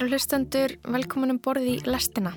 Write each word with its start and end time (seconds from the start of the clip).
Kæru 0.00 0.14
hlustendur, 0.14 0.72
velkominum 0.88 1.36
borði 1.44 1.74
í 1.74 1.80
lestina. 1.84 2.30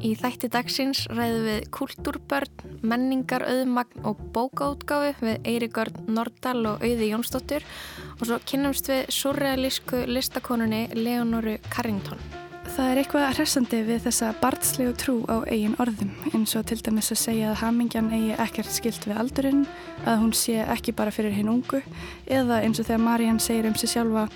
Í 0.00 0.14
þætti 0.16 0.48
dagsins 0.54 1.02
ræðum 1.10 1.42
við 1.44 1.66
kultúrbörn, 1.76 2.62
menningar, 2.88 3.44
auðmagn 3.44 4.06
og 4.08 4.22
bókaútgáfu 4.32 5.10
við 5.20 5.44
Eirigörn 5.44 6.08
Nordal 6.08 6.62
og 6.70 6.80
Auði 6.80 7.10
Jónsdóttur 7.10 7.68
og 8.14 8.24
svo 8.24 8.40
kynnumst 8.48 8.88
við 8.88 9.12
surrealísku 9.12 10.06
listakonunni 10.08 10.86
Leonoru 10.96 11.58
Carrington. 11.68 12.16
Það 12.64 12.88
er 12.88 13.02
eitthvað 13.02 13.28
hressandi 13.34 13.84
við 13.92 14.04
þessa 14.08 14.32
barnslegu 14.40 14.96
trú 14.96 15.20
á 15.28 15.44
eigin 15.52 15.76
orðum 15.76 16.16
eins 16.32 16.56
og 16.56 16.64
til 16.72 16.80
dæmis 16.80 17.12
að 17.12 17.24
segja 17.26 17.52
að 17.52 17.60
hamingjan 17.66 18.08
eigi 18.08 18.36
ekkert 18.40 18.72
skilt 18.72 19.04
við 19.04 19.20
aldurinn, 19.20 19.66
að 20.08 20.22
hún 20.24 20.32
sé 20.32 20.62
ekki 20.64 20.96
bara 20.96 21.12
fyrir 21.12 21.36
hinn 21.36 21.52
ungu 21.58 21.84
eða 22.24 22.64
eins 22.64 22.80
og 22.80 22.88
þegar 22.88 23.04
Mariann 23.04 23.48
segir 23.52 23.68
um 23.68 23.76
sig 23.76 23.92
sjálfa 23.92 24.30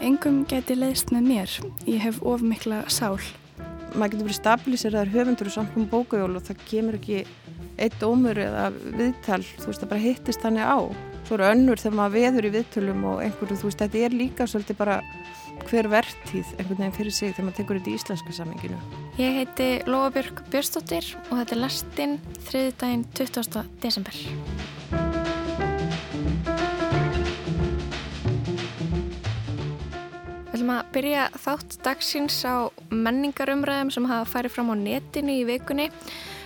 Engum 0.00 0.44
geti 0.48 0.76
leiðst 0.78 1.10
með 1.12 1.26
mér, 1.26 1.54
ég 1.90 2.00
hef 2.04 2.20
of 2.22 2.42
mikla 2.46 2.84
sál. 2.88 3.18
Maður 3.90 4.12
getur 4.14 4.26
verið 4.28 4.38
stabiliseraður 4.38 5.14
höfundur 5.16 5.50
og 5.50 5.54
samt 5.56 5.76
um 5.76 5.88
bókajól 5.90 6.36
og 6.38 6.46
það 6.46 6.64
kemur 6.70 6.98
ekki 7.00 7.24
eitt 7.80 8.02
ómur 8.04 8.38
eða 8.38 8.68
viðtal, 8.96 9.42
þú 9.42 9.70
veist 9.70 9.82
það 9.82 9.92
bara 9.92 10.04
hittist 10.04 10.44
þannig 10.44 10.68
á. 10.70 10.78
Svo 11.26 11.36
eru 11.36 11.48
önnur 11.50 11.80
þegar 11.80 11.96
maður 11.98 12.16
veður 12.16 12.48
í 12.48 12.54
viðtölum 12.56 13.04
og 13.10 13.22
einhverju, 13.24 13.60
þú 13.60 13.68
veist 13.68 13.84
þetta 13.84 14.02
er 14.06 14.16
líka 14.16 14.48
svolítið 14.50 14.80
bara 14.80 14.98
hver 15.68 15.88
verðtíð 15.92 16.52
einhvern 16.56 16.80
veginn 16.80 16.96
fyrir 16.96 17.14
sig 17.14 17.34
þegar 17.34 17.48
maður 17.48 17.58
tekur 17.60 17.80
þetta 17.80 17.92
í 17.92 17.96
íslenska 18.00 18.36
samenginu. 18.40 18.82
Ég 19.20 19.40
heiti 19.40 19.70
Lóabjörg 19.90 20.44
Björnstóttir 20.52 21.14
og 21.28 21.34
þetta 21.42 21.56
er 21.56 21.64
lastinn 21.66 22.20
þriði 22.48 22.76
daginn 22.80 23.08
20. 23.18 23.64
desember. 23.84 24.22
Ætlum 30.60 30.74
að 30.76 30.88
byrja 30.92 31.22
þátt 31.40 31.74
dagsins 31.86 32.34
á 32.44 32.68
menningarumræðum 32.92 33.88
sem 33.94 34.04
hafa 34.10 34.28
farið 34.28 34.52
fram 34.52 34.68
á 34.68 34.76
netinu 34.76 35.32
í 35.40 35.46
vikunni. 35.48 35.86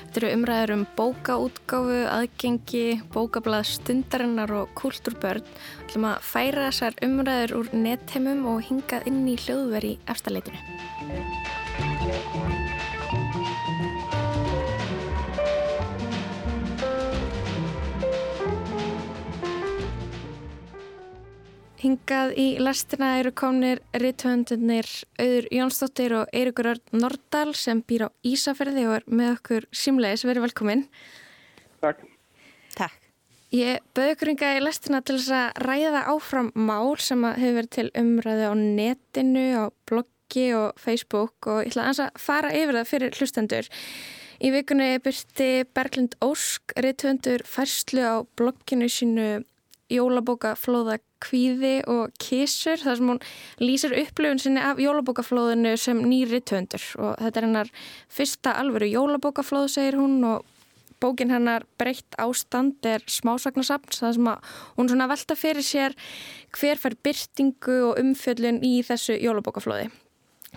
Þetta 0.04 0.20
eru 0.20 0.30
umræður 0.36 0.72
um 0.76 0.84
bókaútgáfu, 0.94 1.98
aðgengi, 2.06 2.84
bókablað 3.10 3.66
stundarinnar 3.72 4.54
og 4.54 4.70
kultúrbörn. 4.78 5.42
Við 5.42 5.88
ætlum 5.88 6.10
að 6.12 6.22
færa 6.30 6.70
þessar 6.70 6.94
umræður 7.02 7.58
úr 7.58 7.74
netheimum 7.74 8.46
og 8.54 8.62
hingað 8.68 9.10
inn 9.10 9.24
í 9.26 9.34
hljóðveri 9.34 9.96
eftirleitinu. 10.06 10.60
Hingað 21.84 22.30
í 22.40 22.44
lastina 22.64 23.10
eru 23.20 23.28
komnir 23.36 23.82
rithöndunir 24.00 24.86
Auður 25.20 25.48
Jónsdóttir 25.52 26.14
og 26.16 26.30
Eirikur 26.32 26.70
Örn 26.70 26.96
Nordal 26.96 27.52
sem 27.60 27.82
býr 27.84 28.06
á 28.06 28.14
Ísafjörði 28.24 28.86
og 28.88 28.94
er 28.96 29.04
með 29.12 29.32
okkur 29.34 29.66
símleis. 29.68 30.24
Verið 30.24 30.46
velkominn. 30.46 30.86
Takk. 31.84 32.00
Takk. 32.78 32.96
Ég 33.52 33.84
bauði 33.92 34.16
ykkur 34.16 34.32
hingað 34.32 34.62
í 34.62 34.64
lastina 34.64 35.02
til 35.04 35.18
þess 35.18 35.36
að 35.36 35.62
ræða 35.68 36.04
áfram 36.14 36.50
mál 36.56 36.96
sem 37.04 37.28
hefur 37.28 37.58
verið 37.60 37.72
til 37.76 37.88
umræði 38.00 38.48
á 38.48 38.54
netinu, 38.64 39.46
á 39.52 39.64
bloggi 39.84 40.48
og 40.56 40.80
Facebook 40.80 41.52
og 41.52 41.66
ég 41.66 41.74
ætla 41.76 41.90
að 41.92 42.16
fara 42.16 42.56
yfir 42.56 42.80
það 42.80 42.92
fyrir 42.94 43.18
hlustendur. 43.20 43.74
Í 44.40 44.56
vikunni 44.56 44.94
byrti 45.04 45.50
Berglind 45.76 46.16
Ósk 46.24 46.72
rithöndur 46.80 47.44
færslu 47.44 48.08
á 48.08 48.16
blogginu 48.40 48.88
sínu 48.88 49.44
jólabókaflóða 49.94 50.98
kvíði 51.24 51.76
og 51.90 52.14
kísur 52.20 52.80
þar 52.82 52.98
sem 52.98 53.12
hún 53.12 53.22
lýsir 53.62 53.94
upplöfun 54.02 54.42
sinni 54.42 54.64
af 54.64 54.82
jólabókaflóðinu 54.82 55.76
sem 55.80 56.02
nýri 56.04 56.42
töndur 56.44 56.84
og 56.98 57.14
þetta 57.20 57.40
er 57.40 57.48
hennar 57.48 57.72
fyrsta 58.12 58.56
alvöru 58.60 58.90
jólabókaflóð 58.92 59.70
segir 59.76 59.98
hún 60.00 60.20
og 60.28 60.44
bókin 61.02 61.32
hennar 61.34 61.66
breytt 61.78 62.16
ástand 62.20 62.86
er 62.88 63.02
smásagnasapn 63.10 63.92
það 63.92 64.16
sem 64.16 64.30
hún 64.78 64.88
svona 64.90 65.10
velta 65.10 65.36
fyrir 65.36 65.66
sér 65.66 65.98
hver 66.54 66.80
fær 66.80 66.96
byrtingu 67.04 67.80
og 67.90 68.00
umfjöllun 68.00 68.62
í 68.64 68.78
þessu 68.86 69.18
jólabókaflóði 69.20 69.90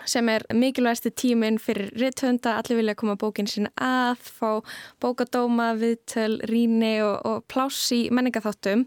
sem 0.06 0.28
er 0.30 0.44
mikilvægstu 0.54 1.10
tíminn 1.10 1.58
fyrir 1.58 1.90
rithönda, 1.98 2.58
allir 2.58 2.78
vilja 2.78 2.94
koma 2.98 3.16
bókin 3.18 3.48
sín 3.50 3.68
að, 3.74 4.20
fá 4.22 4.60
bókadóma, 5.02 5.72
viðtöl, 5.78 6.38
ríni 6.48 6.98
og, 7.02 7.16
og 7.26 7.46
pláss 7.50 7.90
í 7.94 8.04
menningaþáttum. 8.14 8.86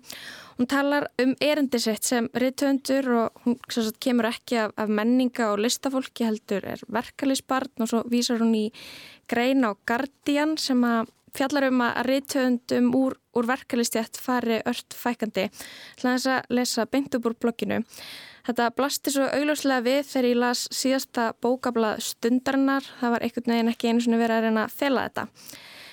Hún 0.61 0.67
talar 0.69 1.07
um 1.17 1.31
erindisett 1.41 2.03
sem 2.05 2.27
rithöndur 2.37 3.07
og 3.17 3.39
hún 3.41 3.55
sagt, 3.73 3.95
kemur 3.97 4.27
ekki 4.29 4.59
af, 4.61 4.75
af 4.77 4.91
menninga 4.93 5.47
og 5.49 5.63
listafólki 5.65 6.27
heldur 6.27 6.67
er 6.69 6.83
verkalisbarn 6.85 7.81
og 7.81 7.89
svo 7.89 8.01
vísar 8.11 8.37
hún 8.43 8.53
í 8.53 8.67
grein 9.25 9.65
á 9.65 9.73
Guardian 9.89 10.53
sem 10.61 10.85
að 10.85 11.09
fjallar 11.33 11.65
um 11.71 11.81
að 11.81 11.97
rithöndum 12.05 12.91
úr, 12.93 13.17
úr 13.33 13.49
verkalistjætt 13.49 14.21
fari 14.21 14.61
ört 14.69 14.93
fækandi. 14.93 15.47
Hlaðins 16.03 16.29
að 16.29 16.53
lesa 16.53 16.85
beint 16.85 17.17
upp 17.17 17.25
úr 17.31 17.39
blogginu. 17.41 17.81
Þetta 18.45 18.69
blasti 18.77 19.17
svo 19.17 19.31
augljóslega 19.33 19.87
við 19.89 20.05
þegar 20.13 20.29
ég 20.29 20.41
las 20.45 20.67
síðasta 20.69 21.31
bókablað 21.41 22.05
stundarinnar. 22.05 22.85
Það 23.01 23.17
var 23.17 23.25
einhvern 23.25 23.55
veginn 23.55 23.73
ekki 23.73 23.89
einu 23.89 24.05
svona 24.05 24.21
verið 24.21 24.37
að 24.37 24.49
reyna 24.51 24.69
að 24.69 24.77
þela 24.77 25.09
þetta. 25.09 25.27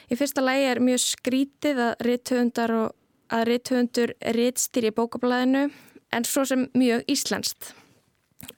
Í 0.08 0.16
fyrsta 0.16 0.44
lægi 0.44 0.70
er 0.74 0.84
mjög 0.84 1.04
skrítið 1.08 1.84
að 1.88 2.00
rithöndar 2.04 2.76
og 2.82 2.97
að 3.32 3.44
rithöndur 3.52 4.14
rittstýri 4.36 4.92
bókablaðinu 4.96 5.68
en 6.14 6.24
svo 6.24 6.44
sem 6.48 6.68
mjög 6.78 7.04
íslenskt. 7.10 7.72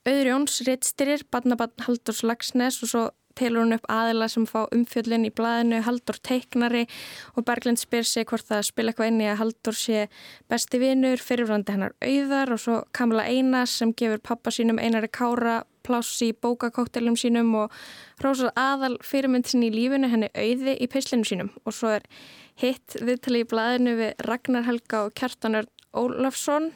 Auður 0.04 0.28
Jóns 0.28 0.60
rittstýrir, 0.66 1.25
badnabann 1.32 1.86
Halldórs 1.86 2.22
Lagsnes 2.26 2.82
og 2.84 2.92
svo 2.92 3.04
telur 3.38 3.64
hún 3.64 3.76
upp 3.76 3.86
aðila 3.91 4.28
sem 4.30 4.44
fá 4.48 4.64
umfjöllin 4.75 5.26
í 5.28 5.32
blaðinu, 5.34 5.80
Haldur 5.86 6.19
teiknari 6.26 6.86
og 7.36 7.47
Berglind 7.48 7.80
spyr 7.80 8.06
sig 8.06 8.26
hvort 8.28 8.47
það 8.48 8.66
spila 8.69 8.92
eitthvað 8.92 9.12
inn 9.12 9.22
í 9.22 9.28
að 9.30 9.41
Haldur 9.41 9.78
sé 9.78 10.06
besti 10.50 10.80
vinur, 10.82 11.22
fyrirvrandi 11.22 11.76
hennar 11.76 11.97
auðar 12.04 12.54
og 12.56 12.62
svo 12.64 12.78
Kamila 12.97 13.26
Einas 13.30 13.78
sem 13.80 13.94
gefur 13.97 14.22
pappa 14.22 14.53
sínum 14.54 14.80
einari 14.82 15.09
kára 15.09 15.60
pláss 15.86 16.20
í 16.26 16.32
bókakóttelum 16.36 17.16
sínum 17.16 17.54
og 17.62 17.72
rósað 18.20 18.53
aðal 18.60 18.98
fyrirmynd 19.04 19.48
sinni 19.48 19.70
í 19.70 19.76
lífinu 19.78 20.10
henni 20.12 20.28
auði 20.34 20.76
í 20.76 20.91
peislinu 20.91 21.25
sínum 21.25 21.54
og 21.64 21.76
svo 21.76 21.94
er 21.97 22.06
hitt 22.60 22.97
viðtali 23.00 23.44
í 23.44 23.48
blaðinu 23.48 23.97
við 23.98 24.25
Ragnar 24.26 24.66
Helga 24.69 25.04
og 25.06 25.15
Kjartanar 25.19 25.69
Ólafsson 25.97 26.71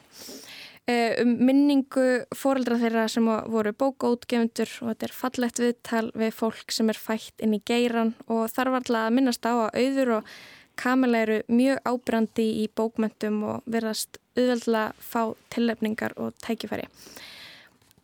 um 0.85 1.31
minningu 1.41 2.25
fóreldra 2.37 2.77
þeirra 2.77 3.07
sem 3.09 3.25
voru 3.25 3.71
bókaútgefundur 3.73 4.69
og 4.83 4.91
þetta 4.91 5.07
er 5.07 5.15
fallegt 5.17 5.61
viðtal 5.63 6.03
við 6.13 6.35
fólk 6.37 6.75
sem 6.75 6.91
er 6.93 6.99
fætt 6.99 7.41
inn 7.41 7.55
í 7.57 7.61
geiran 7.65 8.13
og 8.27 8.45
þarf 8.53 8.79
alltaf 8.81 8.99
að 9.01 9.15
minnast 9.17 9.49
á 9.49 9.53
að 9.53 9.79
auður 9.81 10.13
og 10.19 10.35
Kamila 10.75 11.21
eru 11.23 11.39
mjög 11.47 11.79
ábrandi 11.87 12.45
í 12.61 12.65
bókmöntum 12.75 13.39
og 13.47 13.63
verðast 13.71 14.19
auðvöldlega 14.35 14.91
fá 14.99 15.21
tillefningar 15.55 16.17
og 16.19 16.35
tækifæri. 16.43 16.89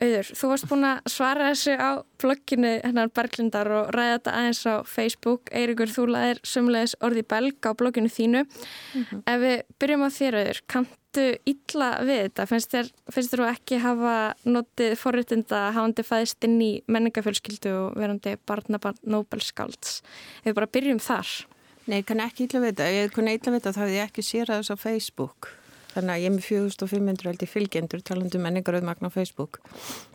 Auður, 0.01 0.29
þú 0.33 0.47
varst 0.49 0.65
búin 0.65 0.85
að 0.87 1.09
svara 1.13 1.49
þessu 1.51 1.73
á 1.77 1.89
blogginu 2.21 2.71
hennar 2.81 3.11
Berglindar 3.13 3.69
og 3.69 3.91
ræða 3.93 4.15
þetta 4.15 4.33
aðeins 4.39 4.61
á 4.65 4.75
Facebook. 4.89 5.51
Eirikur, 5.53 5.91
þú 5.93 6.05
laðir 6.15 6.41
sömulegis 6.47 6.95
orði 7.05 7.23
belg 7.29 7.69
á 7.69 7.71
blogginu 7.77 8.09
þínu. 8.09 8.41
Mm 8.41 9.03
-hmm. 9.03 9.21
Ef 9.29 9.37
við 9.41 9.61
byrjum 9.77 10.05
á 10.05 10.09
þér, 10.09 10.39
Auður, 10.41 10.61
kanntu 10.67 11.25
illa 11.45 11.89
við 12.01 12.19
þetta? 12.23 12.47
Finnst 12.49 12.71
þér, 12.73 12.91
finnst 13.13 13.31
þér 13.33 13.45
ekki 13.51 13.77
hafa 13.77 14.33
notið 14.45 14.97
forréttinda 14.97 15.71
hafandi 15.71 16.03
fæðist 16.03 16.43
inn 16.43 16.61
í 16.61 16.81
menningafjölskyldu 16.87 17.69
og 17.69 17.95
verandi 17.95 18.37
barnabarn 18.45 18.97
Nobel-skálds? 19.05 20.01
Ef 20.41 20.45
við 20.45 20.55
bara 20.55 20.67
byrjum 20.67 20.99
þar. 20.99 21.45
Nei, 21.85 22.01
kann 22.01 22.19
ekki 22.19 22.47
illa 22.47 22.59
við 22.59 22.73
þetta. 22.73 22.89
Ég 22.89 23.11
kann 23.13 23.27
illa 23.27 23.51
við 23.51 23.59
þetta 23.59 23.73
þá 23.73 23.81
hefði 23.81 23.97
ég 23.97 24.09
ekki 24.09 24.21
sérað 24.21 24.57
þess 24.61 24.73
á 24.73 24.77
Facebook. 24.81 25.60
Þannig 25.91 26.13
að 26.13 26.21
ég 26.21 26.29
er 26.29 26.35
með 26.35 26.45
4500 26.47 27.27
held 27.27 27.43
í 27.43 27.49
fylgjendur 27.49 28.03
talandu 28.07 28.39
um 28.39 28.45
menningarauðmagn 28.47 29.07
á 29.07 29.11
Facebook. 29.11 29.59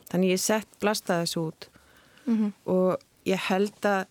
Þannig 0.08 0.32
ég 0.32 0.40
sett 0.40 0.78
blasta 0.80 1.20
þessu 1.22 1.42
út 1.50 1.68
mm 2.24 2.36
-hmm. 2.36 2.52
og 2.64 3.02
ég 3.26 3.40
held 3.48 3.84
að, 3.84 4.06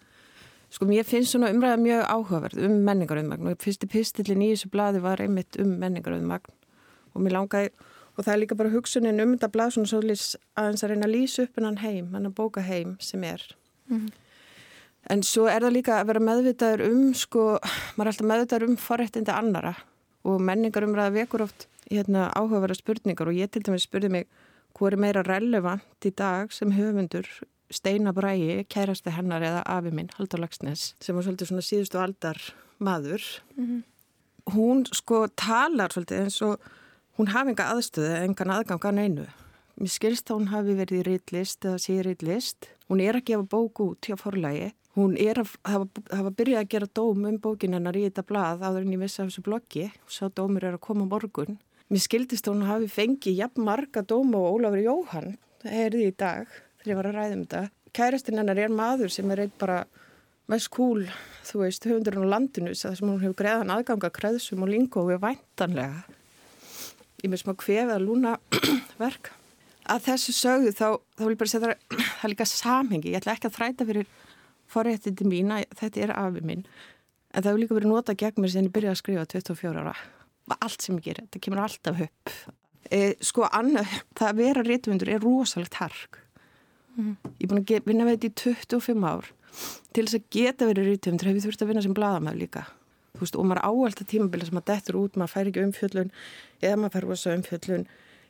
sko 0.70 0.86
mér 0.86 1.04
finnst 1.04 1.32
svona 1.32 1.50
umræða 1.54 1.78
mjög 1.82 2.04
áhugaverð 2.06 2.66
um 2.68 2.78
menningarauðmagn 2.86 3.52
og 3.52 3.64
fyrsti 3.64 3.88
pistillin 3.88 4.42
í 4.42 4.52
þessu 4.54 4.70
bladi 4.70 5.00
var 5.00 5.22
einmitt 5.22 5.60
um 5.60 5.78
menningarauðmagn 5.80 6.52
og 7.14 7.22
mér 7.22 7.32
langaði, 7.32 7.70
og 8.18 8.26
það 8.26 8.34
er 8.34 8.40
líka 8.40 8.56
bara 8.56 8.70
hugsunin 8.70 9.22
um 9.22 9.34
þetta 9.34 9.52
blad 9.52 9.72
svona 9.72 9.88
svolítið 9.88 10.36
aðeins 10.56 10.84
að 10.84 10.90
reyna 10.90 11.08
að 11.08 11.16
lýsa 11.16 11.44
upp 11.44 11.56
hennan 11.56 11.78
heim, 11.78 12.14
hennan 12.14 12.34
bóka 12.34 12.62
heim 12.62 12.98
sem 13.00 13.24
er. 13.24 13.42
Mm 13.88 14.00
-hmm. 14.00 14.12
En 15.10 15.24
svo 15.24 15.48
er 15.48 15.62
það 15.62 15.72
líka 15.72 16.00
að 16.02 16.08
vera 16.08 16.20
meðvitaður 16.20 16.82
um, 16.82 17.14
sko, 17.14 17.60
maður 17.96 18.08
er 18.08 18.08
alltaf 18.08 18.28
meðvitaður 18.28 18.70
um 18.70 18.78
forrættindi 18.78 19.32
annara 19.32 19.76
og 20.26 20.42
menningarumræða 20.42 21.14
vekur 21.16 21.46
oft 21.46 21.68
hérna, 21.90 22.30
áhugaverða 22.34 22.80
spurningar 22.80 23.30
og 23.30 23.38
ég 23.38 23.52
til 23.52 23.64
dæmis 23.66 23.86
spurði 23.88 24.12
mig 24.12 24.28
hvað 24.76 24.92
er 24.92 25.02
meira 25.06 25.24
relevant 25.26 26.08
í 26.08 26.12
dag 26.12 26.54
sem 26.54 26.74
höfundur 26.76 27.30
Steina 27.74 28.12
Bræi, 28.14 28.66
kærasti 28.70 29.10
hennar 29.10 29.42
eða 29.42 29.64
afi 29.66 29.92
minn, 29.94 30.12
Haldur 30.18 30.44
Lagsnes 30.44 30.94
sem 31.02 31.16
var 31.16 31.26
svolítið 31.26 31.52
svona 31.52 31.66
síðustu 31.66 32.02
aldar 32.02 32.42
maður 32.80 33.24
mm 33.56 33.66
-hmm. 33.66 33.82
hún 34.54 34.86
sko 34.94 35.28
talar 35.28 35.90
svolítið 35.90 36.24
eins 36.24 36.42
og 36.42 36.60
hún 37.18 37.28
hafi 37.28 37.50
enga 37.50 37.72
aðstöðu 37.74 38.24
engan 38.24 38.52
aðgang 38.52 38.86
að 38.86 38.96
neinu 38.96 39.28
Mér 39.76 39.92
skilst 39.92 40.30
að 40.32 40.38
hún 40.40 40.52
hafi 40.54 40.74
verið 40.78 41.02
í 41.02 41.04
reytlist 41.04 41.66
eða 41.68 42.04
reytlist. 42.08 42.70
Hún 42.88 43.02
er 43.04 43.18
að 43.18 43.26
gefa 43.28 43.44
bók 43.44 43.82
út 43.84 44.08
hjá 44.08 44.16
forlægi. 44.16 44.70
Hún 44.96 45.18
er 45.20 45.42
að 45.42 45.54
hafa, 45.68 46.04
hafa 46.16 46.32
byrjað 46.38 46.62
að 46.62 46.70
gera 46.72 46.90
dóm 46.96 47.26
um 47.28 47.38
bókinennar 47.44 47.98
í 48.00 48.06
þetta 48.08 48.24
blað 48.30 48.64
áður 48.64 48.86
en 48.86 48.94
ég 48.96 49.02
vissi 49.04 49.22
af 49.22 49.30
þessu 49.30 49.44
bloggi. 49.44 49.90
Sá 50.08 50.30
dómur 50.32 50.64
er 50.64 50.78
að 50.78 50.86
koma 50.88 51.08
morgun. 51.10 51.60
Mér 51.92 52.04
skildist 52.06 52.48
að 52.48 52.56
hún 52.56 52.70
hafi 52.70 52.90
fengið 52.90 53.42
jafn 53.42 53.68
marga 53.68 54.06
dóma 54.08 54.40
og 54.40 54.58
Ólafur 54.60 54.84
Jóhann. 54.86 55.36
Er 55.66 55.92
því 55.92 56.10
í 56.10 56.16
dag 56.16 56.48
þegar 56.48 56.92
ég 56.92 57.00
var 57.02 57.10
að 57.12 57.20
ræða 57.20 57.36
um 57.36 57.46
þetta. 57.46 57.64
Kærastinn 57.96 58.40
hennar 58.40 58.64
er 58.64 58.74
maður 58.74 59.14
sem 59.14 59.32
er 59.36 59.46
eitt 59.46 59.58
bara 59.60 59.84
mest 60.52 60.70
cool, 60.74 61.06
þú 61.48 61.64
veist, 61.64 61.88
höfundurinn 61.90 62.28
á 62.30 62.34
landinu 62.36 62.74
þess 62.76 62.92
að 62.92 63.08
hún 63.08 63.24
hefur 63.24 63.40
greiðan 63.40 63.74
aðganga 63.74 64.12
kreðsum 64.14 64.64
og 64.66 64.72
lingói 64.72 65.18
væntanlega 65.18 66.06
ég 67.26 67.32
með 67.32 67.42
smá 67.42 67.56
kvefið 67.58 67.96
að 67.96 68.06
lúna 68.06 68.36
verk. 69.02 69.32
Að 69.86 70.08
þessu 70.08 70.34
sögðu 70.34 70.72
þá, 70.74 70.88
þá 71.18 71.24
vil 71.24 71.34
ég 71.34 71.42
bara 71.42 71.52
setja 71.52 71.66
það, 71.66 71.74
það 72.20 72.28
er 72.28 72.34
líka 72.34 72.48
samhengi, 72.50 73.12
ég 73.14 73.22
ætla 73.22 73.36
ekki 73.36 73.50
að 73.50 73.58
þræta 73.60 73.88
fyrir 73.90 74.10
forréttindi 74.72 75.28
mín 75.30 75.54
að 75.56 75.66
þetta 75.80 76.04
er 76.06 76.14
afi 76.18 76.44
minn, 76.46 76.66
en 77.32 77.42
það 77.42 77.50
hefur 77.52 77.64
líka 77.64 77.80
verið 77.80 77.92
nota 77.92 78.18
gegn 78.18 78.44
mér 78.44 78.54
sem 78.54 78.68
ég 78.68 78.76
byrjaði 78.76 78.96
að 78.96 79.02
skrifa 79.02 79.26
24 79.34 79.82
ára. 79.84 79.96
Allt 80.60 80.86
sem 80.86 81.00
ég 81.00 81.08
ger, 81.10 81.24
þetta 81.26 81.42
kemur 81.42 81.64
alltaf 81.66 82.06
upp. 82.06 82.36
E, 82.94 83.02
sko, 83.26 83.48
annað, 83.50 83.90
það 84.18 84.30
að 84.30 84.42
vera 84.44 84.66
réttumundur 84.66 85.12
er 85.16 85.24
rosalegt 85.24 85.80
hark. 85.82 86.22
Mm. 86.96 87.16
Ég 87.42 87.46
er 87.46 87.52
búin 87.52 87.64
að 87.64 87.90
vinna 87.90 88.08
við 88.08 88.20
þetta 88.20 88.30
í 88.30 88.56
25 88.70 89.08
ár. 89.10 89.32
Til 89.96 90.06
þess 90.06 90.20
að 90.20 90.28
geta 90.36 90.70
verið 90.70 90.92
réttumundur 90.92 91.32
hef 91.32 91.40
ég 91.40 91.48
þurft 91.48 91.64
að 91.66 91.72
vinna 91.72 91.86
sem 91.86 91.96
bladamæð 91.98 92.42
líka. 92.44 92.66
Veist, 93.20 93.38
og 93.40 93.48
maður 93.48 93.64
áhald 93.64 94.02
að 94.02 94.10
tímabili 94.12 94.48
sem 94.48 94.58
maður 94.58 94.72
dettur 94.72 94.98
út, 95.00 95.20
maður 95.20 95.34
fær 95.34 95.50
ekki 95.52 95.64
umfjöllun 95.64 96.12
eða 96.62 96.80
maður 96.82 96.96
fær 96.96 97.08
rosa 97.10 97.36
umfjöllun 97.36 97.86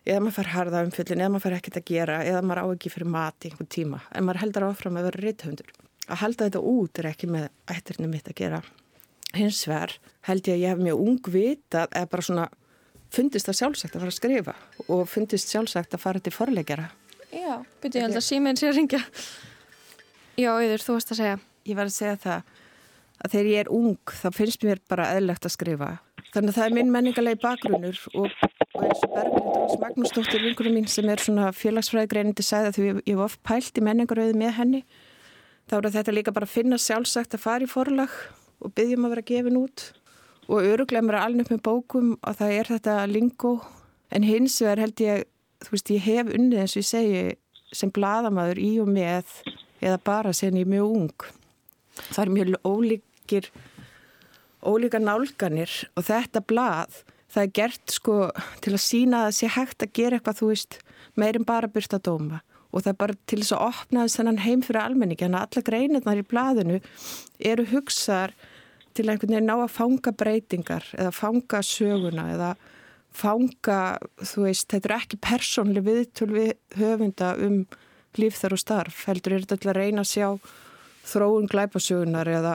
eða 0.05 0.21
maður 0.21 0.35
fær 0.37 0.51
harða 0.53 0.83
umfjöllun 0.85 1.23
eða 1.23 1.31
maður 1.33 1.45
fær 1.45 1.57
ekkert 1.57 1.79
að 1.79 1.87
gera 1.89 2.19
eða 2.25 2.43
maður 2.45 2.61
á 2.61 2.65
ekki 2.75 2.91
fyrir 2.93 3.09
mat 3.15 3.41
í 3.45 3.49
einhvern 3.49 3.71
tíma 3.75 4.01
en 4.11 4.27
maður 4.27 4.41
heldar 4.43 4.67
áfram 4.69 4.99
að 4.99 5.07
vera 5.09 5.23
reythundur. 5.25 5.71
Að 6.05 6.21
halda 6.21 6.47
þetta 6.47 6.61
út 6.69 6.99
er 7.01 7.09
ekki 7.09 7.29
með 7.31 7.47
ættirni 7.71 8.09
mitt 8.11 8.27
að 8.29 8.37
gera. 8.41 8.61
Hins 9.35 9.63
vegar 9.67 9.95
held 10.27 10.47
ég 10.47 10.55
að 10.55 10.61
ég 10.61 10.73
hef 10.73 10.83
mjög 10.83 11.01
ung 11.01 11.31
vita 11.33 11.87
eða 11.89 12.11
bara 12.11 12.25
svona 12.27 12.45
fundist 13.15 13.49
það 13.49 13.59
sjálfsagt 13.59 13.95
að 13.95 14.03
fara 14.03 14.13
að 14.13 14.19
skrifa 14.19 14.55
og 14.85 15.03
fundist 15.09 15.51
sjálfsagt 15.51 15.95
að 15.95 16.03
fara 16.03 16.21
til 16.21 16.33
forlegjara. 16.35 16.89
Já, 17.33 17.57
byrju 17.81 17.99
ég 17.99 18.05
held 18.05 18.19
að 18.19 18.25
síminn 18.27 18.59
sé 18.59 18.69
að 18.69 18.79
ringja. 18.79 19.01
Já, 20.35 20.51
yfir, 20.61 20.83
þú 20.83 20.97
varst 20.97 21.13
að 21.15 21.21
segja. 21.21 21.37
Ég 21.65 21.77
var 21.79 21.89
að 21.89 21.95
segja 21.95 22.17
það 22.25 22.53
að 23.25 23.33
þegar 23.33 23.49
ég 23.51 23.63
er 23.63 23.71
ung 23.73 24.13
þá 24.19 24.27
finnst 24.35 24.65
mér 24.67 24.81
bara 24.91 25.07
eðlegt 25.15 25.47
að 25.47 25.55
skrifa. 25.55 25.89
Þannig 26.35 26.51
að 26.51 26.57
það 26.57 26.65
er 26.65 26.75
minn 26.75 26.91
menningalegi 26.91 27.39
bakgrunnur 27.39 27.99
og, 28.19 28.33
og 28.75 28.81
eins 28.83 29.03
og 29.07 29.13
Berglindrós 29.15 29.77
Magnúsdóttir 29.79 30.43
vingurum 30.43 30.75
mín 30.75 30.89
sem 30.91 31.07
er 31.09 31.23
svona 31.23 31.51
félagsfræðigreinindi 31.55 32.43
sæða 32.43 32.73
því 32.75 32.87
ég, 32.89 32.99
ég 33.07 33.19
var 33.19 33.29
oft 33.29 33.39
pælt 33.47 33.79
í 33.79 33.83
menningarauði 33.85 34.35
með 34.41 34.51
henni. 34.59 34.81
Þá 35.65 35.77
er 35.77 35.91
þetta 35.97 36.13
líka 36.13 36.33
bara 36.35 36.47
að 36.47 36.55
finna 36.55 36.79
sjálfsagt 36.81 37.37
að 37.37 37.45
fara 37.45 37.65
í 37.65 37.69
forlag 37.69 38.11
og 38.61 38.73
byggjum 38.77 39.07
að 39.07 39.15
vera 39.15 39.27
gefin 39.31 39.61
út. 39.61 39.85
Og 40.45 40.61
öruglega 40.61 41.05
mér 41.05 41.19
alveg 41.23 41.47
upp 41.47 41.55
með 41.55 41.63
bókum 41.65 42.11
og 42.19 42.37
það 42.37 42.57
er 42.59 42.71
þetta 42.75 42.97
lingo. 43.09 43.55
En 44.13 44.25
hins 44.27 44.59
vegar 44.61 44.83
held 44.83 45.01
ég, 45.01 45.25
þú 45.65 45.73
veist, 45.73 45.93
ég 45.95 46.05
hef 46.05 46.29
unnið 46.29 46.61
eins 46.61 46.75
og 46.75 46.83
ég 46.83 46.89
segi 46.91 47.23
sem 47.75 47.91
bladamæður 47.91 48.61
í 48.61 48.71
og 48.83 48.91
með 48.93 49.39
eða 49.81 49.97
bara 50.05 50.33
sen 50.37 50.59
ég 50.59 50.67
er 50.67 50.73
mjög 50.75 50.99
ung. 50.99 51.25
Það 52.11 52.21
er 52.25 52.35
mjög 52.35 52.59
ólíkir 52.69 53.49
ólíka 54.65 54.99
nálganir 55.01 55.71
og 55.95 56.07
þetta 56.07 56.41
blað 56.45 57.03
það 57.31 57.43
er 57.43 57.53
gert 57.59 57.93
sko 57.93 58.17
til 58.63 58.73
að 58.73 58.83
sína 58.83 59.21
að 59.21 59.27
það 59.27 59.37
sé 59.37 59.51
hægt 59.55 59.85
að 59.85 59.95
gera 59.99 60.17
eitthvað 60.17 60.39
þú 60.39 60.49
veist 60.51 60.77
meirin 61.19 61.47
bara 61.47 61.71
byrsta 61.71 61.99
dóma 62.01 62.41
og 62.75 62.83
það 62.83 62.91
er 62.91 62.99
bara 62.99 63.17
til 63.23 63.39
þess 63.39 63.55
að 63.55 63.65
opna 63.69 64.05
þennan 64.11 64.43
heim 64.43 64.63
fyrir 64.65 64.81
almenningi 64.83 65.27
en 65.29 65.39
alla 65.39 65.63
greinirnar 65.69 66.19
í 66.19 66.27
blaðinu 66.27 66.81
eru 67.39 67.65
hugsaðar 67.71 68.35
til 68.95 69.07
einhvern 69.07 69.31
veginn 69.31 69.47
ná 69.49 69.55
að 69.55 69.75
fanga 69.75 70.11
breytingar 70.15 70.87
eða 70.95 71.15
fanga 71.15 71.61
söguna 71.65 72.27
eða 72.35 72.53
fanga, 73.15 73.79
þú 74.19 74.47
veist, 74.49 74.67
þetta 74.71 74.89
er 74.89 74.95
ekki 74.97 75.19
persónli 75.23 75.83
viðtöl 75.83 76.31
við 76.33 76.51
höfunda 76.79 77.31
um 77.45 77.61
líf 78.19 78.39
þar 78.39 78.55
og 78.55 78.61
starf. 78.61 79.03
Heldur 79.09 79.35
er 79.35 79.45
þetta 79.45 79.59
til 79.61 79.71
að 79.71 79.79
reyna 79.79 80.03
að 80.03 80.11
sjá 80.11 80.27
þróun 81.05 81.49
glæpasögunar 81.51 82.31
eða 82.31 82.53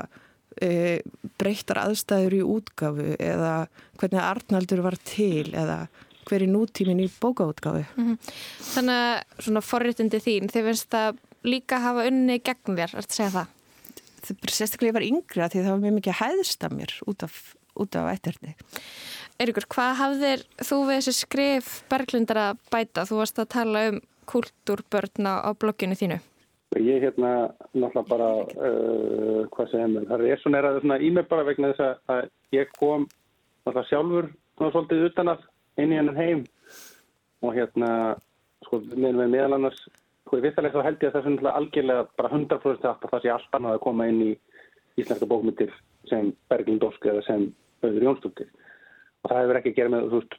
e, 0.60 1.00
breyttar 1.40 1.82
aðstæður 1.84 2.36
í 2.36 2.42
útgafu 2.56 3.16
eða 3.16 3.54
hvernig 4.00 4.22
Arnaldur 4.24 4.84
var 4.84 4.96
til 5.06 5.52
eða 5.54 5.84
hver 6.30 6.44
er 6.46 6.52
nútímin 6.52 7.02
í 7.02 7.08
bókaútgafu. 7.20 7.84
Mm 7.96 8.06
-hmm. 8.06 8.34
Þannig 8.74 9.00
að 9.04 9.44
svona 9.44 9.62
forréttindi 9.66 10.20
þín, 10.22 10.50
þið 10.52 10.68
finnst 10.68 10.90
það 10.90 11.18
líka 11.44 11.80
hafa 11.80 12.06
unni 12.06 12.38
gegn 12.38 12.76
þér, 12.76 12.90
er 12.94 13.00
þetta 13.00 13.14
að 13.14 13.18
segja 13.18 13.34
það? 13.36 13.46
Það 14.20 14.36
er 14.44 14.52
sérstaklega 14.54 14.90
ég 14.90 14.98
var 14.98 15.08
yngra 15.08 15.48
því 15.48 15.62
það 15.64 15.72
var 15.72 15.82
mjög 15.84 15.96
mikið 15.98 16.20
hæðst 16.20 16.64
af 16.64 16.72
mér 16.76 16.92
út 17.08 17.22
af, 17.24 17.34
út 17.74 17.96
af 17.96 18.10
ættirni. 18.12 18.54
Eirikur, 19.40 19.64
hvað 19.72 19.94
hafðir 19.96 20.42
þú 20.60 20.78
við 20.84 20.98
þessi 21.00 21.14
skrif 21.16 21.68
Berglindar 21.88 22.36
að 22.36 22.58
bæta? 22.72 23.06
Þú 23.08 23.20
varst 23.22 23.38
að 23.40 23.52
tala 23.54 23.86
um 23.88 24.00
kultúrbörna 24.28 25.40
á 25.40 25.50
blogginu 25.56 25.96
þínu. 25.96 26.20
Ég 26.78 27.02
hérna 27.02 27.50
náttúrulega 27.74 28.02
bara, 28.06 28.28
uh, 28.46 29.40
hvað 29.50 29.70
segir 29.72 29.88
mér, 29.90 30.04
það 30.06 30.26
er 30.28 30.42
svona 30.42 30.60
er 30.60 30.68
að 30.68 30.82
svona 30.84 30.98
í 31.00 31.08
mig 31.10 31.26
bara 31.30 31.46
vegna 31.48 31.72
þess 31.72 32.04
að 32.12 32.28
ég 32.54 32.70
kom 32.76 33.08
náttúrulega 33.64 33.88
sjálfur 33.88 34.28
svona 34.60 34.70
svolítið 34.76 35.06
utan 35.08 35.32
að 35.32 35.48
inn 35.82 35.94
í 35.94 35.98
hennan 36.00 36.18
heim. 36.20 36.44
Og 37.40 37.56
hérna, 37.56 37.90
sko, 38.66 38.82
með 38.92 39.22
meðal 39.22 39.56
annars, 39.56 39.80
sko, 40.26 40.38
í 40.38 40.44
vittalega 40.44 40.76
þá 40.76 40.88
held 40.88 41.04
ég 41.04 41.08
að 41.08 41.14
það 41.14 41.20
er 41.20 41.26
svona 41.28 41.54
algjörlega 41.60 42.08
bara 42.20 42.32
100% 42.34 42.90
að 42.90 43.08
það 43.12 43.24
sé 43.24 43.32
allt 43.34 43.56
annað 43.58 43.78
að 43.78 43.84
koma 43.86 44.08
inn 44.10 44.20
í 44.26 44.30
íslenska 45.00 45.28
bókmyndir 45.30 45.72
sem 46.10 46.32
Berglind 46.52 46.84
Ósk 46.84 47.08
eða 47.08 47.24
sem 47.26 47.48
Öður 47.86 48.06
Jónsdóttir. 48.08 48.50
Og 49.22 49.32
það 49.32 49.42
hefur 49.42 49.60
ekki 49.60 49.72
að 49.72 49.80
gera 49.80 49.94
með, 49.94 50.08
þú 50.12 50.20
veist, 50.20 50.38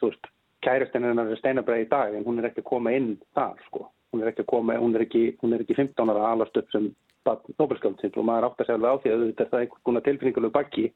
þú 0.00 0.10
veist, 0.10 0.30
kærastinn 0.62 1.08
hennar 1.08 1.32
er 1.32 1.40
steinabræði 1.40 1.86
í 1.86 1.90
dag 1.90 2.14
en 2.16 2.26
hún 2.26 2.40
er 2.40 2.50
ekki 2.50 2.62
að 2.62 2.70
koma 2.70 2.92
inn 2.96 3.14
þar, 3.36 3.56
sko. 3.68 3.88
Hún 4.12 4.22
er 4.22 4.30
ekki 4.30 4.44
að 4.44 4.50
koma, 4.52 4.76
hún 4.76 4.96
er 4.96 5.06
ekki, 5.06 5.24
hún 5.40 5.56
er 5.56 5.64
ekki 5.64 5.78
15 5.78 6.12
ára 6.12 6.34
alast 6.34 6.58
upp 6.60 6.68
sem 6.74 6.90
Nobelskjálfsins 7.22 8.16
og 8.18 8.26
maður 8.26 8.48
átt 8.48 8.62
að 8.62 8.68
segja 8.68 8.78
alveg 8.80 8.92
á 8.92 9.00
því 9.02 9.10
að 9.12 9.20
þetta 9.38 9.56
er 9.56 9.64
einhvern 9.64 9.84
konar 9.86 10.04
tilfinninguleg 10.06 10.54
bakki 10.56 10.86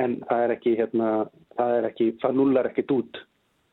en 0.00 0.16
það 0.28 0.44
er 0.44 0.54
ekki, 0.56 0.76
hérna, 0.78 1.10
það 1.58 1.74
er 1.78 1.90
ekki, 1.90 2.08
það 2.22 2.38
nullar 2.40 2.70
ekkit 2.70 2.94
út 2.96 3.20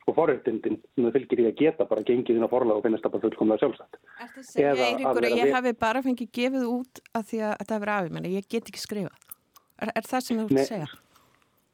og 0.08 0.16
forhjöldindin 0.16 0.78
sem 0.80 1.04
það 1.04 1.16
fylgir 1.18 1.42
í 1.44 1.48
að 1.50 1.58
geta 1.60 1.88
bara 1.88 2.06
gengið 2.08 2.38
inn 2.40 2.48
á 2.48 2.52
forlag 2.52 2.80
og 2.80 2.86
finnast 2.86 3.04
það 3.04 3.16
bara 3.16 3.26
fullkomlega 3.26 3.64
sjálfsagt. 3.64 3.98
Er 3.98 4.30
það 4.30 4.38
að 4.44 4.48
segja, 4.52 4.76
Eiríkur, 4.86 5.28
að 5.28 5.42
ég 5.42 5.52
hafi 5.58 5.74
bara 5.82 6.04
fengið 6.06 6.30
gefið 6.38 6.70
út 6.70 7.02
af 7.12 7.28
því 7.28 7.42
að 7.44 7.58
þetta 7.62 7.76
hefur 7.76 7.92
afið 7.98 8.16
menni, 8.16 8.32
ég 8.38 8.48
get 8.48 8.72
ekki 8.72 8.84
skrifa. 8.84 9.12
Er, 9.78 9.92
er 9.92 10.08
það 10.08 10.24
sem 10.24 10.40
þú 10.40 10.48
ert 10.48 10.64
að 10.64 10.72
segja? 10.72 10.88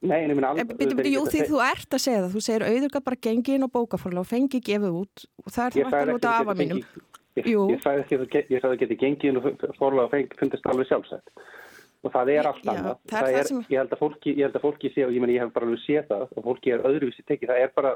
Nei, 0.04 0.18
en 0.18 0.34
ég 0.34 0.36
minna 0.36 0.52
alveg... 0.52 0.74
Býtu, 0.76 0.98
býtu, 0.98 1.12
jú, 1.14 1.24
því 1.32 1.46
þú 1.48 1.60
ert 1.64 1.96
að 1.96 2.04
segja 2.04 2.24
það. 2.24 2.34
Þú 2.34 2.42
segir 2.44 2.66
auðvitað 2.68 3.06
bara 3.06 3.20
gengið 3.28 3.58
inn 3.58 3.68
á 3.70 3.76
bókaforla 3.78 4.24
og 4.24 4.28
fengið 4.28 4.66
gefið 4.68 4.98
út 5.00 5.26
og 5.44 5.54
það 5.56 5.78
er 5.84 5.94
það 5.94 6.12
út 6.18 6.28
af 6.28 6.42
afa 6.42 6.56
mínum. 6.60 6.82
Ég, 7.40 7.78
sagði 7.82 8.18
ekki 8.26 8.58
að 8.58 8.66
það 8.66 8.76
geti 8.82 8.98
gengið 9.00 9.30
inn 9.30 9.40
á 9.40 9.44
forla 9.78 10.08
og 10.10 10.34
fundist 10.42 10.68
alveg 10.74 10.90
sjálfsett. 10.90 11.46
Og 12.04 12.12
það 12.12 12.32
er 12.34 12.50
allt 12.50 12.66
annað. 12.68 12.98
Er, 13.16 13.48
sem... 13.48 13.62
Ég 13.72 13.80
held 13.80 13.94
að 13.96 14.02
fólki, 14.02 14.34
ég 14.36 14.48
held 14.48 14.58
að 14.60 14.66
fólki 14.66 14.92
sé 14.92 15.06
og 15.08 15.14
ég 15.16 15.24
menn 15.24 15.32
ég 15.32 15.46
hef 15.46 15.54
bara 15.56 15.70
alveg 15.70 15.84
séð 15.86 16.10
það 16.10 16.26
og 16.28 16.48
fólki 16.50 16.74
er 16.74 16.84
öðruvísi 16.90 17.24
tekið. 17.24 17.54
Það 17.54 17.64
er 17.64 17.74
bara, 17.78 17.94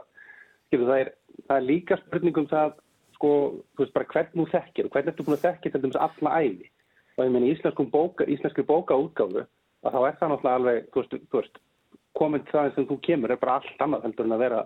skilu, 0.70 0.88
það 0.88 1.02
er, 1.04 1.12
það 1.44 1.58
er 1.58 1.68
líka 1.68 2.00
spurningum 2.06 2.48
það, 2.54 2.74
sko, 3.18 3.32
þú 3.76 3.84
veist 3.84 3.96
bara 3.98 4.10
hvern 4.14 4.40
nú 4.40 4.48
þekkir 4.54 4.88
og 4.88 4.96
hvern 4.96 5.12
ertu 5.12 5.28
búin 5.28 5.38
að 5.38 5.46
þekkja 5.50 5.74
til 5.74 5.84
dæmis 5.84 6.02
alla 6.08 6.36
æfi. 6.40 6.72
Og 7.18 7.26
ég 7.26 7.36
menn 7.36 7.48
í 7.48 7.54
íslenski 7.54 8.68
bókaútgáfu 8.70 9.44
að 9.44 9.94
þá 9.94 10.00
er 10.08 10.20
það 10.22 10.32
náttúrulega 10.32 10.60
alveg, 10.62 10.88
þú 10.94 11.04
veist, 11.04 11.18
þú 11.28 11.42
veist 11.42 11.64
komin 12.18 12.44
það 12.50 12.74
sem 12.76 12.88
þú 12.90 12.98
kemur 13.06 13.34
er 13.34 13.40
bara 13.42 13.60
allt 13.60 13.84
annað 13.84 14.06
heldur 14.08 14.28
en 14.28 14.36
að 14.36 14.44
vera 14.44 14.62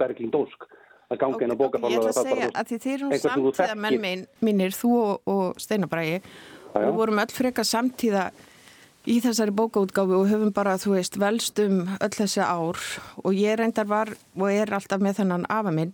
bergling 0.00 0.32
dósk 0.34 0.66
að 1.12 1.20
ganga 1.20 1.36
okay, 1.36 1.46
inn 1.46 1.54
á 1.54 1.58
bókafála 1.60 1.90
okay, 1.90 1.94
Ég 1.94 2.08
ætla 2.08 2.22
að 2.22 2.28
segja 2.28 2.50
að 2.54 2.70
því 2.70 2.78
þeir 2.84 2.96
eru 2.96 3.20
samtíða 3.22 3.76
menn 3.84 4.26
minnir, 4.44 4.74
þú 4.74 4.92
og, 5.00 5.14
og 5.30 5.62
Steinabrægi 5.62 6.18
og 6.80 6.98
vorum 6.98 7.22
öll 7.22 7.34
freka 7.34 7.64
samtíða 7.66 8.28
í 9.04 9.18
þessari 9.20 9.52
bókaútgáfi 9.54 10.16
og 10.16 10.30
höfum 10.30 10.52
bara, 10.56 10.78
þú 10.80 10.94
veist, 10.96 11.18
velst 11.20 11.58
um 11.60 11.82
öll 11.98 12.14
þessi 12.14 12.40
ár 12.40 12.78
og 13.20 13.34
ég 13.36 13.58
reyndar 13.60 13.88
var 13.88 14.14
og 14.38 14.46
er 14.48 14.72
alltaf 14.72 15.02
með 15.02 15.20
þennan 15.20 15.48
afa 15.52 15.72
minn 15.74 15.92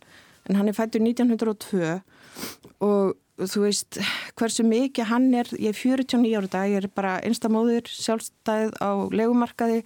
en 0.49 0.59
hann 0.59 0.71
er 0.71 0.77
fættur 0.77 1.03
1902 1.03 1.99
og 2.87 3.17
þú 3.41 3.65
veist, 3.65 3.99
hversu 4.39 4.67
mikið 4.69 5.09
hann 5.11 5.33
er, 5.35 5.49
ég 5.57 5.73
er 5.73 5.81
49 5.81 6.37
ára 6.37 6.53
dag, 6.53 6.71
ég 6.71 6.85
er 6.85 6.93
bara 6.95 7.17
einstamóður 7.25 7.89
sjálfstæð 7.89 8.77
á 8.79 8.91
legumarkaði 9.11 9.83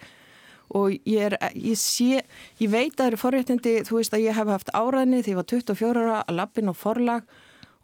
og 0.74 0.94
ég, 1.06 1.30
er, 1.30 1.36
ég 1.54 1.78
sé, 1.78 2.24
ég 2.58 2.72
veit 2.72 2.94
að 2.94 2.98
það 2.98 3.08
eru 3.10 3.20
forréttindi, 3.20 3.74
þú 3.86 4.00
veist 4.00 4.16
að 4.16 4.26
ég 4.26 4.36
hef 4.36 4.50
haft 4.50 4.72
áræðni 4.74 5.22
því 5.22 5.34
ég 5.34 5.40
var 5.40 5.48
24 5.52 6.04
ára 6.04 6.20
að 6.24 6.38
lappin 6.40 6.72
á 6.72 6.74
forlag 6.74 7.24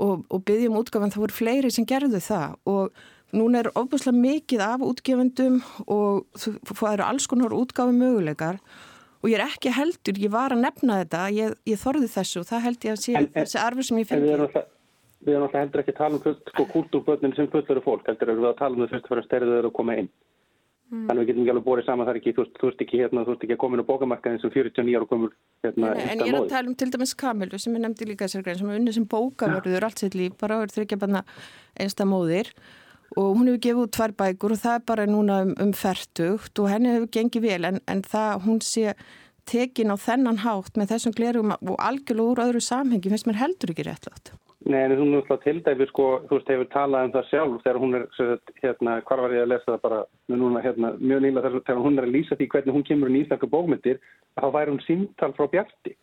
og, 0.00 0.24
og 0.26 0.44
byggjum 0.48 0.78
útgafan, 0.80 1.12
það 1.12 1.24
voru 1.26 1.36
fleiri 1.36 1.72
sem 1.74 1.86
gerðu 1.88 2.22
það 2.24 2.56
og 2.72 3.02
núna 3.36 3.60
er 3.62 3.70
ofbúslega 3.78 4.16
mikið 4.16 4.62
af 4.66 4.84
útgefendum 4.86 5.60
og 5.86 6.26
það 6.36 6.92
eru 6.94 7.06
alls 7.06 7.26
konar 7.30 7.54
útgafi 7.56 7.94
möguleikar 7.96 8.58
og 9.20 9.28
ég 9.28 9.36
er 9.38 9.44
ekki 9.46 9.72
heldur, 9.76 10.16
ég 10.18 10.32
var 10.32 10.54
að 10.54 10.62
nefna 10.64 11.02
þetta 11.02 11.26
ég, 11.36 11.54
ég 11.68 11.80
þorði 11.82 12.08
þessu 12.14 12.40
og 12.42 12.48
það 12.48 12.64
held 12.66 12.86
ég 12.88 12.96
að 12.96 13.02
sé 13.04 13.12
En- 13.14 13.28
en- 13.28 13.32
þessi 13.44 13.60
arfur 13.60 13.86
sem 13.86 13.98
ég 14.00 14.06
En 14.08 14.08
við 14.08 14.24
fengi 14.24 14.32
erum 14.34 14.46
alltaf, 14.48 14.64
við 15.26 15.34
erum 15.34 15.46
alltaf 15.46 15.60
heldur 15.60 15.82
ekki 15.84 15.94
að 15.94 16.00
tala 16.00 16.16
um 16.16 16.40
sko, 16.48 16.66
kultúrbötnin 16.74 17.36
sem 17.36 17.50
fullari 17.52 17.84
fólk, 17.84 18.06
heldur 18.08 18.32
erum 18.34 18.42
við 18.46 18.50
að 18.54 18.58
tala 18.62 18.74
um 18.74 18.82
þau 18.82 18.90
fyrst 18.94 19.04
og 19.04 19.10
fyrir 19.12 19.22
að 19.24 19.28
stærðu 19.30 19.54
þeirra 19.56 19.70
að 19.72 19.78
koma 19.78 19.96
inn. 20.00 20.10
Þannig 20.90 21.20
við 21.22 21.28
getum 21.30 21.42
ekki 21.44 21.50
alveg 21.52 21.66
borið 21.68 21.84
saman 21.86 22.06
það 22.08 22.10
er 22.10 22.16
ekki, 22.18 22.30
þú 22.34 22.42
veist, 22.42 22.56
þú 22.58 22.66
veist 22.66 22.80
ekki 22.82 22.98
hérna, 22.98 23.22
þú 23.22 23.30
veist 23.30 23.44
ekki 23.46 23.54
að 23.54 23.60
koma 23.62 23.76
inn 23.76 23.82
á 23.86 23.90
bókamarkaðin 23.90 24.40
sem 24.42 24.50
49 24.50 24.96
ára 24.98 25.06
komur 25.06 25.34
hérna 25.62 25.90
Nei, 25.94 26.00
en 26.10 26.18
ég 26.24 26.32
er 26.32 26.38
að 26.40 26.48
tala 26.50 26.66
um 26.66 26.74
til 26.80 26.88
dæmis 26.90 27.12
Kamilu 27.20 27.60
sem 27.62 27.76
ég 27.78 27.84
nefndi 27.84 28.08
líka 28.10 28.26
þessar 28.26 28.42
grein 28.42 28.58
sem 28.58 28.72
er 28.72 28.80
unni 28.80 28.94
sem 28.96 29.06
bókavörður 29.06 29.86
allt 29.86 30.02
sitt 30.02 30.16
líf, 30.18 30.34
bara 30.40 30.58
er 30.64 30.72
þryggja 30.74 30.98
banna 30.98 31.22
einsta 31.78 32.02
móðir 32.10 32.50
og 33.16 33.32
hún 33.38 33.50
hefur 33.50 33.62
gefið 33.66 33.82
út 33.84 33.94
tvær 33.96 34.14
bækur 34.22 34.54
og 34.54 34.62
það 34.62 34.76
er 34.78 34.84
bara 34.92 35.08
núna 35.10 35.40
um, 35.46 35.54
um 35.64 35.72
fertugt 35.74 36.62
og 36.62 36.70
henni 36.70 36.94
hefur 36.94 37.10
gengið 37.16 37.46
vel 37.46 37.70
en, 37.70 37.80
en 37.90 38.04
það 38.06 38.44
hún 38.46 38.60
sé 38.64 38.94
tekin 39.50 39.90
á 39.90 39.96
þennan 39.98 40.44
hátt 40.44 40.76
með 40.78 40.94
þessum 40.94 41.16
glerum 41.16 41.56
og 41.56 41.74
algjörlega 41.78 42.34
úr 42.34 42.44
öðru 42.46 42.62
samhengi 42.62 43.10
finnst 43.10 43.26
mér 43.26 43.40
heldur 43.40 43.72
ekki 43.72 43.88
réttlátt. 43.88 44.32
Nei, 44.68 44.82
en 44.84 44.92
hún 44.92 45.14
er 45.14 45.22
alltaf 45.22 45.40
til 45.40 45.62
dæfi, 45.64 45.86
sko, 45.88 46.06
þú 46.28 46.36
veist, 46.36 46.50
hefur 46.52 46.66
talað 46.68 47.06
um 47.06 47.12
það 47.14 47.28
sjálf 47.30 47.62
þegar 47.62 47.78
hún 47.80 47.96
er, 47.96 48.02
sagt, 48.12 48.50
hérna, 48.60 48.96
hvar 49.08 49.22
var 49.24 49.32
ég 49.32 49.46
að 49.46 49.52
lesa 49.54 49.70
það 49.70 49.78
bara, 49.86 50.00
núna, 50.34 50.60
hérna, 50.60 50.90
mjög 51.00 51.22
nýla 51.24 51.44
þegar, 51.46 51.62
þegar 51.70 51.80
hún 51.86 51.96
er 51.96 52.06
að 52.06 52.12
lýsa 52.16 52.36
því 52.36 52.48
hvernig 52.52 52.76
hún 52.76 52.84
kemur 52.90 53.10
í 53.10 53.22
íslenska 53.22 53.48
bókmyndir, 53.54 54.02
þá 54.36 54.46
væri 54.52 54.74
hún 54.74 54.82
símtal 54.84 55.32
frá 55.38 55.48
Bjarti. 55.54 55.94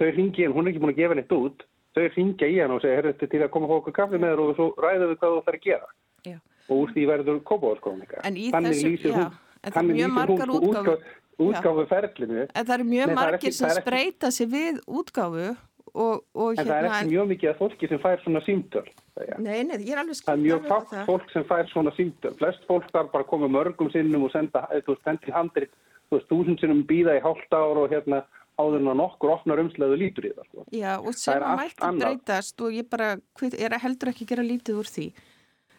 Þau 0.00 0.10
ringi 0.16 0.42
hann, 0.48 0.56
hún 0.56 0.66
er 0.66 0.72
ekki 0.72 0.82
búin 0.82 0.94
að 0.96 0.98
gefa 0.98 1.14
henni 1.14 1.38
út, 1.38 1.64
þau 1.94 2.06
ringja 2.16 2.46
í 2.50 2.56
hann 2.60 2.74
og 2.74 2.80
segja, 2.82 2.96
herru, 3.00 3.12
þetta 3.12 3.26
er 3.26 3.32
til 3.34 3.42
að 3.46 3.50
koma 3.54 3.68
fá 3.70 3.74
okkur 3.80 3.94
kaffi 3.98 4.18
með 4.18 4.32
þér 4.34 4.42
og 4.44 4.54
svo 4.58 4.66
ræðum 4.84 5.10
við 5.12 5.18
hvað 5.20 5.34
þú 5.34 5.42
þarf 5.44 5.58
að 5.58 5.64
gera. 5.68 5.88
Já. 6.24 6.36
Og 6.68 6.74
úr 6.80 6.88
því 6.94 7.02
verður 7.10 7.40
kópáðarskóðninga. 7.50 8.16
En 8.24 8.34
í 8.40 8.46
þessu- 8.50 8.98
já, 9.04 9.30
en 9.64 9.72
það 9.72 9.84
eru 9.84 9.94
mjög 9.98 10.10
margar 10.18 10.48
útgáfur. 10.48 10.98
útgáfu 11.38 11.86
ferlinu. 11.88 12.48
En 12.54 12.64
það 12.66 12.74
eru 12.74 12.84
mjög 12.84 13.04
það 13.04 13.10
er 13.10 13.14
margir 13.20 13.52
sem 13.52 13.68
það 13.68 13.76
er 13.76 13.82
spreita 13.82 14.30
sig 14.30 14.48
við 14.48 14.74
útgáfu 14.86 15.56
og, 15.94 16.24
og 16.34 16.50
En 16.58 16.66
það 16.66 16.70
er 16.70 16.84
hérna... 16.84 17.00
ekki 17.00 17.10
mjög 17.14 17.26
mikið 17.34 17.48
að 17.50 17.58
fólki 17.58 17.88
sem 17.88 17.98
fær 17.98 18.18
svona 18.24 18.40
símtöl. 18.46 18.86
segja. 19.14 19.36
Nei, 19.38 19.62
nei, 19.62 19.76
ég 19.84 19.92
er 19.94 19.98
alveg 20.02 20.16
Það 20.24 20.34
er 20.34 20.42
mjög 20.42 20.60
fátt 20.66 20.88
það. 20.90 21.04
fólk 21.06 21.30
sem 21.32 21.44
fær 21.44 21.66
svona 21.70 21.90
símtöl. 21.94 22.34
Flest 22.38 22.64
fólk 22.66 22.90
þarf 22.90 23.10
bara 23.12 23.24
að 23.24 23.28
koma 23.28 23.46
mörgum 23.48 23.90
sinnum 23.92 24.24
og 24.24 24.30
senda, 24.32 24.66
þú 24.82 24.94
veist, 24.94 25.04
áður 28.60 28.80
en 28.80 28.90
að 28.92 28.98
nokkur 29.00 29.32
opnar 29.34 29.62
umsleðu 29.64 30.00
lítur 30.00 30.28
í 30.28 30.32
það, 30.34 30.48
sko. 30.50 30.64
Já, 30.70 30.90
og 30.98 31.08
Það 31.10 31.20
sem 31.20 31.46
að 31.46 31.60
mætti 31.60 31.92
breytast 32.00 32.64
og 32.64 32.74
ég 32.76 32.90
bara 32.90 33.14
er 33.58 33.78
heldur 33.82 34.10
ekki 34.12 34.26
að 34.26 34.34
gera 34.34 34.44
lítið 34.46 34.82
úr 34.82 34.90
því. 34.90 35.06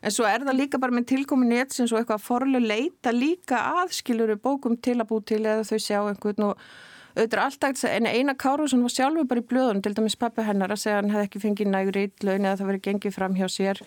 En 0.06 0.14
svo 0.14 0.26
er 0.30 0.44
það 0.46 0.60
líka 0.60 0.80
bara 0.82 0.94
með 0.94 1.08
tilkomin 1.14 1.50
netsins 1.50 1.94
og 1.94 2.02
eitthvað 2.02 2.26
forlega 2.26 2.68
leita 2.68 3.14
líka 3.16 3.62
aðskiluru 3.82 4.36
bókum 4.38 4.76
til 4.78 5.00
að 5.00 5.08
bú 5.10 5.22
til 5.26 5.42
eða 5.42 5.64
þau 5.66 5.80
sjá 5.82 5.98
einhvern 6.04 6.52
og 6.52 6.68
auðvitað 7.16 7.42
alltaf 7.46 7.86
að 7.88 7.96
en 7.96 8.10
eina 8.12 8.36
Kárusson 8.36 8.84
var 8.84 8.92
sjálfur 8.92 9.28
bara 9.30 9.42
í 9.42 9.48
blöðunum, 9.50 9.82
til 9.82 9.96
dæmis 9.96 10.18
pappi 10.20 10.44
hennar 10.46 10.76
að 10.76 10.84
segja 10.84 11.00
að 11.00 11.02
hann 11.02 11.14
hefði 11.16 11.30
ekki 11.30 11.44
fengið 11.46 11.72
nægur 11.72 12.00
ítlaun 12.04 12.46
eða 12.46 12.60
það 12.60 12.72
verið 12.72 12.86
gengið 12.90 13.16
fram 13.16 13.38
hjá 13.40 13.48
sér. 13.50 13.82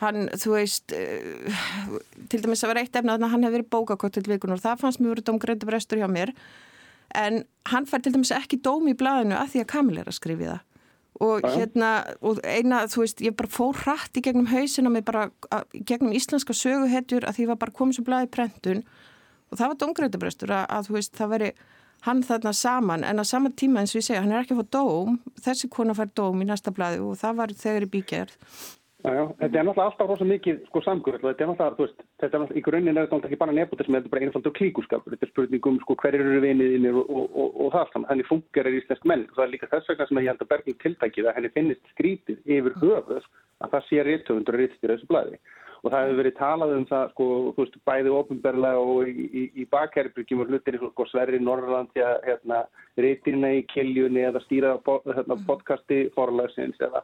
Hann, 0.00 0.28
þú 0.40 0.54
veist, 0.54 0.94
uh, 0.96 1.96
til 2.32 2.42
dæmis 2.44 2.62
að 2.64 2.74
vera 2.74 2.84
eitt 2.84 3.00
efna 3.00 3.16
að 3.16 3.26
hann 3.32 3.46
hefði 3.48 3.56
verið 3.58 3.72
bókakott 3.72 4.16
til 4.16 4.28
vikun 4.28 4.54
og 4.54 4.60
það 4.60 4.84
fannst 4.84 5.00
mér 5.00 5.14
verið 5.14 5.28
domgröndu 5.32 5.68
brestur 5.68 6.00
hjá 6.00 6.08
mér 6.08 6.34
en 7.18 7.44
hann 7.70 7.86
fær 7.88 8.02
til 8.04 8.12
dæmis 8.14 8.32
ekki 8.34 8.60
dóm 8.64 8.88
í 8.90 8.96
blaðinu 8.98 9.36
að 9.38 9.54
því 9.54 9.62
að 9.62 9.70
Kamil 9.72 9.98
er 10.00 10.10
að 10.10 10.18
skrifi 10.18 10.48
það. 10.48 10.66
Og 11.20 11.44
hérna, 11.44 11.88
og 12.24 12.38
eina, 12.48 12.84
þú 12.88 13.02
veist 13.02 13.18
ég 13.20 13.34
bara 13.36 13.50
fór 13.52 13.76
hratt 13.82 14.16
í 14.16 14.22
gegnum 14.24 14.48
hausina 14.48 14.92
með 14.92 15.04
bara, 15.10 15.26
að, 15.52 15.66
gegnum 15.88 16.14
íslenska 16.16 16.56
söguhetjur 16.56 17.26
að 17.28 17.36
því 17.36 17.50
var 17.50 17.58
bara 17.60 17.76
komið 17.76 17.98
svo 17.98 18.06
blaði 18.06 18.30
prentun. 18.32 18.80
Og 19.50 19.60
það 19.60 19.72
var 19.72 19.80
domgrætibrestur 19.82 20.54
að, 20.54 20.64
að 20.72 20.88
þú 20.88 20.96
veist, 20.96 21.12
það 21.18 21.32
veri 21.34 21.52
hann 22.06 22.22
þarna 22.24 22.54
saman, 22.56 23.04
en 23.04 23.20
á 23.20 23.24
sama 23.28 23.50
tíma 23.52 23.82
eins 23.82 23.92
og 23.92 24.00
ég 24.00 24.06
segja, 24.06 24.22
hann 24.24 24.32
er 24.32 24.46
ekki 24.46 24.56
að 24.56 24.62
fá 24.62 24.76
dóm, 24.78 25.18
þessi 25.44 25.68
kona 25.68 25.96
fær 25.98 26.08
dóm 26.16 26.40
í 26.40 26.46
næsta 26.48 26.72
blaði 26.72 27.02
og 27.04 27.18
það 27.20 27.42
var 27.42 27.52
þegar 27.60 27.84
í 27.84 27.90
bígerð 27.92 28.38
Já, 29.00 29.12
já, 29.16 29.22
þetta 29.40 29.56
er 29.56 29.64
náttúrulega 29.64 29.84
alltaf 29.88 30.08
rosa 30.10 30.26
mikið 30.28 30.56
sko 30.68 30.80
samgöð, 30.84 31.14
þetta 31.22 31.44
er 31.44 31.48
náttúrulega, 31.48 31.76
þú 31.78 31.84
veist, 31.86 32.02
þetta 32.20 32.36
er 32.36 32.42
náttúrulega, 32.42 32.60
í 32.60 32.64
grunninn 32.66 32.98
er 32.98 33.06
þetta 33.06 33.16
náttúrulega 33.16 33.30
ekki 33.30 33.40
bara 33.40 33.54
nepotism, 33.56 33.94
þetta 33.96 34.10
er 34.10 34.12
bara 34.12 34.26
einfaldur 34.26 34.54
klíkuskapur, 34.58 35.14
þetta 35.14 35.24
er 35.26 35.30
spurningum 35.30 35.78
sko 35.80 35.96
hverjir 36.02 36.24
eru 36.26 36.42
viniðinir 36.44 36.98
og, 37.00 37.08
og, 37.08 37.30
og, 37.32 37.54
og 37.64 37.72
það 37.76 37.94
saman, 37.94 38.08
henni 38.10 38.26
funkar 38.28 38.68
er 38.68 38.76
íslensk 38.76 39.08
menn, 39.08 39.24
og 39.30 39.38
það 39.38 39.46
er 39.46 39.54
líka 39.54 39.70
þess 39.70 39.88
vegna 39.88 40.08
sem 40.10 40.20
ég 40.20 40.28
held 40.28 40.44
að 40.44 40.50
bergum 40.50 40.76
tiltækið 40.84 41.30
að 41.30 41.38
henni 41.38 41.52
finnist 41.54 41.94
skrítið 41.94 42.52
yfir 42.58 42.76
höfuð 42.82 43.30
að 43.64 43.72
það 43.72 43.88
sé 43.88 44.04
réttöfundur 44.10 44.58
og 44.58 44.62
réttstýra 44.64 44.98
þessu 44.98 45.10
blæði. 45.14 45.40
Og 45.80 45.94
það 45.94 46.02
hefur 46.04 46.18
verið 46.20 46.36
talað 46.36 46.74
um 46.76 46.82
það, 46.90 47.06
sko, 47.14 47.26
þú 47.56 47.64
veist, 47.64 47.80
bæði 47.88 48.10
ofinberlega 48.12 48.84
og 48.84 49.08
í, 49.08 49.24
í, 49.24 49.44
í 49.62 49.64
bakherrbyrgjum 49.72 50.42
og 50.44 50.52
hlutir 50.52 50.76
sko, 50.76 51.06
Sverri 51.08 51.40
Norrlandi, 51.40 52.04
hérna, 52.26 52.58
réttirina 53.00 53.54
í 53.56 53.62
kiljunni 53.72 54.26
eða 54.28 54.44
stýra 54.44 54.74
hérna, 54.84 55.38
podcasti 55.48 56.02
forlagsins 56.12 56.76
eða 56.84 57.00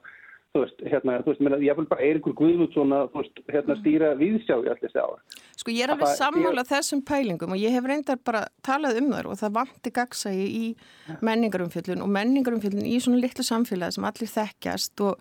þú 0.57 0.63
veist, 0.65 0.85
hérna, 0.89 1.17
þú 1.23 1.33
veist, 1.33 1.43
menna, 1.45 1.59
ég 1.63 1.77
vil 1.79 1.89
bara 1.91 2.05
Eiríkur 2.07 2.35
Guðmundsson 2.39 2.95
að, 2.97 3.09
þú 3.13 3.23
veist, 3.23 3.41
hérna 3.53 3.77
stýra 3.81 4.13
viðsjá 4.21 4.55
í 4.57 4.71
allir 4.73 4.83
þessi 4.85 5.03
ára. 5.03 5.41
Sko 5.57 5.75
ég 5.75 5.85
er 5.85 5.93
alveg 5.95 6.09
Það- 6.09 6.21
sammála 6.23 6.65
þessum 6.71 7.03
pælingum 7.11 7.53
og 7.57 7.61
ég 7.61 7.75
hef 7.77 7.85
reyndar 7.91 8.21
bara 8.25 8.47
talað 8.65 9.01
um 9.03 9.11
þar 9.13 9.27
og 9.33 9.41
það 9.41 9.57
vanti 9.59 9.93
gagsægi 9.99 10.47
í 10.47 10.65
menningarumfjöldun 11.21 12.03
og 12.03 12.09
menningarumfjöldun 12.17 12.89
í 12.89 12.97
svona 13.03 13.21
litlu 13.21 13.45
samfélagi 13.45 13.93
sem 13.99 14.09
allir 14.09 14.33
þekkjast 14.33 15.05
og 15.07 15.21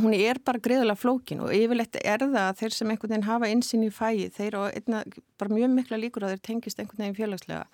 hún 0.00 0.14
er 0.16 0.40
bara 0.44 0.58
greiðilega 0.58 0.96
flókin 0.98 1.42
og 1.44 1.52
yfirleitt 1.52 1.98
er 2.02 2.24
það 2.24 2.40
að 2.40 2.56
þeir 2.62 2.72
sem 2.72 2.90
einhvern 2.90 3.12
veginn 3.12 3.28
hafa 3.28 3.50
einsinn 3.50 3.84
í 3.84 3.90
fæi, 3.92 4.30
þeir 4.32 4.56
og 4.56 4.72
einna, 4.72 5.04
bara 5.38 5.52
mjög 5.52 5.70
mikla 5.76 6.00
líkur 6.00 6.24
að 6.24 6.34
þeir 6.34 6.42
tengist 6.48 6.80
einhvern 6.80 7.04
veginn 7.04 7.18
félagslega. 7.20 7.66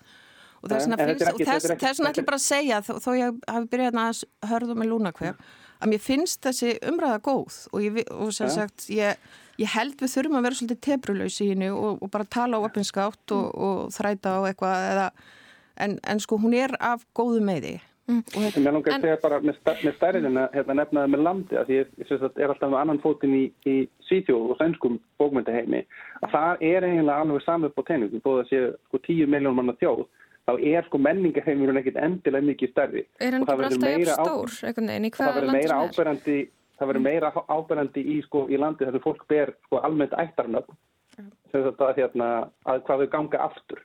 Og 0.63 0.69
þetta 0.69 1.03
er 1.03 1.09
ætlum 1.11 2.15
ég 2.15 2.25
bara 2.25 2.39
að 2.39 2.45
segja 2.45 2.79
þó, 2.83 2.93
þó 3.03 3.09
ég 3.19 3.39
hafi 3.47 3.67
byrjað 3.71 3.97
að 3.99 4.23
hörða 4.47 4.75
með 4.79 4.91
lúnakvef 4.93 5.35
að 5.83 5.91
mér 5.93 6.03
finnst 6.03 6.41
þessi 6.47 6.73
umræða 6.89 7.19
góð 7.27 7.59
og, 7.73 7.79
ég, 7.83 8.01
og 8.15 8.33
sem 8.33 8.47
Ja. 8.47 8.55
sagt 8.63 8.87
ég, 8.89 9.19
ég 9.59 9.71
held 9.75 9.99
við 9.99 10.13
þurfum 10.15 10.39
að 10.39 10.45
vera 10.47 10.59
svolítið 10.61 10.83
tebrulaus 10.87 11.39
í 11.43 11.49
henni 11.51 11.69
og, 11.75 12.01
og 12.01 12.11
bara 12.11 12.25
tala 12.25 12.57
á 12.57 12.65
opinskátt 12.65 13.35
og, 13.35 13.49
og 13.53 13.89
þræta 13.95 14.37
á 14.39 14.41
eitthvað 14.49 14.85
eða, 14.91 15.07
en, 15.83 15.97
en 16.07 16.19
sko 16.23 16.39
hún 16.41 16.55
er 16.57 16.73
af 16.79 17.03
góðu 17.13 17.41
meði 17.43 17.79
og 18.03 18.33
þetta, 18.35 18.57
En 18.59 18.63
mér 18.65 18.73
langar 18.75 18.93
að 18.97 19.03
segja 19.05 19.19
bara 19.23 19.37
með, 19.39 19.59
með 19.63 19.93
stærðina, 19.95 20.41
hérna 20.51 20.73
nefnaði 20.75 21.11
með 21.13 21.21
landi, 21.23 21.55
að 21.55 21.69
ég, 21.71 21.91
ég 22.01 22.09
syns 22.09 22.25
að 22.27 22.41
er 22.43 22.51
alltaf 22.51 22.71
með 22.73 22.81
annan 22.81 22.99
fótinn 22.99 23.35
í, 23.37 23.43
í 23.63 23.75
Svíþjóð 24.09 24.49
og 24.51 24.57
sænskum 24.59 24.97
bókmyndaheimi, 25.21 25.79
að 26.19 26.33
það 26.33 26.65
er 26.67 26.87
eiginlega 26.89 27.21
alveg 27.23 27.45
saman 27.45 27.69
upp 27.71 27.79
á 27.79 27.83
teiningum, 27.87 28.19
þó 28.25 28.27
það 28.41 28.49
sé 28.49 28.59
sko 28.89 28.99
10 29.07 29.31
miljón 29.31 29.55
manna 29.55 29.77
þjóð, 29.79 30.03
þá 30.47 30.53
er 30.59 30.87
sko 30.87 30.99
menningaheimurinn 31.01 31.79
ekkit 31.81 31.99
endilega 32.03 32.49
mikið 32.49 32.73
stærri. 32.73 33.05
Er 33.23 33.37
hann 33.37 33.47
bara 33.47 33.69
alltaf 33.69 33.93
jafn 33.93 34.11
stór, 34.11 34.57
einhvern 34.67 34.91
veginn, 34.91 35.07
í 35.07 35.13
hvaða 35.15 35.35
verður 35.37 35.49
landi 35.49 35.59
meira 35.59 35.73
sem 35.73 35.83
er? 35.83 35.93
áberandi 35.93 36.37
það 36.79 36.89
verður 36.91 37.05
meira 37.05 37.31
áberandi 37.47 38.03
í, 38.03 38.17
sko, 38.25 38.45
í 38.49 38.59
landi 38.59 38.87
þar 38.87 38.97
sem 38.97 39.05
fólk 39.05 39.23
ber 39.29 39.53
sko, 39.67 39.79
almennt 39.87 40.15
ættarnöfn. 40.19 40.79
Sem 41.13 41.61
þetta 41.67 41.89
að, 41.89 41.99
hérna, 42.01 42.29
að 42.67 42.83
hvað 42.87 43.03
þau 43.03 43.11
ganga 43.13 43.43
aftur. 43.45 43.83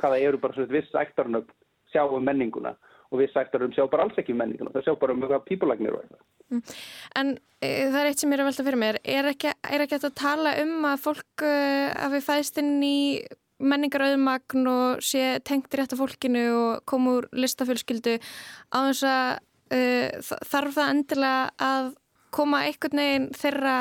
Hvaða 0.00 0.18
eru 0.22 0.42
bara 0.42 0.56
svona 0.56 0.74
viss 0.74 0.98
ættarnöfn 0.98 1.54
sjá 1.92 2.02
um 2.04 2.24
menninguna 2.26 2.74
og 3.14 3.20
viss 3.22 3.38
ættarnöfn 3.38 3.74
sjá 3.76 3.86
bara 3.90 4.06
alls 4.06 4.18
ekki 4.18 4.34
um 4.34 4.42
menninguna. 4.42 4.74
Það 4.74 4.88
sjá 4.88 4.98
bara 5.00 5.14
um 5.14 5.24
hvað 5.24 5.46
pípulagnir 5.46 5.94
og 5.94 6.02
eitthvað. 6.02 6.74
En 7.18 7.32
e, 7.62 7.68
það 7.68 8.00
er 8.00 8.10
eitt 8.10 8.22
sem 8.22 8.30
ég 8.30 8.38
er 8.38 8.44
að 8.44 8.50
velta 8.50 8.66
fyrir 8.66 8.82
mér. 8.82 9.00
Er 9.16 9.30
ekki, 9.30 9.54
er 9.70 9.86
ekki 9.86 9.98
að 9.98 10.14
tala 10.18 10.54
um 10.62 10.88
að 10.90 11.02
fólk 11.06 11.46
uh, 11.46 11.90
að 12.04 12.18
við 12.18 12.26
fæðist 12.26 12.62
inn 12.62 12.76
í 12.86 12.98
menningarauðmagn 13.62 14.66
og 14.70 15.04
sé 15.04 15.36
tengt 15.46 15.74
rétt 15.76 15.94
af 15.94 16.00
fólkinu 16.00 16.46
og 16.54 16.82
koma 16.88 17.18
úr 17.20 17.28
listafjölskyldu 17.36 18.18
á 18.20 18.78
þess 18.90 19.06
að 19.08 19.30
uh, 19.76 20.34
þarf 20.50 20.76
það 20.76 20.92
endilega 20.94 21.68
að 21.68 21.94
koma 22.36 22.64
einhvern 22.66 23.00
veginn 23.00 23.30
þeirra 23.36 23.76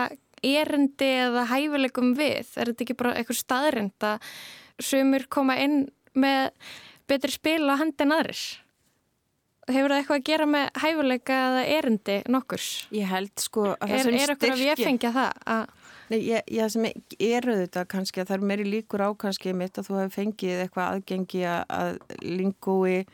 erindi 0.45 1.09
eða 1.25 1.45
hæfileikum 1.49 2.13
við? 2.17 2.51
Er 2.55 2.71
þetta 2.71 2.85
ekki 2.85 2.97
bara 2.99 3.15
eitthvað 3.19 3.41
staðrind 3.41 4.05
að 4.05 4.29
sumur 4.83 5.25
koma 5.31 5.57
inn 5.61 5.87
með 6.15 6.51
betri 7.09 7.33
spil 7.33 7.63
á 7.67 7.75
handin 7.79 8.13
aðris? 8.15 8.45
Hefur 9.65 9.89
það 9.89 9.97
eitthvað 9.97 10.19
að 10.19 10.27
gera 10.29 10.45
með 10.45 10.65
hæfileika 10.83 11.37
eða 11.47 11.61
erindi 11.73 12.17
nokkurs? 12.29 12.69
ég 12.93 13.09
held 13.09 13.33
sko 13.41 13.71
að 13.73 13.95
það 13.95 13.95
Er, 13.95 14.19
er 14.21 14.33
okkur 14.35 14.53
að 14.53 14.61
við 14.61 14.83
fengja 14.83 15.11
það? 15.15 15.39
Að, 15.55 15.63
Nei, 16.11 16.19
ég, 16.21 16.41
ég 16.53 16.69
sem 16.69 16.85
eru 16.85 17.55
þetta 17.63 17.85
kannski 17.89 18.21
að 18.21 18.29
það 18.29 18.35
er 18.37 18.49
meiri 18.51 18.65
líkur 18.69 19.01
á 19.01 19.09
kannski 19.17 19.53
mitt 19.57 19.79
að 19.79 19.87
þú 19.89 19.95
hefur 19.99 20.15
fengið 20.19 20.59
eitthvað 20.65 20.91
aðgengi 20.91 21.45
að, 21.49 22.01
lingói 22.21 23.05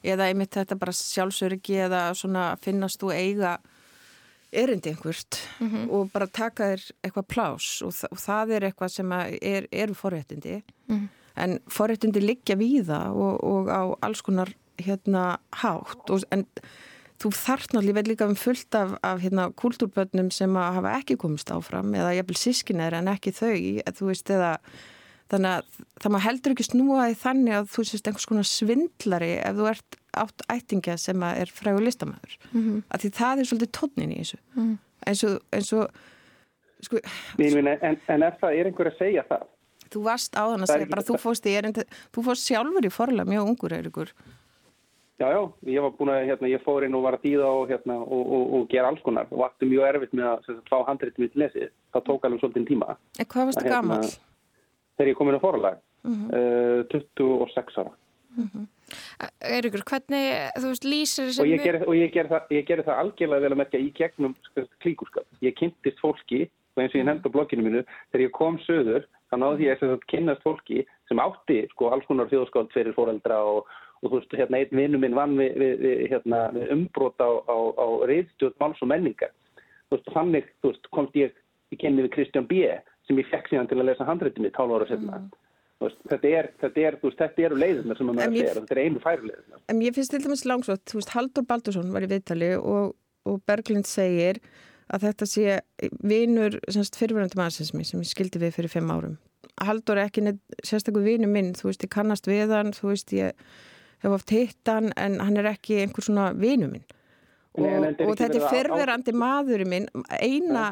eða 0.00 0.30
einmitt 0.30 0.56
þetta 0.56 0.78
bara 0.80 0.94
sjálfsörgi 0.96 1.76
eða 1.86 2.00
svona 2.18 2.50
finnast 2.62 3.02
þú 3.02 3.12
eiga 3.14 3.58
erindi 4.50 4.90
einhvert 4.90 5.38
og 5.94 6.10
bara 6.10 6.26
taka 6.26 6.72
þér 6.72 6.86
eitthvað 7.04 7.28
plás 7.30 7.66
og, 7.86 7.94
og 8.10 8.18
það 8.18 8.54
er 8.56 8.66
eitthvað 8.70 8.94
sem 8.96 9.12
er, 9.12 9.68
eru 9.70 9.94
forréttindi. 9.94 10.62
En 11.38 11.58
forréttindi 11.70 12.20
liggja 12.24 12.56
víða 12.58 13.12
og, 13.14 13.38
og 13.46 13.70
á 13.70 13.94
alls 14.02 14.22
konar 14.26 14.50
hérna 14.80 15.38
hátt 15.62 16.10
og, 16.10 16.24
en 16.32 16.46
þú 17.20 17.92
veit 17.94 18.08
líka 18.08 18.28
um 18.28 18.36
fullt 18.38 18.74
af, 18.74 18.94
af 19.02 19.20
hérna 19.20 19.50
kultúrbönnum 19.52 20.30
sem 20.32 20.56
að 20.56 20.74
hafa 20.78 20.94
ekki 21.00 21.16
komist 21.20 21.50
áfram 21.50 21.92
eða 21.94 22.14
jafnvel 22.16 22.36
sískinir 22.36 22.96
en 22.96 23.08
ekki 23.12 23.32
þau, 23.36 23.56
þú 23.98 24.08
veist, 24.08 24.30
eða 24.30 24.56
þannig 25.30 25.50
að 25.50 25.80
það 26.00 26.12
maður 26.14 26.26
heldur 26.26 26.54
ekki 26.54 26.66
snúa 26.66 27.08
því 27.08 27.18
þannig 27.20 27.56
að 27.58 27.68
þú 27.74 27.84
sést 27.86 28.08
einhvers 28.08 28.28
konar 28.30 28.48
svindlari 28.48 29.32
ef 29.38 29.58
þú 29.58 29.68
ert 29.70 29.98
átt 30.20 30.44
ættingja 30.50 30.96
sem 30.98 31.22
er 31.28 31.52
frægur 31.54 31.84
listamæður 31.86 32.36
mm 32.50 32.60
-hmm. 32.60 32.82
að 32.90 33.00
því 33.00 33.10
það 33.20 33.38
er 33.38 33.48
svolítið 33.50 33.72
tónin 33.78 34.14
í 34.14 34.18
þessu. 34.18 34.38
Mm 34.54 34.62
-hmm. 34.64 34.76
eins 35.06 35.24
og, 35.24 35.40
eins 35.52 35.72
og 35.72 35.90
sko, 36.80 36.96
Mín, 37.38 37.68
en, 37.68 37.98
en 38.08 38.22
ef 38.22 38.34
það 38.40 38.58
er 38.58 38.66
einhver 38.66 38.90
að 38.90 38.98
segja 38.98 39.22
það? 39.28 39.46
Þú 39.90 40.02
varst 40.02 40.34
á 40.34 40.42
þann 40.50 40.62
að 40.62 40.72
segja 40.72 40.86
bara 40.86 41.02
þú 41.02 41.18
fóst, 41.18 41.46
erindi, 41.46 41.82
þú 42.14 42.24
fóst 42.24 42.46
sjálfur 42.46 42.86
í 42.86 42.90
forlega 42.90 43.30
mjög 43.30 43.48
ungur 43.48 43.72
eirikur 43.72 44.08
Já, 45.20 45.28
já, 45.34 45.40
ég 45.68 45.84
var 45.84 45.90
búin 45.98 46.10
að, 46.14 46.22
hérna, 46.30 46.48
ég 46.48 46.62
fór 46.64 46.84
inn 46.86 46.94
og 46.96 47.02
var 47.04 47.18
að 47.18 47.24
dýða 47.26 47.48
og, 47.52 47.66
hérna, 47.68 47.98
og, 48.00 48.20
og, 48.24 48.44
og 48.56 48.68
gera 48.72 48.88
alls 48.88 49.02
konar 49.04 49.26
og 49.28 49.42
vakti 49.42 49.66
mjög 49.68 49.88
erfitt 49.90 50.14
með 50.16 50.28
að 50.30 50.62
fá 50.70 50.76
handréttum 50.86 51.26
í 51.26 51.28
lesið. 51.42 51.74
Það 51.92 52.06
tók 52.06 52.24
alveg 52.24 52.40
svolítið 52.40 52.68
tíma. 52.70 52.94
En 53.20 53.28
hvað 53.28 53.50
varst 53.50 53.60
það 53.60 53.66
hérna, 53.68 53.74
gammal? 53.74 54.14
Þegar 54.96 55.10
ég 55.10 55.18
kom 55.18 55.28
inn 55.28 55.36
á 55.36 55.44
forlag, 55.44 55.82
uh 56.08 56.14
-huh. 56.22 56.80
uh, 56.80 57.02
26 57.20 57.76
ára. 57.82 57.92
Uh 58.30 58.46
-huh. 58.46 58.64
Eirikur, 59.44 59.84
hvernig, 59.90 60.24
þú 60.56 60.72
veist, 60.72 60.88
lýsir 60.88 61.28
þessi... 61.28 61.42
Og 61.84 61.94
ég 62.00 62.12
gerði 62.16 62.30
það, 62.32 62.56
ger 62.66 62.82
það 62.88 63.00
algjörlega 63.02 63.44
vel 63.44 63.52
að 63.52 63.60
merkja 63.60 63.80
í 63.80 63.92
gegnum 63.92 64.34
klíkurskap. 64.80 65.26
Ég 65.44 65.54
kynntist 65.60 66.00
fólki, 66.00 66.48
og 66.76 66.82
eins 66.82 66.94
og 66.94 67.00
ég 67.00 67.04
nefndi 67.04 67.28
á 67.28 67.34
blogginu 67.36 67.62
mínu, 67.68 67.84
þegar 68.08 68.24
ég 68.24 68.32
kom 68.32 68.58
söður, 68.64 69.04
þá 69.28 69.36
náði 69.36 69.68
ég 69.68 69.82
að 69.82 70.00
kynast 70.08 70.42
fólki 70.42 70.86
sem 71.08 71.20
átti 71.20 71.68
sko 71.70 71.90
alls 71.92 72.06
konar 72.08 72.30
þjóðskáld 72.30 72.72
fyrir 72.72 72.96
fóreldra 72.96 73.44
og 73.44 73.68
og 74.00 74.08
þú 74.08 74.16
veist, 74.20 74.36
hérna, 74.38 74.60
einn 74.62 74.78
vinnu 74.80 75.00
minn 75.02 75.16
vann 75.16 75.36
við, 75.38 75.58
við, 75.60 75.74
við, 75.84 75.98
hérna, 76.12 76.40
við 76.54 76.72
umbrót 76.76 77.20
á, 77.20 77.30
á, 77.44 77.56
á 77.76 77.86
reyðstjóð 78.08 78.56
máls 78.62 78.80
og 78.80 78.90
menningar. 78.92 79.34
Þú 79.90 79.98
veist, 79.98 80.08
þannig, 80.14 80.48
þú 80.62 80.72
veist, 80.72 80.88
komst 80.96 81.18
ég 81.20 81.36
í 81.70 81.78
kenni 81.80 82.06
við 82.06 82.14
Kristján 82.16 82.48
B. 82.48 82.64
sem 83.08 83.18
ég 83.18 83.28
fekk 83.30 83.48
síðan 83.50 83.66
til 83.66 83.80
að 83.80 83.88
lesa 83.88 84.06
handrættið 84.06 84.44
mitt 84.44 84.54
12 84.54 84.76
ára 84.76 84.86
setna. 84.88 85.18
Mm. 85.18 85.30
Veist, 85.80 86.00
þetta 86.10 86.32
er, 86.38 86.48
þetta 86.60 86.82
er, 86.86 86.96
veist, 87.02 87.20
þetta 87.20 87.44
eru 87.48 87.58
leiðunar 87.58 87.98
sem 87.98 88.10
maður 88.10 88.34
segir, 88.34 88.50
þetta 88.58 88.74
er 88.76 88.80
einu 88.84 89.00
færi 89.02 89.30
leiðunar. 89.30 89.62
En 89.72 89.80
ég 89.84 89.96
finnst 89.96 90.12
til 90.14 90.20
dæmis 90.24 90.44
langsótt, 90.48 90.84
þú 90.90 91.00
veist, 91.00 91.14
Haldur 91.16 91.46
Baldursson 91.48 91.94
var 91.94 92.04
í 92.04 92.10
viðtali 92.10 92.50
og, 92.58 92.92
og 93.28 93.40
Berglind 93.48 93.88
segir 93.88 94.42
að 94.90 95.06
þetta 95.06 95.28
sé 95.30 95.56
vinur, 96.04 96.58
fyrirverðandi 96.68 97.40
maðursinsmi 97.40 97.86
sem 97.88 98.04
ég 98.04 98.10
skildi 98.10 98.42
við 98.42 98.54
fyrir 98.58 98.72
fimm 98.72 98.92
árum. 98.92 99.16
Haldur 99.60 99.98
er 99.98 100.08
ekki 100.08 100.24
neitt 100.24 100.60
sérstaklega 100.64 101.16
vinu 101.16 101.30
minn, 101.30 101.52
þú 101.56 101.70
veist, 101.70 101.84
ég 101.84 101.92
kannast 101.92 102.28
við 102.28 102.52
hann, 102.54 102.74
þú 102.76 102.92
veist, 102.92 103.12
ég 103.16 103.32
hef 104.02 104.16
oft 104.16 104.32
hitt 104.34 104.70
hann 104.70 104.92
en 104.96 105.18
hann 105.20 105.40
er 105.40 105.50
ekki 105.52 105.82
einhver 105.84 106.06
svona 106.06 106.30
vinu 106.36 106.70
minn. 106.70 106.86
Og, 107.58 107.66
Nei, 107.66 107.90
og 108.06 108.14
þetta 108.18 108.38
er 108.38 108.46
fyrverandi 108.52 109.14
maðurinn 109.16 109.70
minn 109.70 109.88
eina 110.20 110.70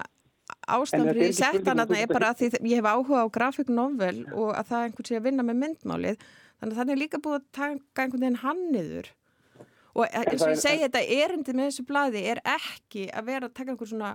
ástæðan 0.69 1.11
fyrir 1.11 1.25
ég 1.27 1.37
sett 1.37 1.67
hann 1.67 1.83
að 1.83 1.95
það 1.95 2.03
er 2.05 2.13
bara 2.13 2.33
að 2.33 2.43
því 2.45 2.71
ég 2.71 2.81
hef 2.81 2.89
áhuga 2.89 3.25
á 3.27 3.35
grafíknovel 3.35 4.19
og 4.31 4.53
að 4.55 4.71
það 4.71 4.79
er 4.79 4.89
einhvern 4.89 5.09
sé 5.09 5.19
að 5.19 5.27
vinna 5.27 5.47
með 5.49 5.61
myndmálið. 5.65 6.29
Þannig 6.59 6.75
að 6.75 6.81
það 6.81 6.93
er 6.95 7.03
líka 7.03 7.23
búið 7.25 7.39
að 7.39 7.49
taka 7.59 8.05
einhvern 8.05 8.25
veginn 8.25 8.41
hann 8.45 8.65
niður. 8.75 9.11
Og 9.99 10.07
eins 10.07 10.45
og 10.45 10.53
ég 10.53 10.63
segi 10.63 10.85
þetta 10.87 11.05
erindið 11.19 11.59
með 11.59 11.71
þessu 11.71 11.85
bladi 11.89 12.25
er 12.31 12.41
ekki 12.47 13.09
að 13.11 13.31
vera 13.33 13.49
að 13.49 13.55
taka 13.59 13.75
einhvern 13.75 13.93
svona 13.93 14.15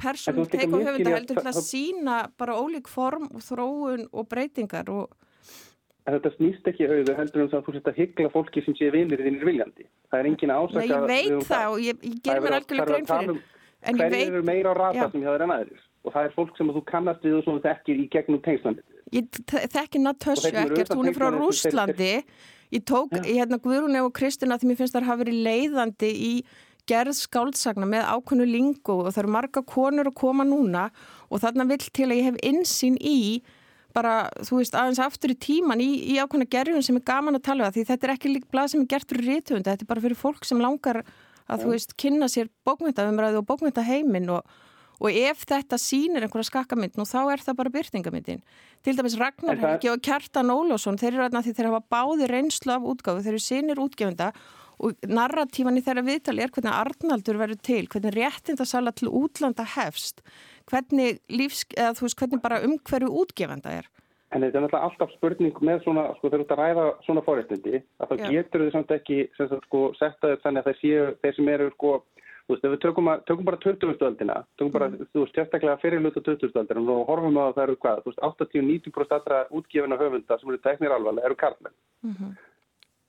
persónum 0.00 0.48
teik 0.50 0.72
og 0.72 0.82
höfunda 0.82 1.14
heldur 1.14 1.38
til 1.40 1.50
að 1.50 1.60
sína 1.62 2.16
bara 2.40 2.56
ólík 2.58 2.90
form 2.90 3.28
og 3.30 3.44
þróun 3.46 4.08
og 4.10 4.28
breytingar 4.30 4.90
og 4.92 5.14
En 6.04 6.18
þetta 6.18 6.30
snýst 6.34 6.66
ekki 6.68 6.84
auðvitað 6.84 7.18
heldur 7.22 7.42
um 7.42 7.48
það 7.48 7.58
að 7.58 7.66
þú 7.66 7.74
setja 7.74 7.92
að 7.92 7.98
hyggla 8.02 8.30
fólki 8.34 8.62
sem 8.66 8.74
sé 8.76 8.90
vinir 8.92 9.22
þínir 9.24 9.46
viljandi. 9.48 9.86
Það 10.12 10.20
er 10.20 10.26
engin 10.30 10.52
ásaka... 10.52 10.80
Nei, 10.80 10.90
ég 10.90 11.04
veit 11.08 11.46
það 11.48 11.68
og 11.70 11.78
ég, 11.80 12.02
ég 12.04 12.18
ger 12.26 12.42
mér 12.44 12.56
algjörlega 12.58 12.90
grein 12.90 13.08
fyrir. 13.08 13.38
Um 13.84 14.00
hverjir 14.00 14.32
eru 14.32 14.42
meira 14.44 14.72
á 14.72 14.74
rata 14.76 15.06
sem 15.12 15.24
hjá 15.24 15.30
þeirra 15.30 15.48
næður? 15.48 15.86
Og 16.04 16.12
það 16.12 16.28
er 16.28 16.34
fólk 16.36 16.58
sem 16.58 16.72
þú 16.76 16.82
kannast 16.90 17.24
við 17.24 17.38
og 17.38 17.46
sem 17.46 17.56
þú 17.56 17.64
þekkir 17.64 18.02
í 18.02 18.04
gegnum 18.12 18.42
tengslandið. 18.44 19.00
Ég 19.14 19.40
þekki 19.72 20.02
Natasja 20.04 20.52
ekkert, 20.64 20.92
hún 20.92 21.08
er 21.08 21.16
frá 21.16 21.26
Rúslandi. 21.32 22.12
Ég 22.74 22.84
tók, 22.88 23.12
ég 23.22 23.38
hérna 23.38 23.60
Guðrún 23.64 23.96
og 24.02 24.12
Kristina 24.16 24.58
því 24.60 24.70
mér 24.70 24.80
finnst 24.80 24.96
það 24.96 25.04
að 25.04 25.08
hafa 25.08 25.22
verið 25.24 25.42
leiðandi 25.48 26.12
í 26.12 26.32
gerð 26.90 27.16
skáldsagna 27.16 27.88
með 27.88 28.08
ákvönnu 28.12 28.46
lingu 28.48 28.96
og 28.98 29.10
það 29.10 29.20
eru 29.22 29.34
marga 29.36 29.62
konur 29.64 30.10
að 30.10 30.16
koma 30.20 30.44
núna 30.48 30.88
og 31.30 31.40
þarna 31.44 31.68
vill 31.70 31.84
til 31.86 32.08
að 32.10 32.18
ég 32.18 32.26
hef 32.28 32.40
insýn 32.44 32.98
í 33.00 33.20
bara, 33.94 34.14
þú 34.42 34.58
veist, 34.60 34.74
aðeins 34.74 35.00
aftur 35.02 35.34
í 35.34 35.38
tíman 35.38 35.82
í, 35.82 35.88
í 36.14 36.18
ákveðna 36.18 36.48
gerjun 36.50 36.84
sem 36.84 36.98
er 36.98 37.06
gaman 37.06 37.38
að 37.38 37.46
tala 37.46 37.68
um 37.68 37.74
því 37.74 37.86
þetta 37.90 38.08
er 38.08 38.14
ekki 38.16 38.32
líka 38.32 38.50
blað 38.52 38.72
sem 38.72 38.82
er 38.82 38.90
gert 38.90 39.08
fyrir 39.12 39.30
rítundi 39.30 39.70
þetta 39.70 39.86
er 39.86 39.90
bara 39.92 40.04
fyrir 40.04 40.18
fólk 40.18 40.48
sem 40.48 40.62
langar 40.62 41.02
að, 41.04 41.64
þú 41.64 41.72
veist, 41.74 41.96
kynna 42.00 42.28
sér 42.32 42.50
bókmyndaumræðu 42.66 43.42
og 43.42 43.48
bókmyndaheimin 43.50 44.32
og, 44.34 44.56
og 44.98 45.20
ef 45.20 45.46
þetta 45.46 45.78
sýnir 45.80 46.26
einhverja 46.26 46.50
skakkamynd 46.50 46.98
nú 46.98 47.06
þá 47.08 47.20
er 47.36 47.44
það 47.46 47.60
bara 47.60 47.74
byrtingamyndin 47.78 48.42
til 48.84 48.96
dæmis 48.98 49.16
Ragnar 49.20 49.60
Helgi 49.62 49.92
og 49.92 50.02
Kjartan 50.04 50.52
Ólásson 50.54 50.98
þeir 51.00 51.14
eru 51.14 51.28
aðna 51.28 51.44
því 51.44 51.54
þeir 51.56 51.70
hafa 51.70 51.86
báði 51.94 52.30
reynslu 52.30 52.74
af 52.74 52.86
útgáfu, 52.94 53.24
þeir 53.24 53.36
eru 53.36 53.46
sínir 53.46 53.82
útgefunda 53.84 54.32
og 54.82 55.06
narratíman 55.06 55.78
í 55.78 55.84
þeirra 55.84 56.02
viðtali 56.06 56.42
er 56.42 56.52
hvernig 56.54 56.74
Arnaldur 56.74 57.38
verður 57.38 57.60
til, 57.62 57.84
hvernig 57.90 58.16
réttindasala 58.16 58.92
til 58.96 59.12
útlanda 59.12 59.66
hefst 59.76 60.24
hvernig 60.70 61.20
lífs, 61.32 61.64
eða 61.76 61.92
þú 61.98 62.06
veist, 62.06 62.18
hvernig 62.20 62.42
bara 62.44 62.62
umhverju 62.66 63.10
útgefenda 63.22 63.74
er. 63.80 63.90
En 64.34 64.42
þetta 64.42 64.58
er 64.58 64.64
náttúrulega 64.64 64.88
alltaf 64.88 65.12
spurning 65.14 65.60
með 65.62 65.84
svona, 65.84 66.08
sko, 66.16 66.30
þegar 66.30 66.40
þú 66.40 66.44
ert 66.44 66.54
að 66.54 66.62
ræða 66.62 66.86
svona 67.04 67.22
fórhættindi, 67.26 67.82
að 68.02 68.10
þá 68.10 68.24
getur 68.32 68.64
þau 68.64 68.72
samt 68.74 68.96
ekki, 68.96 69.18
sagt, 69.36 69.68
sko, 69.68 69.82
setta 70.00 70.32
þau 70.32 70.42
þannig 70.42 70.62
að 70.62 70.70
þeir 70.70 70.80
séu, 70.80 71.04
þeir 71.22 71.36
sem 71.36 71.50
eru, 71.54 71.68
sko, 71.76 71.92
þú 72.48 72.54
veist, 72.54 72.64
ef 72.64 72.74
við 72.74 72.80
tökum, 72.82 73.10
að, 73.12 73.22
tökum 73.30 73.48
bara 73.50 73.60
2000-öldina, 73.62 74.40
tökum 74.58 74.72
bara, 74.74 74.88
mm. 74.90 75.12
þú 75.12 75.22
veist, 75.22 75.38
sérstaklega 75.38 75.76
fyrirluta 75.84 76.24
2000-öldina 76.26 76.82
og 76.96 77.06
horfum 77.12 77.38
að 77.44 77.52
það 77.60 77.62
eru 77.68 77.78
hvað, 77.84 78.02
þú 78.02 78.10
veist, 78.10 78.24
80-90% 78.42 79.16
allra 79.20 79.44
útgefina 79.54 80.00
höfunda 80.02 80.40
sem 80.40 80.50
eru 80.50 80.60
teknir 80.66 80.96
alvarlega 80.96 81.30
eru 81.30 81.38
karlmenn. 81.44 81.78
Mm 82.02 82.18
-hmm 82.18 82.34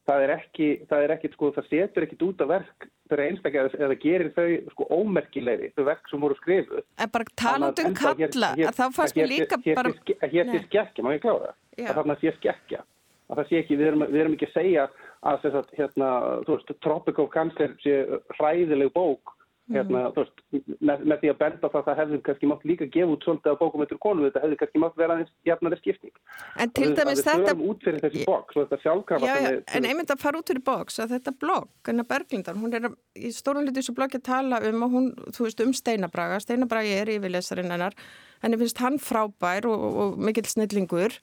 það 0.05 0.25
er 0.25 0.33
ekki, 0.35 0.67
það 0.89 1.05
er 1.05 1.13
ekki, 1.15 1.31
sko, 1.33 1.51
það 1.55 1.69
setur 1.69 2.05
ekkit 2.05 2.25
út 2.27 2.43
af 2.45 2.51
verk 2.51 2.87
þegar 3.05 3.23
einstaklega 3.25 3.83
eða 3.85 3.97
gerir 4.01 4.31
þau 4.35 4.47
sko 4.73 4.87
ómerkilegri, 4.97 5.69
þau 5.75 5.85
verk 5.89 6.09
sem 6.09 6.25
voru 6.25 6.37
skrifuð. 6.39 6.83
En 7.01 7.13
bara 7.13 7.29
talandum 7.41 7.95
kalla, 7.97 8.51
þá 8.55 8.83
fannst 8.95 9.19
mér 9.19 9.31
líka 9.31 9.59
bara... 9.67 9.93
Hér 10.25 10.51
sé 10.51 10.61
skekkja, 10.65 11.05
má 11.05 11.13
ég 11.13 11.23
klára 11.25 11.51
það? 11.51 11.61
Að 11.85 11.99
þarna 11.99 12.17
sé 12.21 12.33
skekkja. 12.39 12.81
Að 13.25 13.39
það 13.41 13.49
sé 13.49 13.61
ekki, 13.61 13.77
við 13.79 13.91
erum, 13.91 14.05
við 14.09 14.23
erum 14.23 14.37
ekki 14.37 14.49
að 14.49 14.57
segja 14.57 14.87
að 15.25 15.39
þess 15.43 15.59
að, 15.59 15.71
hérna, 15.79 16.09
þú 16.45 16.57
veist, 16.57 16.75
Tropic 16.85 17.21
of 17.21 17.31
Cancer 17.33 17.77
sé 17.81 17.95
hræðileg 18.37 18.93
bók 18.93 19.34
Hérna, 19.65 20.01
mm. 20.11 20.13
veist, 20.13 20.41
með, 20.85 20.99
með 21.09 21.21
því 21.23 21.29
að 21.31 21.37
benda 21.39 21.69
það 21.73 21.85
það 21.87 21.95
hefði 21.99 22.17
kannski 22.27 22.49
mátt 22.51 22.65
líka 22.69 22.85
gefa 22.93 23.13
út 23.15 23.23
svolítið 23.25 23.49
af 23.49 23.55
bókum 23.63 23.81
eftir 23.85 23.97
konu, 24.03 24.25
þetta 24.27 24.43
hefði 24.43 24.57
kannski 24.59 24.81
mátt 24.83 24.99
vera 24.99 25.15
jafnari 25.49 25.79
skipning. 25.79 26.13
En 26.61 26.73
til 26.77 26.89
dæmis 26.99 27.23
þetta... 27.25 27.55
Þetta 27.55 28.79
sjálfkrafa... 28.83 29.25
Já, 29.25 29.33
já, 29.41 29.57
en 29.79 29.87
einmitt 29.89 30.13
að 30.13 30.21
fara 30.21 30.37
út 30.37 30.53
fyrir 30.53 30.61
bók, 30.69 30.93
svo 30.93 31.07
þetta 31.09 31.33
blogg, 31.41 31.71
Gunnar 31.87 32.05
Berglindar, 32.11 32.61
hún 32.61 32.77
er 32.77 32.87
í 33.17 33.33
stórun 33.33 33.65
litur 33.65 33.81
þessu 33.81 33.97
bloggi 33.97 34.21
að 34.21 34.27
tala 34.29 34.61
um 34.69 34.85
hún, 34.93 35.09
þú 35.33 35.47
veist, 35.47 35.65
um 35.65 35.73
Steinabraga, 35.73 36.37
Steinabragi 36.45 36.93
er 36.99 37.15
yfirlesarin 37.17 37.73
hennar, 37.73 37.97
henni 38.45 38.61
finnst 38.61 38.85
hann 38.85 39.01
frábær 39.01 39.65
og, 39.71 39.81
og, 39.89 40.01
og 40.05 40.25
mikill 40.29 40.45
snillingur 40.45 41.17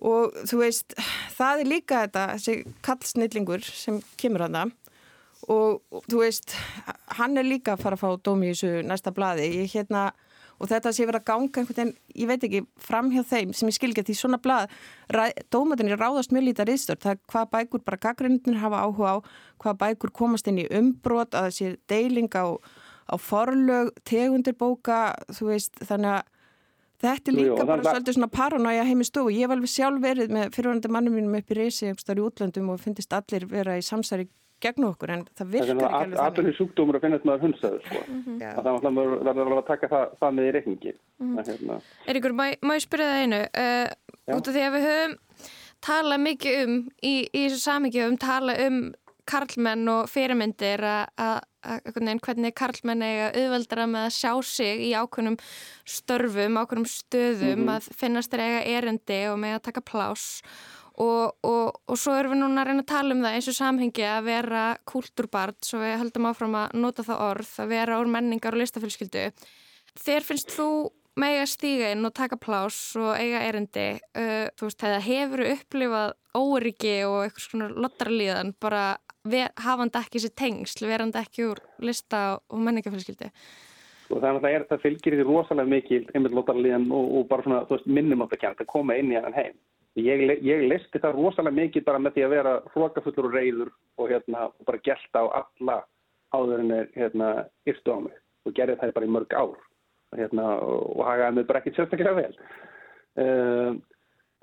og 0.00 0.32
þú 0.48 0.64
veist, 0.64 0.96
það 1.36 1.66
er 1.66 1.74
líka 1.76 2.04
þetta, 2.06 2.28
þessi 2.38 2.76
kallsnillingur 2.88 3.68
sem 3.68 4.00
kemur 4.16 4.48
að 4.48 4.62
það 4.62 4.78
og, 5.48 5.80
og 5.90 6.08
þú 6.10 6.24
veist, 6.24 6.56
hann 7.16 7.38
er 7.40 7.46
líka 7.46 7.74
að 7.74 7.84
fara 7.84 7.98
að 7.98 8.02
fá 8.02 8.24
dómi 8.26 8.50
í 8.50 8.54
þessu 8.54 8.82
næsta 8.86 9.12
bladi 9.14 9.46
ég, 9.62 9.70
hérna, 9.72 10.10
og 10.60 10.68
þetta 10.68 10.92
sé 10.92 11.06
verið 11.08 11.22
að 11.22 11.28
ganga 11.30 11.62
einhvern 11.62 11.78
veginn, 11.78 11.92
ég 12.20 12.30
veit 12.30 12.46
ekki, 12.48 12.62
fram 12.88 13.12
hjá 13.14 13.22
þeim 13.30 13.54
sem 13.56 13.70
ég 13.70 13.76
skil 13.78 13.92
ekki 13.92 14.04
að 14.04 14.10
því 14.10 14.18
svona 14.18 14.40
blad 14.42 14.74
dómatinni 15.52 15.96
ráðast 15.96 16.34
mjög 16.34 16.50
lítið 16.50 16.70
ristur 16.72 17.00
það 17.00 17.14
er 17.14 17.22
hvað 17.32 17.54
bækur 17.54 17.86
bara 17.86 18.02
gaggrindin 18.04 18.60
hafa 18.60 18.82
áhuga 18.84 19.14
á 19.16 19.18
hvað 19.62 19.80
bækur 19.84 20.14
komast 20.20 20.50
inn 20.50 20.60
í 20.60 20.68
umbrot 20.68 21.38
að 21.38 21.48
þessi 21.48 21.72
deiling 21.90 22.28
á, 22.36 22.60
á 23.08 23.14
forlög, 23.16 23.94
tegundir 24.04 24.58
bóka 24.60 25.16
þú 25.32 25.54
veist, 25.54 25.80
þannig 25.80 26.20
að 26.20 26.36
Þetta 27.00 27.30
er 27.30 27.36
líka 27.36 27.62
Jú, 27.62 27.64
bara 27.64 27.84
svolítið 27.86 28.16
svona 28.18 28.26
paranója 28.28 28.82
heim 28.84 29.00
í 29.00 29.06
stofu. 29.08 29.30
Ég 29.32 29.46
hef 29.46 29.54
alveg 29.54 29.70
sjálf 29.72 30.02
verið 30.04 30.34
með 30.36 30.50
fyrirvænandi 30.52 30.90
mannum 30.92 31.14
mínum 31.16 31.38
upp 31.38 31.48
í 31.48 31.56
reysi 31.56 31.88
í 31.88 32.16
útlöndum 32.20 32.68
og 32.74 32.82
finnist 32.82 33.14
allir 33.16 33.46
vera 33.48 33.78
í 33.80 33.84
samsæri 33.86 34.26
gegn 34.60 34.86
okkur 34.90 35.12
en 35.14 35.24
það 35.38 35.52
virkar 35.54 35.70
ekki 35.70 35.86
alveg 35.86 35.96
þannig. 35.96 36.20
Aðbyrði 36.24 36.54
sjúkdómur 36.58 36.98
að 36.98 37.04
finnast 37.06 37.26
maður 37.28 37.44
hundsaður 37.46 37.82
sko. 37.86 38.02
Mm 38.06 38.22
-hmm. 38.26 38.38
Það 38.40 38.66
er 38.66 38.72
alltaf 38.72 38.94
verður 39.00 39.42
alveg 39.46 39.58
að 39.62 39.66
taka 39.72 39.90
það, 39.94 40.06
það 40.20 40.36
með 40.38 40.48
í 40.48 40.54
reikningi. 40.56 40.94
Mm 41.18 41.36
-hmm. 41.36 41.50
hérna. 41.50 41.80
Eiríkur, 42.06 42.32
má, 42.32 42.46
má 42.62 42.74
ég 42.74 42.86
spyrja 42.86 43.10
það 43.10 43.22
einu? 43.24 43.42
Uh, 43.64 44.36
út 44.36 44.48
af 44.48 44.54
því 44.54 44.64
að 44.66 44.74
við 44.76 44.88
höfum 44.90 45.18
talað 45.80 46.20
mikið 46.20 46.64
um 46.64 46.74
í, 47.02 47.14
í 47.32 47.44
þessu 47.46 47.60
samingi 47.60 48.02
um 48.04 48.16
tala 48.20 48.56
um 48.66 48.80
karlmenn 49.30 49.88
og 49.90 50.08
fyrirmyndir 50.10 50.82
að 50.82 51.38
hvernig 51.92 52.54
karlmenn 52.56 53.04
eiga 53.04 53.28
auðveldra 53.36 53.86
með 53.90 54.06
að 54.08 54.14
sjá 54.16 54.32
sig 54.48 54.84
í 54.88 54.90
ákveðnum 54.96 55.36
störfum, 55.84 56.56
ákveðnum 56.56 56.88
stöðum 56.88 57.60
mm 57.60 57.66
-hmm. 57.66 57.72
að 57.76 57.88
finnast 58.00 58.32
þeir 58.32 58.44
eiga 58.46 58.62
erendi 58.78 59.20
og 59.28 59.38
með 59.38 59.58
að 59.58 59.66
taka 59.68 59.80
plás 59.80 60.24
Og, 61.00 61.36
og, 61.46 61.80
og 61.88 61.96
svo 61.96 62.12
erum 62.18 62.34
við 62.34 62.42
núna 62.42 62.60
að 62.60 62.70
reyna 62.70 62.84
að 62.84 62.90
tala 62.90 63.14
um 63.16 63.22
það 63.24 63.36
eins 63.36 63.48
og 63.48 63.56
samhengi 63.56 64.04
að 64.04 64.26
vera 64.26 64.64
kúltúrbart, 64.90 65.60
svo 65.64 65.80
við 65.80 65.98
höldum 66.02 66.28
áfram 66.28 66.56
að 66.60 66.74
nota 66.82 67.04
það 67.06 67.22
orð, 67.30 67.52
að 67.62 67.70
vera 67.72 68.00
úr 68.02 68.10
menningar 68.12 68.56
og 68.56 68.60
listafélskildu. 68.60 69.28
Þér 70.00 70.26
finnst 70.26 70.52
þú 70.52 70.70
mega 71.20 71.46
stíga 71.48 71.90
inn 71.94 72.06
og 72.06 72.14
taka 72.16 72.38
plás 72.40 72.78
og 72.98 73.12
eiga 73.18 73.42
erindi 73.48 73.86
uh, 73.98 74.46
þú 74.58 74.68
veist, 74.68 74.82
það 74.82 75.06
hefur 75.06 75.44
upplifað 75.48 76.12
óryggi 76.38 76.96
og 77.08 77.16
eitthvað 77.24 77.46
svona 77.46 77.70
lottarlíðan 77.86 78.52
bara 78.62 78.84
hafandi 79.60 80.00
ekki 80.00 80.22
sér 80.22 80.36
tengsl, 80.38 80.86
verandi 80.88 81.20
ekki 81.20 81.48
úr 81.50 81.60
lista 81.84 82.38
og 82.38 82.62
menningafélskildi 82.62 83.28
og 83.30 84.16
sko, 84.16 84.20
það, 84.22 84.46
er, 84.50 84.64
það 84.70 84.84
fylgir 84.86 85.16
því 85.18 85.26
rosalega 85.28 85.70
mikil 85.70 86.00
einmitt 86.14 86.34
lottarlíðan 86.34 86.88
og, 86.94 87.10
og 87.18 87.28
bara 87.30 87.46
svona 87.46 87.60
veist, 87.68 87.90
minnum 87.90 88.24
átt 88.24 88.38
að 88.38 88.44
kjent 88.44 88.64
að 88.64 88.70
koma 88.72 88.96
inn 88.98 89.12
í 89.12 89.18
hann 89.18 89.36
heim 89.36 89.58
ég, 89.98 90.24
ég 90.46 90.66
listi 90.70 91.00
það 91.02 91.16
rosalega 91.18 91.56
mikil 91.56 91.84
bara 91.86 91.98
með 92.02 92.16
því 92.16 92.26
að 92.26 92.34
vera 92.36 92.56
hlokafullur 92.74 93.30
og 93.30 93.34
reyður 93.34 93.72
og 93.98 94.12
hérna, 94.12 94.48
bara 94.66 94.82
gæsta 94.86 95.24
á 95.24 95.26
alla 95.42 95.80
áður 96.34 96.62
en 96.64 96.74
er 96.76 96.90
hérna, 96.94 97.30
yrstu 97.66 97.94
á 97.94 97.98
mig 98.06 98.16
og 98.46 98.54
gerði 98.56 98.78
það 98.80 98.94
bara 98.96 99.08
í 99.08 99.14
mörg 99.16 99.34
ár 99.34 99.56
hérna, 100.18 100.50
og 100.62 101.00
hagaði 101.06 101.38
mig 101.38 101.48
bara 101.48 101.62
ekki 101.62 101.74
sérstaklega 101.76 102.16
vel. 102.18 102.34
Uh, 103.20 103.78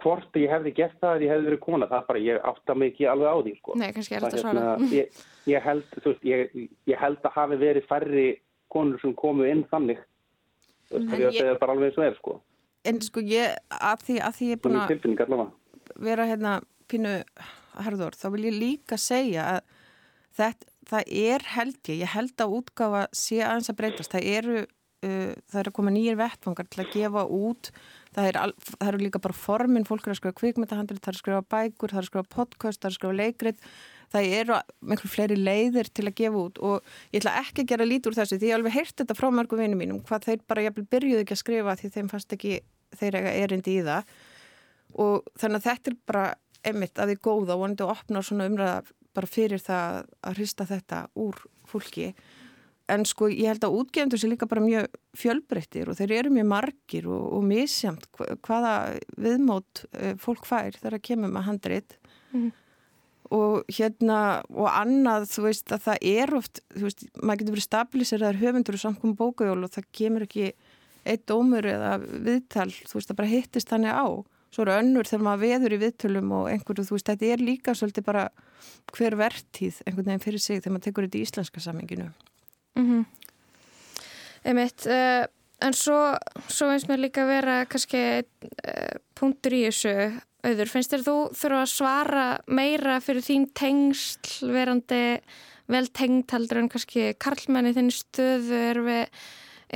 hvort 0.03 0.37
ég 0.39 0.51
hefði 0.51 0.73
gert 0.77 0.99
það 1.01 1.15
að 1.15 1.25
ég 1.25 1.33
hefði 1.33 1.49
verið 1.49 1.63
kona, 1.63 1.89
það 1.91 2.09
bara, 2.11 2.23
ég 2.23 2.49
átta 2.51 2.75
ekki 2.87 3.07
alveg 3.11 3.31
á 3.31 3.37
því. 3.39 3.55
Sko. 3.61 3.77
Nei, 3.81 3.87
kannski 3.95 4.17
er 4.17 4.27
þetta 4.27 4.43
svona. 4.43 4.65
Hérna, 4.67 4.91
ég, 4.93 5.23
ég, 5.51 5.63
held, 5.65 5.95
veist, 6.05 6.27
ég, 6.27 6.59
ég 6.91 7.01
held 7.01 7.23
að 7.23 7.39
hafi 7.39 7.59
verið 7.63 7.89
færri 7.89 8.27
konur 8.71 9.01
sem 9.01 9.15
komu 9.17 9.47
inn 9.47 9.65
þannig. 9.71 10.03
Það 10.91 11.25
er 11.27 11.59
bara 11.59 11.75
alveg 11.75 11.91
eins 11.91 11.99
og 11.99 12.07
er, 12.07 12.19
sko. 12.21 12.37
En 12.87 13.01
sko 13.03 13.23
ég, 13.25 13.57
að 13.73 14.03
því, 14.07 14.17
að 14.23 14.37
því 14.37 14.49
ég 14.51 14.57
er 14.57 14.63
búin 14.63 14.79
að 14.79 15.47
vera 16.03 16.27
hérna 16.29 16.59
pínu 16.87 17.13
harður, 17.83 18.15
þá 18.17 18.27
vil 18.33 18.47
ég 18.47 18.57
líka 18.57 18.97
segja 19.01 19.45
að 19.55 19.61
þetta, 20.37 20.71
það 20.87 21.11
er 21.19 21.45
held 21.55 21.77
ég, 21.91 22.01
ég 22.03 22.13
held 22.13 22.43
að 22.43 22.57
útgafa 22.59 23.03
sé 23.15 23.41
aðeins 23.43 23.71
að 23.71 23.79
breytast, 23.81 24.13
það 24.13 24.29
eru 24.37 24.57
uh, 24.61 25.33
það 25.49 25.59
eru 25.61 25.71
að 25.71 25.77
koma 25.79 25.93
nýjir 25.93 26.19
vettfangar 26.19 26.69
til 26.71 26.83
að 26.83 26.93
gefa 26.95 27.25
út. 27.37 27.71
Það, 28.15 28.29
er 28.29 28.39
það 28.63 28.87
eru 28.87 29.03
líka 29.03 29.21
bara 29.21 29.37
formin, 29.37 29.85
fólk 29.85 30.07
er 30.07 30.15
að 30.15 30.21
skrifa 30.21 30.39
kvikmyndahandri 30.39 30.97
það 30.97 31.11
er 31.11 31.17
að 31.17 31.21
skrifa 31.21 31.43
bækur, 31.53 31.93
það 31.93 31.99
er 31.99 32.05
að 32.05 32.09
skrifa 32.11 32.33
podcast 32.33 32.81
það 32.81 32.87
er 32.87 32.93
að 32.93 32.97
skrifa 32.97 33.19
leikrit, 33.19 33.67
það 34.13 34.31
eru 34.39 34.57
miklu 34.91 35.11
fleiri 35.11 35.37
leiðir 35.39 35.89
til 35.91 36.07
að 36.07 36.17
gefa 36.21 36.41
út 36.41 36.61
og 36.63 36.89
ég 37.11 37.21
ætla 37.21 37.35
ekki 37.41 37.65
að 37.65 37.71
gera 37.73 37.87
lít 37.87 38.07
úr 38.07 38.17
þessu 38.17 38.39
því 38.39 38.51
ég 38.51 38.57
alveg 38.57 38.75
heyrti 38.77 39.03
þetta 39.03 39.17
frá 39.17 39.29
mörgum 39.33 39.61
vinum 39.61 39.81
mínum, 39.81 40.01
hvað 40.07 40.29
þeir 40.29 40.43
bara 40.47 40.65
ég 40.65 40.79
byrjuði 40.79 41.23
ekki 41.25 41.35
að 41.35 41.43
skrifa 41.43 41.77
því 41.79 41.93
þeim 41.95 42.11
fannst 42.13 42.35
ekki 42.37 42.59
þeir 42.97 43.19
eiga 43.19 43.37
erindi 43.43 43.77
í 43.77 43.85
það. 43.85 44.17
Og 45.03 45.31
þannig 45.37 45.59
að 45.59 45.67
þetta 45.67 45.91
er 45.91 45.97
bara 46.07 46.25
einmitt 46.67 46.99
að 46.99 47.11
því 47.11 47.19
góða 47.27 47.55
og 47.55 47.63
vonandi 47.63 47.85
að 47.85 47.93
opna 47.93 48.23
svona 48.25 48.47
umræða 48.49 48.81
bara 49.17 49.29
fyrir 49.29 49.61
það 49.61 50.03
að 50.29 50.37
hrista 50.37 50.67
þetta 50.69 51.05
úr 51.19 51.39
fólki. 51.67 52.11
En 52.87 53.03
sko 53.07 53.27
ég 53.27 53.49
held 53.51 53.65
að 53.67 53.75
útgefundur 53.81 54.21
sé 54.21 54.29
líka 54.31 54.47
bara 54.47 54.63
mjög 54.63 54.85
fjölbreyttir 55.19 55.89
og 55.91 55.97
þeir 55.99 56.13
eru 56.21 56.31
mjög 56.37 56.47
margir 56.53 57.09
og, 57.11 57.25
og 57.35 57.43
misjamt 57.43 58.07
hvaða 58.45 58.75
viðmót 59.19 59.83
eh, 59.91 60.13
fólk 60.21 60.47
fær 60.47 60.77
þegar 60.77 60.95
að 60.95 61.05
kemur 61.09 61.33
með 61.33 61.47
handrit. 61.49 61.97
Mm. 62.31 62.53
Og 63.33 63.67
hérna 63.73 64.19
og 64.53 64.69
annað 64.71 65.27
þú 65.31 65.43
veist 65.47 65.71
að 65.75 65.83
það 65.87 66.07
er 66.13 66.33
oft 66.37 66.61
veist 66.75 67.05
maður 67.19 67.41
getur 67.41 67.55
verið 67.55 67.67
stabiliseraður 67.67 68.41
höfundur 68.43 68.77
og 68.77 68.83
samkum 68.83 69.15
bókajól 69.19 69.63
og 69.65 69.73
það 69.73 69.89
kemur 69.99 70.27
ekki 70.27 70.51
eitt 71.07 71.31
ómur 71.31 71.67
eða 71.67 71.97
viðtal 71.99 72.69
þú 72.71 72.99
veist 72.99 73.13
að 73.13 73.19
bara 73.19 73.31
hittist 73.31 73.71
þannig 73.71 73.95
á 73.95 74.07
svo 74.53 74.63
eru 74.63 74.75
önnur 74.79 75.07
þegar 75.07 75.25
maður 75.27 75.43
veður 75.43 75.75
í 75.75 75.79
viðtölum 75.83 76.29
og 76.37 76.49
einhverju, 76.51 76.87
þú 76.87 76.95
veist, 76.95 77.09
þetta 77.11 77.31
er 77.33 77.43
líka 77.43 77.75
svolítið 77.75 78.05
bara 78.07 78.27
hver 78.95 79.17
verðtíð 79.19 79.81
einhvern 79.85 80.11
veginn 80.11 80.23
fyrir 80.23 80.43
sig 80.43 80.61
þegar 80.61 80.75
maður 80.75 80.85
tekur 80.87 81.07
þetta 81.07 81.19
í 81.19 81.25
íslenska 81.27 81.63
saminginu 81.63 82.07
mm 82.77 82.85
-hmm. 82.87 83.05
Einmitt 84.47 84.85
uh, 84.87 85.25
en 85.61 85.73
svo, 85.73 86.15
svo 86.47 86.69
finnst 86.69 86.87
mér 86.87 87.03
líka 87.03 87.25
vera 87.25 87.65
kannski 87.65 88.23
uh, 88.23 88.95
punktur 89.15 89.53
í 89.53 89.65
þessu 89.67 90.21
auður, 90.45 90.71
finnst 90.71 90.93
þér 90.93 91.03
þú 91.07 91.17
þurfa 91.37 91.63
að 91.63 91.73
svara 91.73 92.27
meira 92.47 92.99
fyrir 93.03 93.25
þín 93.25 93.49
tengsl 93.57 94.51
verandi 94.53 95.01
vel 95.67 95.87
tengd 95.91 96.31
heldur 96.31 96.61
en 96.61 96.71
kannski 96.71 97.11
karlmenni 97.19 97.73
þinn 97.75 97.91
stöðu? 97.93 98.61
Er 98.69 98.81
við 98.85 99.21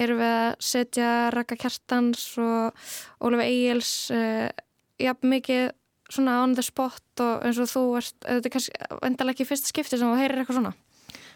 erum 0.02 0.22
við 0.22 0.34
að 0.38 0.52
setja 0.64 1.10
Raka 1.36 1.58
Kjartans 1.60 2.26
og 2.40 2.86
Ólaf 3.24 3.44
Egil's 3.44 3.94
uh, 4.16 4.48
jafn 5.02 5.34
mikið 5.34 5.72
svona 6.12 6.42
on 6.44 6.56
the 6.56 6.64
spot 6.64 7.24
og 7.24 7.44
eins 7.48 7.60
og 7.62 7.70
þú 7.72 7.84
erst, 8.00 8.18
þetta 8.24 8.48
er 8.48 8.56
kannski 8.56 8.88
endala 9.08 9.36
ekki 9.36 9.48
fyrsta 9.48 9.72
skipti 9.72 10.00
sem 10.00 10.08
þú 10.08 10.20
heyrir 10.20 10.44
eitthvað 10.44 10.60
svona 10.60 10.74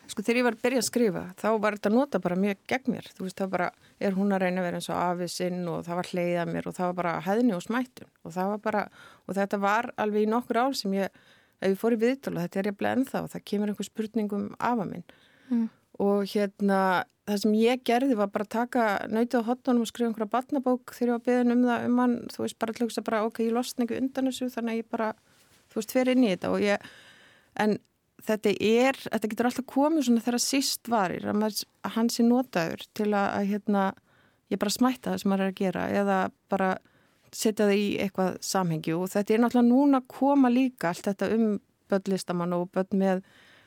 Sko 0.06 0.22
þegar 0.22 0.38
ég 0.40 0.46
var 0.46 0.56
að 0.56 0.64
byrja 0.66 0.82
að 0.82 0.88
skrifa 0.90 1.24
þá 1.40 1.48
var 1.64 1.78
þetta 1.78 1.92
nota 1.94 2.20
bara 2.22 2.38
mjög 2.40 2.60
gegn 2.70 2.92
mér. 2.94 3.08
Þú 3.16 3.26
veist 3.26 3.40
það 3.40 3.54
bara 3.56 3.70
er 4.00 4.18
hún 4.18 4.36
að 4.36 4.44
reyna 4.44 4.62
að 4.62 4.68
vera 4.68 4.82
eins 4.82 4.90
og 4.92 5.00
afið 5.00 5.32
sinn 5.34 5.64
og 5.72 5.86
það 5.88 6.00
var 6.00 6.10
hleiðað 6.12 6.52
mér 6.52 6.70
og 6.70 6.76
það 6.78 6.92
var 6.92 7.00
bara 7.00 7.16
hæðni 7.26 7.56
og 7.56 7.64
smættun. 7.66 8.12
Og 8.24 8.36
það 8.36 8.52
var 8.52 8.62
bara 8.68 8.84
og 9.26 9.40
þetta 9.40 9.62
var 9.64 9.90
alveg 10.02 10.28
í 10.28 10.30
nokkur 10.30 10.62
ál 10.62 10.76
sem 10.78 10.94
ég 11.00 11.10
ef 11.62 11.72
ég 11.72 11.80
fór 11.80 11.96
í 11.96 12.02
viðtölu, 12.02 12.42
þetta 12.44 12.60
er 12.60 12.70
ég 12.70 12.78
bleið 12.78 13.00
ennþá 13.00 13.24
og 13.24 13.32
það 13.34 13.46
kemur 13.50 13.72
einhver 13.72 13.88
spurningum 13.88 14.46
af 14.60 14.78
að 14.84 14.90
minn. 14.92 15.06
Mm. 15.46 15.68
og 16.02 16.26
hérna 16.26 17.06
það 17.26 17.38
sem 17.42 17.54
ég 17.58 17.84
gerði 17.86 18.16
var 18.18 18.30
bara 18.34 18.46
að 18.46 18.54
taka 18.56 18.86
nöytið 19.10 19.42
á 19.42 19.48
hotnunum 19.50 19.86
og 19.86 19.90
skrifa 19.90 20.10
einhverja 20.10 20.34
batnabók 20.34 20.94
þegar 20.94 21.08
ég 21.08 21.16
var 21.16 21.26
beðin 21.30 21.54
um 21.56 21.64
það 21.66 21.86
um 21.86 22.02
hann. 22.02 22.16
Þú 22.34 22.40
veist 22.44 22.60
bara 22.62 22.74
að 22.74 23.06
bara 23.06 23.24
ok, 23.26 23.38
ég 26.62 27.78
þetta 28.26 28.56
er, 28.60 29.00
þetta 29.06 29.32
getur 29.32 29.50
alltaf 29.50 29.68
komið 29.70 30.08
svona 30.08 30.26
þegar 30.26 30.44
síst 30.44 30.92
varir 30.92 31.30
að, 31.30 31.40
maður, 31.42 31.62
að 31.86 31.96
hans 32.00 32.20
er 32.20 32.28
notaður 32.30 32.84
til 32.98 33.08
að, 33.12 33.30
að 33.30 33.48
hérna, 33.54 33.86
ég 34.54 34.62
bara 34.62 34.76
smætta 34.76 35.14
það 35.14 35.22
sem 35.22 35.34
maður 35.34 35.46
er 35.46 35.54
að 35.54 35.62
gera 35.62 35.88
eða 36.02 36.20
bara 36.52 36.70
setja 37.36 37.66
það 37.66 37.76
í 37.78 37.88
eitthvað 38.06 38.38
samhengi. 38.46 38.94
Og 38.96 39.10
þetta 39.12 39.36
er 39.36 39.44
náttúrulega 39.44 39.72
núna 39.72 40.02
að 40.02 40.12
koma 40.16 40.52
líka 40.54 40.92
allt 40.92 41.10
þetta 41.10 41.32
um 41.36 41.50
börnlistamann 41.92 42.56
og 42.58 42.70
börn 42.74 43.02
með 43.02 43.26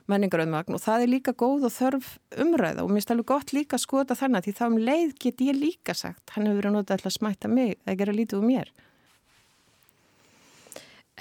menningarauðmagn 0.08 0.76
og 0.76 0.82
það 0.82 1.04
er 1.04 1.10
líka 1.12 1.34
góð 1.36 1.68
og 1.68 1.74
þörf 1.74 2.10
umræða 2.40 2.84
og 2.84 2.92
mér 2.94 3.10
alveg 3.12 3.28
gott 3.28 3.52
líka 3.52 3.76
að 3.76 3.84
skoða 3.84 4.16
þannig 4.16 4.46
því 4.46 4.54
þá 4.56 4.64
um 4.66 4.78
leið 4.88 5.14
get 5.20 5.42
ég 5.44 5.58
líka 5.58 5.94
sagt 5.96 6.32
hann 6.34 6.48
hefur 6.48 6.62
verið 6.62 6.70
að 6.70 6.76
nota 6.78 6.96
alltaf 6.96 7.10
að 7.10 7.16
smætta 7.18 7.50
mig 7.52 7.74
að 7.84 7.98
gera 8.00 8.16
lítið 8.16 8.40
um 8.40 8.48
mér 8.48 8.70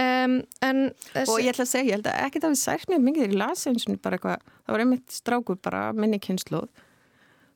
um, 0.03 0.35
og 1.23 1.37
ég 1.41 1.51
ætla 1.53 1.65
að 1.65 1.71
segja, 1.71 1.85
ég 1.87 1.95
held 1.97 2.09
að 2.11 2.19
ekki 2.25 2.41
það 2.43 2.53
við 2.53 2.61
sært 2.63 2.91
mér 2.91 3.05
mikið 3.05 3.37
eins 3.41 3.87
og 3.87 4.01
bara 4.01 4.19
eitthvað 4.19 4.43
það 4.43 4.75
var 4.75 4.83
einmitt 4.83 5.15
strákur 5.15 5.57
bara 5.63 5.81
minni 5.93 6.19
kynsluð 6.19 6.67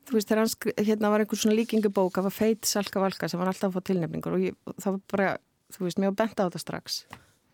þú 0.08 0.16
veist 0.16 0.30
þegar 0.30 0.42
hann 0.42 0.86
hérna 0.86 1.12
var 1.12 1.22
einhver 1.22 1.38
svona 1.38 1.58
líkingubók 1.58 2.16
það 2.16 2.26
var 2.26 2.34
feit 2.36 2.68
salka 2.68 3.02
valka 3.02 3.28
sem 3.30 3.40
var 3.40 3.50
alltaf 3.52 3.70
að 3.70 3.76
fá 3.76 3.88
tilnefningur 3.90 4.36
og 4.36 4.42
ég, 4.48 4.56
það 4.78 4.96
var 4.96 5.04
bara, 5.12 5.28
þú 5.74 5.86
veist, 5.86 6.02
var 6.02 6.18
bent 6.18 6.42
á 6.42 6.46
þetta 6.46 6.62
strax. 6.62 6.98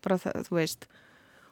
Bara 0.05 0.17
það, 0.21 0.41
þú 0.47 0.57
veist. 0.57 0.89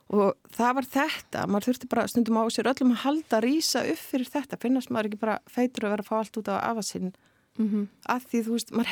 Og 0.07 0.51
það 0.55 0.75
var 0.77 0.89
þetta, 0.95 1.45
maður 1.51 1.67
þurfti 1.67 1.89
bara 1.91 2.07
stundum 2.07 2.39
á 2.39 2.43
sér 2.53 2.71
öllum 2.71 2.93
að 2.95 3.01
halda 3.03 3.41
rýsa 3.43 3.83
upp 3.91 4.03
fyrir 4.09 4.29
þetta 4.33 4.59
finnast 4.61 4.91
maður 4.93 5.11
ekki 5.11 5.23
bara 5.25 5.39
feitur 5.51 5.87
að 5.87 5.95
vera 5.95 6.05
að 6.05 6.09
fá 6.09 6.15
allt 6.21 6.39
út 6.39 6.51
á 6.51 6.55
afasinn 6.63 7.11
mm 7.57 7.67
-hmm. 7.67 7.87
að 8.07 8.21
því 8.31 8.43
þú 8.45 8.51
veist, 8.55 8.71
maður 8.71 8.91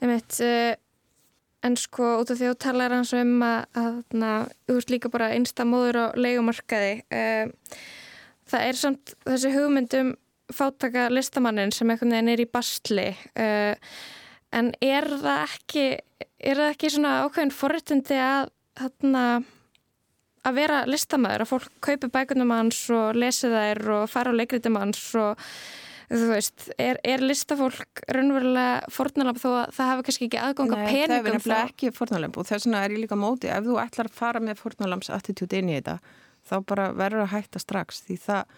veit 0.00 0.40
uh, 0.44 0.74
en 1.66 1.76
sko 1.80 2.12
út 2.20 2.30
af 2.30 2.38
því 2.38 2.50
að 2.50 2.58
talar 2.62 2.94
eins 2.94 3.12
og 3.16 3.22
um 3.24 3.42
að, 3.46 4.04
þú 4.68 4.76
veist 4.76 4.92
líka 4.92 5.10
bara 5.12 5.32
einsta 5.34 5.66
móður 5.66 5.98
á 5.98 6.06
leikumarkaði 6.18 6.92
uh, 7.10 7.80
það 8.46 8.68
er 8.68 8.80
samt 8.82 9.16
þessi 9.26 9.54
hugmyndum 9.56 10.14
fátaka 10.54 11.08
listamannin 11.10 11.74
sem 11.74 11.90
einhvern 11.90 12.14
veginn 12.14 12.34
er 12.34 12.44
í 12.44 12.50
bastli 12.50 13.08
uh, 13.10 13.74
en 14.54 14.72
er 14.84 15.08
það 15.22 15.42
ekki 15.48 15.86
er 16.36 16.60
það 16.60 16.70
ekki 16.70 16.92
svona 16.92 17.18
ákveðin 17.24 17.54
forrættindi 17.56 18.20
að 18.22 18.52
þarna 18.76 19.24
að 20.46 20.58
vera 20.60 20.82
listamæður, 20.86 21.42
að 21.42 21.50
fólk 21.50 21.72
kaupi 21.82 22.10
bækunum 22.12 22.52
hans 22.54 22.78
og 22.94 23.16
lesi 23.18 23.50
þær 23.50 23.80
og 23.96 24.04
fara 24.10 24.30
á 24.30 24.38
leikritum 24.38 24.78
hans 24.78 25.02
og 25.18 25.40
þú 26.10 26.28
veist, 26.30 26.68
er, 26.82 27.00
er 27.06 27.24
listafólk 27.24 28.04
raunverulega 28.12 28.92
fornalamp 28.94 29.40
þó 29.42 29.48
að 29.50 29.74
það 29.76 29.90
hafi 29.90 30.06
kannski 30.06 30.28
ekki 30.28 30.42
aðganga 30.42 30.78
peningum? 30.78 30.94
Nei, 30.94 31.08
það 31.08 31.16
er 31.16 31.36
nefnilega 31.38 31.70
ekki 31.70 31.92
fornalamp 31.96 32.38
og 32.38 32.48
þess 32.50 32.68
vegna 32.68 32.84
er 32.84 32.94
ég 32.94 33.02
líka 33.02 33.18
móti 33.18 33.50
ef 33.50 33.66
þú 33.66 33.80
ætlar 33.82 34.10
að 34.10 34.20
fara 34.20 34.42
með 34.44 34.62
fornalamps 34.62 35.12
attitút 35.14 35.56
inn 35.58 35.72
í 35.72 35.76
þetta, 35.80 35.98
þá 36.46 36.56
bara 36.70 36.88
verður 36.94 37.26
að 37.26 37.32
hætta 37.34 37.62
strax 37.62 38.02
því 38.06 38.18
það 38.28 38.56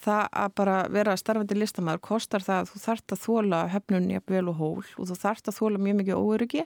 það 0.00 0.22
að 0.42 0.52
bara 0.56 0.76
vera 0.92 1.16
starfandi 1.18 1.56
listamæður 1.58 2.02
kostar 2.04 2.44
það 2.44 2.62
að 2.62 2.70
þú 2.70 2.82
þart 2.84 3.14
að 3.14 3.22
þóla 3.24 3.58
hefnunni 3.74 4.20
vel 4.30 4.46
og 4.48 4.60
hól 4.60 4.84
og 4.96 5.10
þú 5.10 5.16
þart 5.20 5.50
að 5.50 5.58
þóla 5.58 5.82
mjög 5.84 5.98
mikið 6.00 6.20
óöryggi 6.20 6.64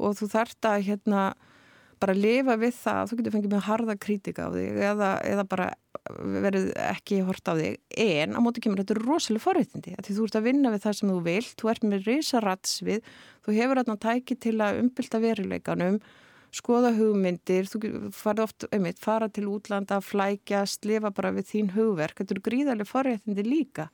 og 0.00 0.18
þú 0.18 0.28
þart 0.34 0.68
að 0.70 0.84
hérna 0.86 1.24
bara 2.00 2.16
lifa 2.16 2.56
við 2.60 2.72
það 2.78 3.00
að 3.00 3.10
þú 3.10 3.18
getur 3.18 3.34
fengið 3.36 3.54
mjög 3.54 3.66
harða 3.66 3.96
kritika 4.00 4.46
á 4.46 4.50
þig 4.54 4.80
eða, 4.90 5.10
eða 5.30 5.44
bara 5.50 5.68
verið 6.46 6.70
ekki 6.86 7.20
hort 7.26 7.50
á 7.50 7.54
þig 7.58 8.00
en 8.06 8.34
á 8.34 8.40
móti 8.40 8.64
kemur 8.64 8.80
þetta 8.82 8.96
rosalega 9.02 9.44
forréttindi 9.44 9.94
því 9.98 10.16
þú 10.16 10.26
ert 10.26 10.40
að 10.40 10.48
vinna 10.48 10.72
við 10.72 10.86
það 10.86 10.98
sem 11.00 11.12
þú 11.12 11.20
vilt 11.28 11.54
þú 11.60 11.70
ert 11.74 11.86
með 11.86 12.08
risa 12.08 12.42
rats 12.44 12.80
við 12.86 13.12
þú 13.44 13.56
hefur 13.58 13.82
þarna 13.82 14.00
tæki 14.06 14.38
til 14.40 14.56
að 14.64 14.82
umbylta 14.84 15.22
veruleikanum 15.22 16.00
skoða 16.54 16.92
hugmyndir, 16.96 17.68
þú 17.70 18.10
farið 18.14 18.44
oft, 18.44 18.66
einmitt, 18.74 18.98
fara 19.02 19.28
til 19.30 19.46
útlanda, 19.50 20.00
flækjast, 20.02 20.86
lifa 20.88 21.12
bara 21.14 21.32
við 21.36 21.48
þín 21.52 21.72
hugverk, 21.76 22.18
þetta 22.18 22.36
eru 22.36 22.44
gríðarlega 22.48 22.90
forréttindi 22.90 23.44
líka. 23.46 23.88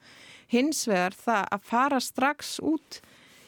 Hins 0.52 0.86
vegar 0.88 1.16
það 1.16 1.50
að 1.56 1.66
fara 1.70 2.00
strax 2.00 2.56
út 2.64 3.00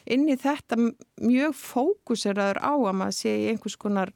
inn 0.09 0.27
í 0.29 0.37
þetta 0.39 0.77
mjög 0.79 1.55
fókuseraður 1.57 2.61
á 2.61 2.73
að 2.73 2.99
maður 3.01 3.17
sé 3.19 3.33
í 3.33 3.47
einhvers 3.51 3.77
konar, 3.81 4.13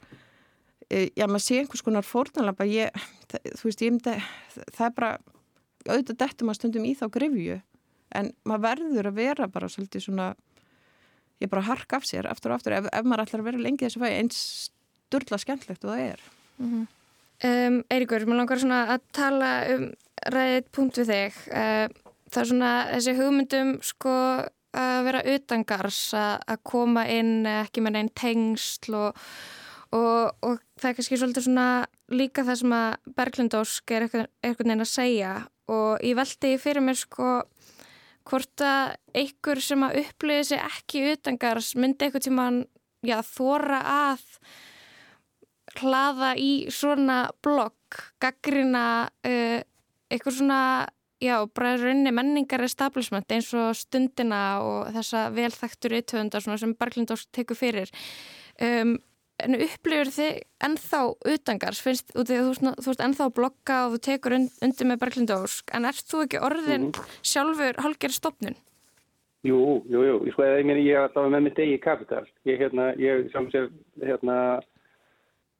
já 1.16 1.28
maður 1.28 1.46
sé 1.46 1.60
einhvers 1.62 1.84
konar 1.86 2.08
fórnalapa, 2.08 2.68
ég, 2.70 3.06
þú 3.34 3.70
veist, 3.70 3.84
ég 3.84 3.94
myndi, 3.94 4.16
það 4.76 4.88
er 4.88 4.96
bara, 4.98 5.12
auðvitað 5.90 6.20
dettum 6.24 6.52
að 6.52 6.60
stundum 6.60 6.88
í 6.88 6.94
þá 7.00 7.06
grifju, 7.14 7.60
en 8.20 8.32
maður 8.48 8.66
verður 8.68 9.10
að 9.10 9.20
vera 9.20 9.50
bara 9.52 9.72
svolítið 9.72 10.06
svona, 10.08 10.30
ég 11.44 11.52
bara 11.52 11.66
hark 11.68 11.98
af 11.98 12.08
sér 12.08 12.30
aftur 12.30 12.54
og 12.54 12.60
aftur 12.60 12.78
ef, 12.78 12.90
ef 12.94 13.08
maður 13.08 13.26
ætlar 13.26 13.44
að 13.44 13.50
vera 13.50 13.64
lengi 13.66 13.88
þessu 13.88 14.04
fæði 14.04 14.20
eins 14.22 14.42
störla 15.14 15.40
skemmtlegt 15.42 15.86
og 15.86 15.94
það 15.94 16.04
er. 16.08 16.24
Mm 16.58 16.70
-hmm. 16.72 16.86
um, 17.50 17.84
Eiríkur, 17.90 18.26
mér 18.26 18.40
langar 18.42 18.60
svona 18.60 18.82
að 18.94 19.02
tala 19.12 19.52
um 19.76 19.92
ræðið 20.34 20.72
punkt 20.72 20.98
við 20.98 21.12
þig. 21.14 21.34
Uh, 21.48 21.88
það 22.32 22.42
er 22.42 22.50
svona 22.50 22.74
þessi 22.94 23.16
hugmyndum 23.18 23.74
sko 23.82 24.14
að 24.74 25.04
vera 25.06 25.22
utangars, 25.36 26.14
að 26.14 26.64
koma 26.64 27.06
inn 27.08 27.46
ekki 27.46 27.82
með 27.82 28.00
einn 28.00 28.10
tengsl 28.18 28.96
og, 28.98 29.20
og, 29.94 30.34
og 30.42 30.60
það 30.80 30.90
er 30.90 30.98
kannski 30.98 31.20
svolítið 31.20 31.48
svona 31.48 31.68
líka 32.14 32.46
það 32.48 32.60
sem 32.62 32.76
að 32.78 33.14
Berglindósk 33.18 33.94
er 33.94 34.08
eitthvað, 34.08 34.68
neina 34.68 34.86
að 34.86 34.94
segja 34.94 35.34
og 35.72 36.04
ég 36.04 36.18
veldi 36.18 36.54
fyrir 36.62 36.84
mér 36.84 37.00
sko 37.00 37.30
hvort 38.28 38.64
að 38.64 38.96
einhver 39.20 39.62
sem 39.64 39.84
að 39.86 40.00
uppliði 40.04 40.48
sig 40.52 40.64
ekki 40.64 41.04
utangars 41.14 41.74
myndi 41.76 42.08
eitthvað 42.08 42.28
tíma 42.28 42.48
já, 43.04 43.20
þóra 43.28 43.82
að 43.84 44.26
hlaða 45.82 46.34
í 46.40 46.52
svona 46.72 47.26
blogg, 47.44 48.02
gaggrina 48.22 48.86
uh, 49.10 49.62
eitthvað 50.14 50.38
svona, 50.38 50.60
já, 51.24 51.36
bara 51.56 51.76
raunni 51.82 52.14
menningar 52.14 52.64
establishment 52.66 53.32
eins 53.34 53.50
og 53.58 53.74
stundina 53.78 54.44
og 54.64 54.94
þessa 54.96 55.26
velþæktur 55.34 55.98
yttöfundar 56.00 56.46
sem 56.46 56.76
Barklindós 56.78 57.26
tekur 57.34 57.58
fyrir. 57.58 57.92
Um, 58.62 58.98
en 59.44 59.58
upplifur 59.60 60.12
þið 60.16 60.42
ennþá 60.68 61.02
utangars, 61.34 61.82
finnst 61.84 62.14
þú, 62.14 62.26
þú, 62.30 62.74
þú 62.80 62.90
veist 62.92 63.04
ennþá 63.08 63.30
blogga 63.36 63.80
og 63.88 63.96
þú 63.96 64.04
tekur 64.08 64.38
undir 64.40 64.90
með 64.90 65.02
Barklindós, 65.04 65.62
en 65.76 65.90
ert 65.90 66.08
þú 66.10 66.26
ekki 66.28 66.44
orðin 66.44 66.90
mm 66.92 67.12
sjálfur 67.24 67.80
hálfgerð 67.82 68.16
stopnun? 68.18 68.56
Jú, 69.44 69.84
jú, 69.92 70.04
jú, 70.08 70.20
ég 70.28 70.36
sko, 70.36 70.46
ég 70.48 70.68
meina 70.68 70.84
ég 70.84 70.96
er 70.96 71.08
alltaf 71.08 71.26
með 71.32 71.42
mitt 71.48 71.58
eigi 71.60 71.80
kapital, 71.84 72.24
ég, 72.48 72.62
hérna, 72.62 72.94
ég 73.00 73.26
sjálf 73.34 73.50
sér, 73.52 73.66
hérna, 74.00 74.38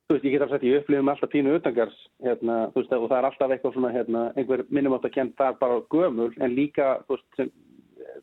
þú 0.08 0.16
veist, 0.16 0.28
ég 0.28 0.36
get 0.36 0.46
alveg 0.46 0.54
sagt, 0.56 0.68
ég 0.68 0.80
upplifum 0.80 1.12
alltaf 1.12 1.34
pínu 1.34 1.58
utangars, 1.58 1.98
hérna, 2.24 2.60
þú 2.72 2.80
veist, 2.80 2.96
og 2.96 3.10
það 3.10 3.18
er 3.18 3.28
alltaf 3.28 3.56
eitthvað 3.56 3.76
svona, 3.76 3.92
hérna, 3.92 4.24
einhver 4.40 4.64
minnum 4.70 4.96
átt 4.96 5.10
að 5.10 5.16
kemta 5.18 5.50
það 5.50 5.60
bara 5.66 5.82
gömul, 5.92 6.30
en 6.40 6.56
líka, 6.56 6.94
þú 7.08 7.18
veist, 7.18 7.28
sem, 7.40 7.52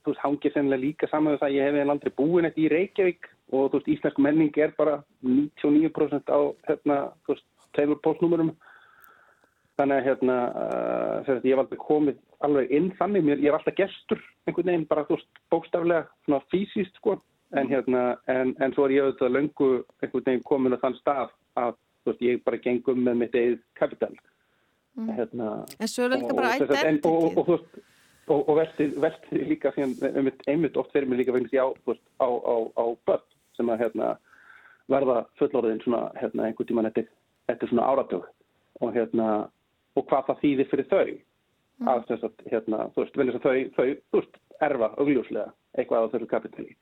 þú 0.01 0.13
veist, 0.13 0.23
hangið 0.25 0.55
sennilega 0.55 0.85
líka 0.85 1.09
saman 1.11 1.35
með 1.35 1.43
það 1.43 1.49
að 1.49 1.57
ég 1.57 1.69
hef 1.69 1.79
einn 1.81 1.93
aldrei 1.95 2.13
búin 2.17 2.49
eitt 2.49 2.59
í 2.61 2.69
Reykjavík 2.73 3.29
og, 3.51 3.71
þú 3.71 3.79
veist, 3.79 3.93
íslensk 3.95 4.21
menning 4.23 4.59
er 4.59 4.75
bara 4.79 4.99
99% 5.27 6.33
á, 6.33 6.41
hérna, 6.69 6.99
þú 7.27 7.35
veist, 7.35 7.47
tveimur 7.77 8.01
postnúmurum, 8.05 8.53
þannig 9.81 10.01
að, 10.01 10.07
hérna, 10.09 10.39
uh, 10.63 11.33
ég 11.37 11.53
hef 11.53 11.65
aldrei 11.65 11.83
komið 11.83 12.23
alveg 12.47 12.73
inn 12.79 12.89
þannig, 12.99 13.27
mér, 13.27 13.43
ég 13.45 13.53
er 13.53 13.59
alltaf 13.59 13.77
gestur, 13.79 14.23
einhvern 14.47 14.73
veginn, 14.73 14.89
bara, 14.91 15.07
þú 15.09 15.19
veist, 15.19 15.45
bókstaflega, 15.53 16.09
svona 16.27 16.43
fysiskt, 16.53 16.99
sko, 17.01 17.19
en 17.59 17.71
hérna, 17.71 18.03
en, 18.31 18.55
en 18.63 18.75
svo 18.75 18.87
er 18.87 18.97
ég 18.97 19.07
auðvitað 19.07 19.37
löngu 19.37 19.71
einhvern 20.01 20.27
veginn 20.27 20.45
komin 20.47 20.77
á 20.79 20.83
þann 20.83 20.99
stað 21.01 21.33
að 21.59 21.79
veist, 22.07 22.23
ég 22.25 22.43
bara 22.47 22.61
gengum 22.63 23.03
með 23.05 23.23
mitt 23.25 23.37
eigið 23.37 23.63
kapital. 23.79 24.13
Mm. 24.99 25.11
hérna, 25.15 25.49
en 25.79 25.89
svo 25.89 26.05
er 26.05 26.11
það 26.11 26.19
líka 26.19 26.35
bara 26.35 26.55
identity. 26.59 27.09
og, 27.09 27.37
og, 27.39 27.51
og, 27.55 27.83
og 28.31 28.57
velti 28.57 29.45
líka 29.51 29.73
síðan, 29.75 29.95
einmitt 30.49 30.77
oft 30.81 30.93
fyrir 30.95 31.09
mig 31.09 31.21
líka 31.21 31.35
vegna 31.35 31.51
því 31.51 31.63
á, 31.63 31.69
á, 32.23 32.29
á, 32.29 32.55
á 32.79 32.85
börn 33.09 33.25
sem 33.59 33.71
að 33.73 33.83
hérna, 33.85 34.11
verða 34.91 35.25
fullorðin 35.41 35.83
svona, 35.85 36.05
hérna, 36.19 36.47
einhvern 36.49 36.69
tíman 36.69 36.91
eftir, 36.91 37.09
eftir 37.51 37.71
svona 37.71 37.89
áratug 37.91 38.29
og 38.81 38.95
hérna 38.95 39.31
og 39.99 40.07
hvað 40.07 40.29
það 40.29 40.45
þýðir 40.45 40.71
fyrir 40.71 40.91
þau 40.91 41.09
mm. 41.09 41.91
að 41.91 42.15
að 42.17 42.45
hérna, 42.53 42.85
þú 42.95 43.05
veist, 43.05 43.19
þau, 43.19 43.57
þau, 43.77 43.89
þú 44.13 44.23
veist, 44.23 44.41
erfa 44.61 44.93
augljóslega 45.01 45.51
eitthvað 45.79 46.07
á 46.07 46.11
þessu 46.15 46.31
kapitali 46.31 46.77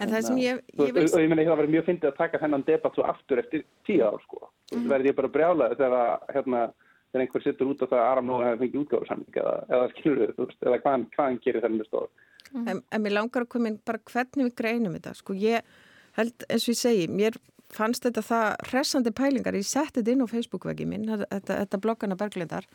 En 0.00 0.08
það 0.08 0.22
sem 0.24 0.38
ég... 0.40 0.60
ég 0.80 0.94
veist... 0.96 1.14
Og 1.14 1.22
ég 1.22 1.30
menna, 1.30 1.44
það 1.44 1.60
verður 1.60 1.74
mjög 1.74 1.86
fyndið 1.90 2.10
að 2.10 2.18
taka 2.20 2.40
þennan 2.42 2.64
debatt 2.66 2.96
svo 2.96 3.04
aftur 3.06 3.42
eftir 3.42 3.64
tíu 3.86 4.02
ár, 4.06 4.16
sko. 4.24 4.48
Veist, 4.72 4.88
verður 4.88 5.10
ég 5.10 5.16
bara 5.18 5.32
brjálaði 5.34 5.78
þegar, 5.80 6.24
hérna, 6.32 6.62
þegar 7.10 7.24
einhver 7.24 7.44
sittur 7.44 7.72
út 7.72 7.82
á 7.82 7.86
það 7.86 7.98
að 7.98 8.08
Aram 8.10 8.30
Nóa 8.30 8.46
hefði 8.46 8.62
fengið 8.62 8.80
útgáðursamling 8.82 9.38
eða, 9.42 9.52
eða 9.72 9.90
skilur 9.92 10.22
þau, 10.22 10.36
þú 10.36 10.46
veist, 10.46 10.62
eða 10.62 10.80
hvaðan, 10.84 11.04
hvaðan 11.16 11.38
gerir 11.44 11.64
þennum 11.64 11.88
stofu. 11.88 12.24
Mm. 12.46 12.66
En, 12.70 12.80
en 12.94 13.04
mér 13.04 13.14
langar 13.16 13.44
að 13.44 13.52
koma 13.54 13.70
inn 13.70 13.78
bara 13.86 14.02
hvernig 14.12 14.48
við 14.48 14.56
greinum 14.60 14.96
þetta, 14.96 15.14
sko. 15.18 15.36
Ég 15.40 15.70
held, 16.18 16.46
eins 16.48 16.66
og 16.66 16.72
ég 16.72 16.80
segi, 16.80 17.06
mér 17.12 17.38
fannst 17.74 18.06
þetta 18.06 18.24
það 18.26 18.48
hressandi 18.70 19.14
pælingar. 19.16 19.58
Ég 19.58 19.66
setti 19.66 20.00
þetta 20.00 20.14
inn 20.14 20.26
á 20.26 20.32
Facebook-vegið 20.34 20.90
minn, 20.92 21.08
þetta, 21.24 21.62
þetta 21.64 21.82
bloggana 21.82 22.18
Berglindar. 22.18 22.68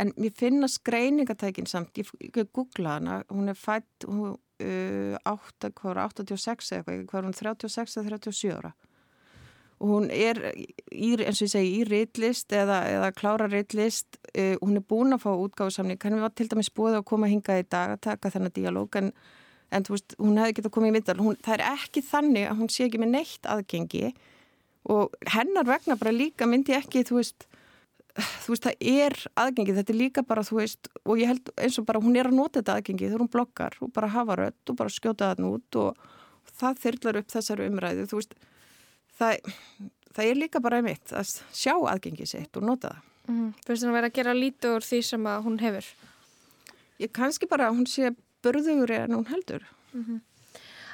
En 0.00 0.10
mér 0.18 0.34
finnast 0.34 0.82
greiningatækin 0.86 1.68
samt, 1.70 1.94
ég, 2.00 2.08
ég 2.24 2.48
googla 2.56 2.96
hana, 2.96 3.20
hún 3.30 3.52
er 3.52 3.58
fætt, 3.58 4.08
hún, 4.08 4.34
uh, 4.34 5.14
8, 5.30 5.70
hvað 5.70 5.92
var 5.92 6.02
86 6.08 6.72
eða 6.72 6.80
eitthvað, 6.80 7.06
hvað 7.12 7.20
var 7.20 7.28
hún 7.28 7.38
36 7.38 8.00
eða 8.00 8.18
37 8.18 8.56
ára 8.56 8.74
og 9.84 9.90
hún 9.90 10.08
er 10.08 10.40
í, 10.56 11.12
eins 11.20 11.42
og 11.42 11.44
ég 11.44 11.52
segi 11.52 11.72
í 11.76 11.84
reitlist 11.84 12.52
eða, 12.56 12.80
eða 12.88 13.10
klára 13.16 13.48
reitlist 13.52 14.16
uh, 14.32 14.56
hún 14.62 14.78
er 14.80 14.84
búin 14.88 15.12
að 15.12 15.26
fá 15.26 15.32
útgáðsamning 15.34 16.00
hann 16.00 16.22
var 16.22 16.32
til 16.32 16.48
dæmis 16.48 16.72
búið 16.72 17.00
að 17.00 17.08
koma 17.10 17.28
hinga 17.28 17.58
í 17.60 17.66
dag 17.68 17.92
að 17.92 18.04
taka 18.08 18.32
þennan 18.32 18.54
díalóg 18.56 18.96
en, 19.02 19.10
en 19.68 19.88
veist, 19.90 20.16
hún 20.16 20.40
hefði 20.40 20.56
getið 20.56 20.70
að 20.70 20.76
koma 20.78 20.88
í 20.88 20.94
myndal 20.96 21.18
hún, 21.20 21.36
það 21.44 21.58
er 21.58 21.66
ekki 21.74 22.04
þannig 22.06 22.48
að 22.48 22.62
hún 22.62 22.72
sé 22.72 22.86
ekki 22.86 23.02
með 23.02 23.12
neitt 23.18 23.50
aðgengi. 23.50 24.14
Og 24.94 25.14
hennar 25.32 25.68
vegna 25.68 25.96
bara 26.00 26.12
líka 26.12 26.48
myndi 26.48 26.74
ekki 26.76 27.04
þú 27.08 27.20
veist 27.20 27.46
þú 28.14 28.54
veist, 28.54 28.66
það 28.66 28.88
er 28.94 29.16
aðgengið, 29.42 29.78
þetta 29.80 29.92
er 29.92 29.98
líka 29.98 30.22
bara, 30.26 30.44
þú 30.46 30.60
veist, 30.60 30.90
og 31.02 31.18
ég 31.18 31.30
held 31.32 31.48
eins 31.58 31.78
og 31.80 31.86
bara 31.88 32.02
hún 32.02 32.16
er 32.18 32.28
að 32.30 32.36
nota 32.38 32.60
þetta 32.60 32.76
aðgengið 32.78 33.08
þegar 33.10 33.24
hún 33.24 33.32
blokkar 33.32 33.78
og 33.82 33.92
bara 33.96 34.10
hafa 34.14 34.36
rött 34.38 34.70
og 34.70 34.78
bara 34.78 34.92
skjóta 34.92 35.32
það 35.32 35.42
nút 35.42 35.78
og 35.82 36.04
það 36.54 36.82
þyrlar 36.84 37.18
upp 37.20 37.32
þessari 37.34 37.70
umræðu, 37.72 38.06
þú 38.10 38.20
veist 38.20 38.36
það, 39.18 39.54
það 40.16 40.30
er 40.30 40.40
líka 40.40 40.62
bara 40.64 40.80
einmitt 40.80 41.14
að 41.14 41.32
sjá 41.52 41.74
aðgengið 41.74 42.32
sitt 42.34 42.60
og 42.60 42.68
nota 42.70 42.94
það. 42.94 43.10
Mm, 43.24 43.48
Fyrst 43.64 43.86
að 43.88 43.96
vera 43.96 44.10
að 44.10 44.18
gera 44.18 44.36
lítið 44.36 44.76
úr 44.76 44.84
því 44.84 45.00
sem 45.08 45.26
hún 45.46 45.58
hefur? 45.62 45.86
Ég 47.00 47.12
kannski 47.16 47.48
bara 47.48 47.70
að 47.70 47.78
hún 47.78 47.88
sé 47.88 48.12
börðugur 48.44 48.92
en 48.98 49.16
hún 49.16 49.28
heldur. 49.30 49.64
Mm 49.94 50.04
-hmm. 50.04 50.20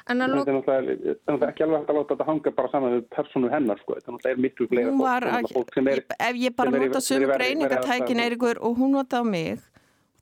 En 0.09 0.17
það 0.17 0.31
er 0.47 0.55
náttúrulega 0.55 1.49
ekki 1.51 1.63
alveg 1.65 1.81
hægt 1.81 1.91
að 1.91 1.97
láta 1.97 2.13
þetta 2.13 2.27
hanga 2.27 2.53
bara 2.57 2.71
saman 2.71 2.95
með 2.95 3.03
personu 3.15 3.51
hennar 3.51 3.81
sko. 3.81 3.97
Það 4.05 4.29
er 4.31 4.39
miklu 4.45 4.67
fleira 4.71 4.93
fólk, 4.97 5.51
fólk 5.53 5.75
sem 5.75 5.89
er... 5.91 6.01
Ef 6.17 6.39
ég 6.41 6.55
bara 6.57 6.73
nota 6.73 7.01
sömu 7.05 7.27
greiningatækin 7.35 8.23
Eirikur 8.23 8.61
og 8.65 8.79
hún 8.81 8.95
nota 8.97 9.21
á 9.21 9.23
mig, 9.23 9.61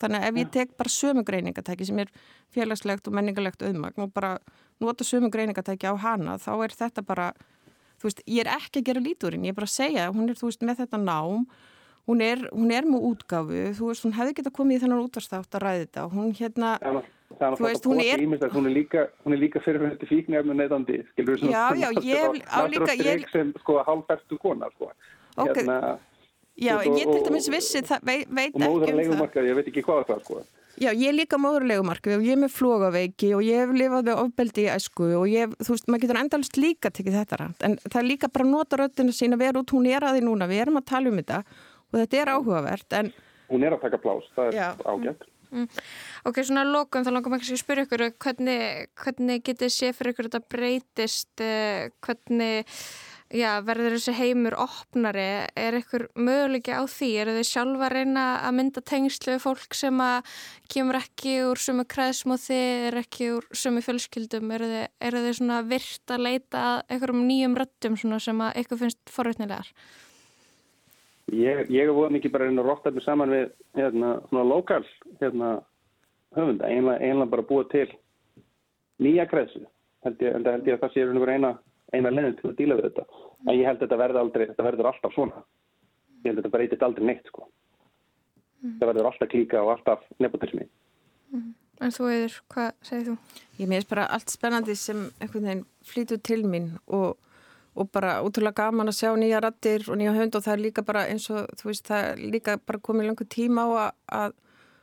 þannig 0.01 0.19
að 0.19 0.27
ef 0.29 0.41
ég 0.41 0.51
tek 0.57 0.75
bara 0.77 0.89
sömu 0.89 1.23
greiningatæki 1.23 1.87
sem 1.87 2.01
er 2.03 2.11
félagslegt 2.55 3.07
og 3.07 3.15
menningalegt 3.15 3.63
auðmagn 3.63 4.03
og 4.03 4.13
bara 4.13 4.37
nota 4.83 5.07
sömu 5.07 5.31
greiningatæki 5.31 5.87
á 5.87 5.95
hana, 5.95 6.35
þá 6.37 6.51
er 6.67 6.75
þetta 6.75 7.05
bara, 7.07 7.31
þú 7.99 8.09
veist, 8.09 8.23
ég 8.25 8.45
er 8.45 8.53
ekki 8.55 8.81
að 8.81 8.87
gera 8.89 9.03
líturinn, 9.03 9.45
ég 9.47 9.53
er 9.53 9.59
bara 9.59 9.69
að 9.69 9.75
segja, 9.75 10.07
hún 10.15 10.31
er, 10.31 10.39
þú 10.39 10.49
veist, 10.49 10.65
með 10.65 10.85
þetta 10.85 11.03
nám 11.03 11.43
Hún 12.09 12.23
er, 12.25 12.39
hún 12.49 12.71
er 12.73 12.87
með 12.89 13.03
útgafu, 13.05 13.57
þú 13.77 13.89
veist, 13.91 14.01
hún 14.01 14.15
hefði 14.17 14.31
geta 14.39 14.49
komið 14.49 14.79
í 14.79 14.81
þennan 14.81 15.01
útvarstátt 15.03 15.57
að 15.59 15.61
ræði 15.61 15.83
þetta 15.83 16.05
hún 16.09 16.31
hérna, 16.39 16.69
ja, 16.81 16.93
þú 17.53 17.65
veist, 17.67 17.85
hún 17.85 17.99
er... 18.01 18.23
Ímyndar, 18.23 18.49
hún 18.55 18.65
er 18.65 18.73
líka, 18.73 19.03
líka 19.29 19.61
fyrirfætti 19.61 20.09
fíknefnu 20.09 20.55
neyðandi, 20.57 21.03
skilur 21.11 21.37
þú? 21.37 21.51
Já, 21.53 21.65
já, 21.77 21.89
ég 22.09 22.39
á 22.49 22.59
líka... 22.65 22.95
Ég... 22.97 23.27
sem, 23.29 23.51
sko, 23.61 23.77
hálfærtu 23.85 24.39
kona, 24.41 24.71
sko. 24.73 24.89
Ok, 25.35 25.51
hérna, 25.59 25.99
já, 26.57 26.73
ég 26.87 27.13
til 27.13 27.21
dæmis 27.27 27.51
vissi, 27.53 27.83
það 27.85 28.09
veit, 28.09 28.25
veit 28.25 28.47
ekki 28.47 28.57
um 28.57 28.65
það. 28.65 28.71
Og 28.71 28.79
móður 28.79 28.99
legumarkað, 29.03 29.51
ég 29.51 29.59
veit 29.59 29.69
ekki 29.69 29.85
hvað 29.85 30.01
það, 30.09 30.25
sko. 30.25 30.41
Já, 30.77 30.91
ég 30.93 31.09
er 31.09 31.15
líka 31.17 31.39
móður 31.41 31.65
legumarkað 31.67 32.19
og 32.19 32.27
ég 32.27 32.35
er 32.35 32.41
með 32.43 32.53
flogaveiki 32.53 33.31
og 33.35 33.41
ég 33.43 33.63
hef 33.63 33.71
lifað 33.73 34.05
með 34.11 34.21
ofbeldi 34.21 34.65
í 34.67 34.69
æsku 34.71 35.07
og 35.17 35.25
ég, 35.31 35.55
þú 35.57 35.73
veist, 35.73 35.89
maður 35.89 36.03
getur 36.05 36.19
endalist 36.21 36.59
líka 36.59 36.91
tekið 36.93 37.17
þetta 37.19 37.39
rænt, 37.41 37.65
en 37.65 37.75
það 37.87 37.99
er 38.03 38.07
líka 38.07 38.29
bara 38.29 38.45
að 38.45 38.53
nota 38.53 38.79
röttinu 38.79 39.15
sín 39.15 39.35
að 39.35 39.43
vera 39.43 39.63
út, 39.63 39.73
hún 39.75 39.89
er 39.89 40.05
að 40.05 40.19
því 40.19 40.23
núna, 40.27 40.47
við 40.51 40.63
erum 40.63 40.79
að 40.79 40.87
tala 40.93 41.11
um 41.11 41.19
þetta 41.19 41.41
og 41.89 41.99
þetta 41.99 42.21
er 42.21 42.31
áhugavert 42.35 42.97
en... 43.01 43.11
Hún 43.49 43.65
er 43.65 43.75
að 43.75 43.83
taka 43.87 43.99
plás, 44.03 44.29
það 44.37 44.53
er 44.53 44.85
ágætt. 44.85 45.27
Mm. 45.49 45.65
Ok, 46.29 46.43
svona 46.45 46.63
lókum 46.67 47.01
þá 47.01 47.09
langar 47.09 47.33
maður 47.33 47.47
ekki 47.47 47.55
að 47.55 47.61
spyrja 47.63 47.85
ykkur 47.87 48.03
hvernig, 48.21 48.89
hvernig 49.01 49.45
getið 49.47 49.71
sé 49.73 49.89
fyrir 49.97 50.13
ykkur 50.13 50.27
þetta 50.29 50.53
breytist 50.53 51.41
eh, 51.41 51.89
hvernig 52.05 52.69
já, 53.29 53.59
verður 53.65 53.95
þessi 53.95 54.13
heimur 54.17 54.55
opnari, 54.57 55.25
er 55.57 55.77
ykkur 55.79 56.07
möguleiki 56.17 56.73
á 56.73 56.81
því, 56.89 57.09
eru 57.21 57.35
þið 57.37 57.47
sjálfa 57.49 57.85
að 57.87 57.95
reyna 57.95 58.25
að 58.47 58.55
mynda 58.57 58.83
tengslu 58.89 59.37
fólk 59.43 59.77
sem 59.77 60.01
að 60.01 60.33
kemur 60.73 60.99
ekki 60.99 61.35
úr 61.45 61.61
sumu 61.61 61.85
kreðsm 61.89 62.33
og 62.35 62.41
þið 62.43 62.85
er 62.89 62.99
ekki 63.03 63.29
úr 63.35 63.47
sumu 63.53 63.83
fjölskyldum, 63.85 64.51
eru 64.57 64.69
þið, 64.73 64.85
eru 65.09 65.23
þið 65.25 65.37
svona 65.39 65.61
virt 65.69 66.15
að 66.15 66.25
leita 66.25 66.65
einhverjum 66.89 67.25
nýjum 67.29 67.57
röttum 67.61 67.97
sem 67.99 68.45
að 68.45 68.61
ykkur 68.63 68.81
finnst 68.83 69.13
forvétnilegar? 69.13 69.73
Ég, 71.29 71.67
ég 71.69 71.85
er 71.85 71.93
voða 71.93 72.15
mikið 72.15 72.33
bara 72.33 72.47
að 72.47 72.49
reyna 72.49 72.63
að 72.63 72.69
rotta 72.71 72.89
upp 72.89 73.03
saman 73.05 73.33
við 73.35 73.49
hérna, 73.77 74.15
svona 74.31 74.49
lokal 74.49 74.83
hérna, 75.21 75.55
höfunda, 76.33 76.65
einlega, 76.65 77.01
einlega 77.05 77.33
bara 77.35 77.45
búa 77.45 77.67
til 77.69 77.85
nýja 78.99 79.29
kreðsu, 79.29 79.61
held 80.05 80.23
ég, 80.25 80.33
held 80.33 80.65
ég 80.65 80.79
að 80.79 80.81
það 80.81 80.95
sé 80.95 81.05
einhver 81.05 81.31
eina 81.35 81.51
eina 81.93 82.11
leðin 82.13 82.35
til 82.39 82.51
að 82.51 82.57
díla 82.59 82.77
við 82.77 82.89
þetta. 82.89 83.05
En 83.47 83.55
ég 83.55 83.65
held 83.67 83.79
að 83.79 83.85
þetta 83.85 84.01
verður, 84.01 84.21
aldrei, 84.23 84.45
þetta 84.51 84.67
verður 84.67 84.91
alltaf 84.91 85.15
svona. 85.15 85.45
Ég 86.19 86.29
held 86.29 86.37
að 86.37 86.43
þetta 86.43 86.53
breytist 86.57 86.85
aldrei 86.85 87.07
neitt 87.09 87.31
sko. 87.31 87.47
Mm. 88.59 88.75
Það 88.81 88.91
verður 88.91 89.09
alltaf 89.09 89.31
klíka 89.31 89.63
og 89.63 89.71
alltaf 89.75 90.03
nepotismi. 90.19 90.67
Mm. 91.31 91.49
En 91.79 91.95
þú 91.95 92.09
eður, 92.11 92.35
hvað 92.51 92.69
segir 92.83 93.07
þú? 93.07 93.15
Ég 93.61 93.71
meðist 93.71 93.89
bara 93.89 94.09
allt 94.11 94.33
spennandi 94.33 94.75
sem 94.75 95.05
einhvern 95.21 95.47
veginn 95.47 95.65
flýtur 95.87 96.19
til 96.27 96.41
mín 96.43 96.73
og, 96.85 97.15
og 97.79 97.89
bara 97.95 98.17
útrúlega 98.25 98.65
gaman 98.65 98.91
að 98.91 98.97
sjá 98.99 99.13
nýja 99.15 99.39
rattir 99.45 99.87
og 99.87 99.99
nýja 99.99 100.17
hönd 100.17 100.35
og 100.35 100.43
það 100.43 100.57
er 100.57 100.63
líka 100.65 100.83
bara 100.83 101.05
eins 101.07 101.29
og 101.31 101.47
þú 101.61 101.71
veist 101.71 101.87
það 101.87 102.09
er 102.09 102.23
líka 102.35 102.57
bara 102.59 102.83
komið 102.83 103.07
langu 103.07 103.29
tíma 103.31 103.63
á 103.63 103.69
að, 103.69 103.95
að 104.19 104.35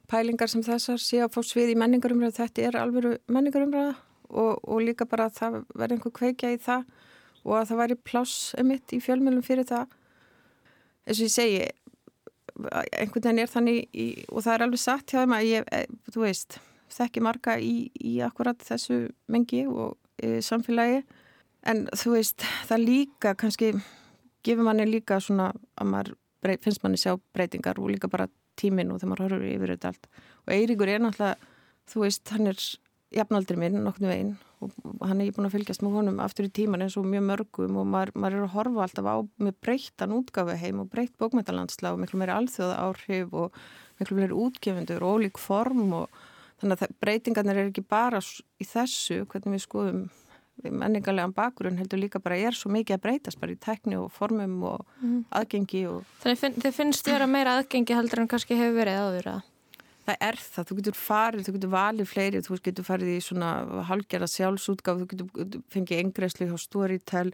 pælingar 0.08 0.48
sem 0.48 0.64
þessar 0.64 1.02
sé 1.02 1.20
að 1.20 1.34
fá 1.36 1.40
svið 1.44 1.74
í 1.74 1.78
menningarumræðu. 1.82 2.38
Þetta 2.40 2.64
er 2.64 2.80
alveg 2.80 3.20
menningarumræða 3.28 3.94
og, 4.28 4.62
og 4.62 4.82
líka 4.84 5.06
bara 5.08 5.28
að 5.28 5.38
það 5.40 5.58
verði 5.74 5.98
einhver 5.98 6.14
kveikja 6.18 6.52
í 6.54 6.60
það 6.62 6.86
og 7.46 7.56
að 7.60 7.68
það 7.70 7.80
væri 7.82 7.98
pláss 8.08 8.54
emitt 8.58 8.94
í 8.96 9.00
fjölmjölum 9.02 9.44
fyrir 9.46 9.66
það. 9.68 9.92
Eins 11.06 11.20
og 11.20 11.28
ég 11.28 11.34
segi 11.34 11.60
einhvern 12.56 13.22
veginn 13.22 13.42
er 13.42 13.52
þannig 13.52 13.82
í, 13.92 14.06
og 14.32 14.42
það 14.46 14.54
er 14.54 14.64
alveg 14.66 14.82
satt 14.82 15.12
hjá 15.12 15.20
þeim 15.20 15.36
að 15.36 15.48
ég, 15.50 15.68
e, 15.76 16.10
þú 16.14 16.24
veist 16.24 16.58
þekki 16.96 17.22
marga 17.22 17.56
í, 17.60 17.74
í 17.94 18.16
akkurat 18.24 18.62
þessu 18.64 18.98
mengi 19.32 19.66
og 19.68 19.96
e, 20.16 20.40
samfélagi. 20.44 21.02
En 21.66 21.84
þú 21.92 22.14
veist 22.16 22.46
það 22.68 22.86
líka 22.86 23.34
kannski 23.38 23.72
gefur 24.46 24.66
manni 24.66 24.86
líka 24.88 25.18
svona 25.22 25.50
að 25.76 25.92
maður 25.92 26.16
brey, 26.42 26.58
finnst 26.62 26.82
manni 26.84 27.00
sjá 27.00 27.16
breytingar 27.34 27.80
og 27.82 27.90
líka 27.92 28.10
bara 28.10 28.28
tímin 28.56 28.92
og 28.92 29.02
þegar 29.02 29.12
maður 29.12 29.26
horfur 29.26 29.48
yfir 29.50 29.74
þetta 29.74 29.92
allt. 29.92 30.10
Og 30.46 30.54
Eiríkur 30.56 30.90
er 30.90 31.02
náttúrulega 31.02 31.54
þú 31.90 32.02
veist 32.02 32.34
hann 32.34 32.50
er 32.50 32.60
jafnaldri 33.14 33.56
minn 33.60 33.82
nokknu 33.84 34.10
veginn 34.10 34.34
og 34.64 34.72
hann 35.04 35.20
er 35.20 35.34
búin 35.36 35.46
að 35.46 35.58
fylgjast 35.58 35.82
með 35.84 35.96
honum 35.98 36.20
aftur 36.24 36.48
í 36.48 36.52
tíman 36.58 36.82
eins 36.82 36.96
og 36.98 37.06
mjög 37.06 37.26
mörgum 37.28 37.78
og 37.80 37.88
maður, 37.92 38.12
maður 38.16 38.38
er 38.38 38.46
að 38.46 38.54
horfa 38.54 38.86
alltaf 38.86 39.08
á 39.08 39.16
með 39.46 39.58
breyttan 39.62 40.14
útgafu 40.16 40.56
heim 40.58 40.80
og 40.82 40.90
breytt 40.92 41.14
bókmæntalandsla 41.20 41.92
og 41.92 42.00
miklu 42.02 42.20
meiri 42.20 42.34
alþjóða 42.34 42.78
áhrif 42.86 43.36
og 43.36 43.58
miklu 44.00 44.18
meiri 44.18 44.38
útgefundur 44.46 45.04
og 45.04 45.20
ólík 45.20 45.40
form 45.40 45.92
og 46.00 46.22
þannig 46.60 46.86
að 46.86 46.94
breytingarnir 47.04 47.60
er 47.60 47.70
ekki 47.70 47.84
bara 47.84 48.22
í 48.22 48.66
þessu 48.66 49.24
hvernig 49.28 49.58
við 49.58 49.66
skoðum 49.66 50.06
menningarlegan 50.64 51.34
bakgrunn 51.36 51.76
heldur 51.76 52.00
líka 52.00 52.20
bara 52.22 52.38
er 52.40 52.56
svo 52.56 52.70
mikið 52.72 52.96
að 52.96 53.02
breytast 53.04 53.40
bara 53.40 53.52
í 53.52 53.58
tekni 53.60 53.98
og 54.00 54.08
formum 54.14 54.56
og 54.64 54.86
mm. 55.02 55.18
aðgengi 55.36 55.82
og... 55.90 56.06
Þannig 56.22 56.62
þið 56.64 56.78
finnst 56.78 57.04
þið 57.04 57.26
að 57.26 57.32
meira 57.34 57.58
aðgengi 57.58 57.98
heldur 57.98 58.22
en 58.22 58.30
kannski 58.30 58.56
hefur 58.56 58.78
verið 58.80 59.02
áður 59.04 59.30
að? 59.34 59.44
Það 60.06 60.24
er 60.28 60.40
það, 60.40 60.68
þú 60.68 60.78
getur 60.80 60.98
farið, 61.00 61.46
þú 61.46 61.54
getur 61.56 61.72
valið 61.74 62.10
fleiri, 62.10 62.42
þú 62.46 62.58
getur 62.68 62.86
farið 62.86 63.12
í 63.16 63.20
svona 63.24 63.50
halgjara 63.88 64.30
sjálfsútgáð, 64.30 65.02
þú 65.02 65.08
getur 65.12 65.60
fengið 65.72 66.02
engreisli 66.04 66.48
hjá 66.48 66.56
Storytel, 66.62 67.28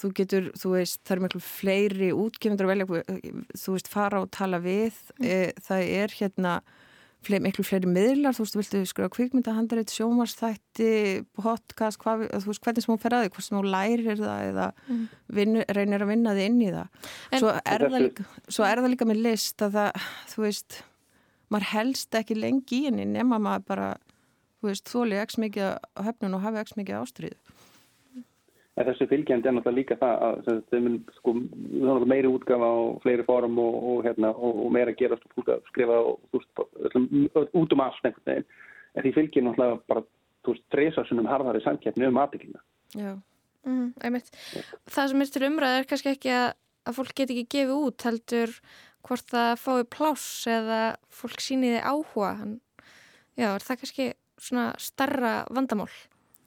þú 0.00 0.12
getur, 0.16 0.50
þú 0.58 0.74
veist, 0.74 1.00
það 1.06 1.16
er 1.16 1.24
miklu 1.26 1.42
fleiri 1.44 2.12
útgefundur 2.16 2.68
að 2.68 2.74
velja, 2.74 3.24
þú 3.62 3.74
veist, 3.76 3.90
fara 3.92 4.22
og 4.24 4.30
tala 4.34 4.60
við, 4.64 4.96
mm. 5.18 5.26
e, 5.26 5.40
það 5.66 5.90
er 6.00 6.16
hérna 6.18 6.60
fleiri, 7.20 7.44
miklu 7.44 7.64
fleiri 7.68 7.90
miðlar, 7.90 8.34
þú 8.36 8.46
veist, 8.46 8.56
þú 8.56 8.62
viltu 8.62 8.82
skrifa 8.88 9.12
kvikmyndahandrið, 9.14 9.92
sjómarstætti, 9.92 10.92
podcast, 11.36 12.00
hvað, 12.00 12.26
þú 12.32 12.52
veist, 12.52 12.64
hvernig 12.64 12.86
sem 12.86 12.94
hún 12.94 13.02
fer 13.02 13.16
að 13.16 13.26
því, 13.26 13.32
hvort 13.36 13.46
sem 13.46 13.60
hún 13.60 13.72
lærir 13.74 14.22
það 14.22 14.46
eða 14.48 14.68
mm. 14.86 15.02
vin, 15.36 15.64
reynir 15.76 16.06
að 16.06 16.14
vinna 16.14 16.36
þið 16.38 16.48
inn 16.48 16.62
í 16.64 16.70
það. 16.72 17.10
En, 17.28 17.42
svo, 17.42 17.56
er 17.60 17.84
það 17.86 18.06
líka, 18.06 18.30
svo 18.48 18.66
er 18.70 18.80
það 18.80 18.94
líka 18.94 19.10
með 19.10 19.26
list 19.28 19.66
að 19.66 19.76
það, 19.76 20.08
þú 20.32 20.46
veist, 20.46 20.80
maður 21.50 21.70
helst 21.74 22.14
ekki 22.14 22.38
lengi 22.38 22.80
í 22.80 22.86
henni 22.88 23.06
nema 23.08 23.40
maður 23.42 23.66
bara, 23.72 23.88
þú 24.60 24.70
veist, 24.70 24.90
þóli 24.90 25.18
ekki 25.20 25.44
mikið 25.46 25.66
á 25.74 26.00
höfnun 26.06 26.36
og 26.38 26.44
hafi 26.46 26.62
ekki 26.62 26.80
mikið 26.80 27.00
ástriðu. 27.00 27.38
En 28.78 28.86
þessu 28.86 29.06
fylgjandi 29.10 29.48
er 29.50 29.54
náttúrulega 29.56 29.76
líka 29.76 29.96
það 30.00 30.22
að 30.24 30.60
þau 30.70 30.78
mun 30.84 30.94
sko 31.18 31.32
meiri 32.08 32.30
útgafa 32.30 32.68
á 32.70 32.78
fleiri 33.02 33.26
fórum 33.26 33.58
og, 33.60 33.74
og, 33.76 33.98
hérna, 34.06 34.30
og, 34.32 34.60
og 34.64 34.70
meira 34.72 34.94
gerast 34.96 35.26
og 35.26 35.34
fólk 35.34 35.50
að 35.52 35.66
skrifa 35.68 35.98
og 36.00 37.50
út 37.60 37.74
um 37.74 37.82
allt 37.84 38.06
einhvern 38.06 38.30
veginn. 38.30 38.46
En 38.94 39.04
því 39.04 39.12
fylgjir 39.18 39.44
náttúrulega 39.44 39.80
bara, 39.90 40.04
þú 40.46 40.54
veist, 40.54 40.64
treysasunum 40.72 41.28
harðari 41.28 41.60
samkeppni 41.66 42.08
um 42.08 42.22
aðbyggina. 42.22 42.62
Já, 42.94 43.10
mm, 43.66 43.90
einmitt. 44.06 44.32
Það 44.88 45.12
sem 45.12 45.26
er 45.26 45.34
til 45.34 45.44
umræð 45.50 45.76
er 45.80 45.90
kannski 45.90 46.14
ekki 46.14 46.32
að, 46.38 46.48
að 46.86 47.00
fólk 47.02 47.12
get 47.18 47.34
ekki 47.34 47.46
gefið 47.58 47.76
út 47.90 48.08
heldur 48.08 48.56
hvort 49.06 49.30
það 49.32 49.52
fái 49.60 49.84
pláss 49.92 50.46
eða 50.50 50.80
fólk 51.12 51.42
síniði 51.42 51.80
áhuga 51.82 52.32
já, 53.38 53.48
er 53.54 53.64
það 53.64 53.82
kannski 53.82 54.08
svona 54.40 54.66
starra 54.80 55.34
vandamál? 55.52 55.90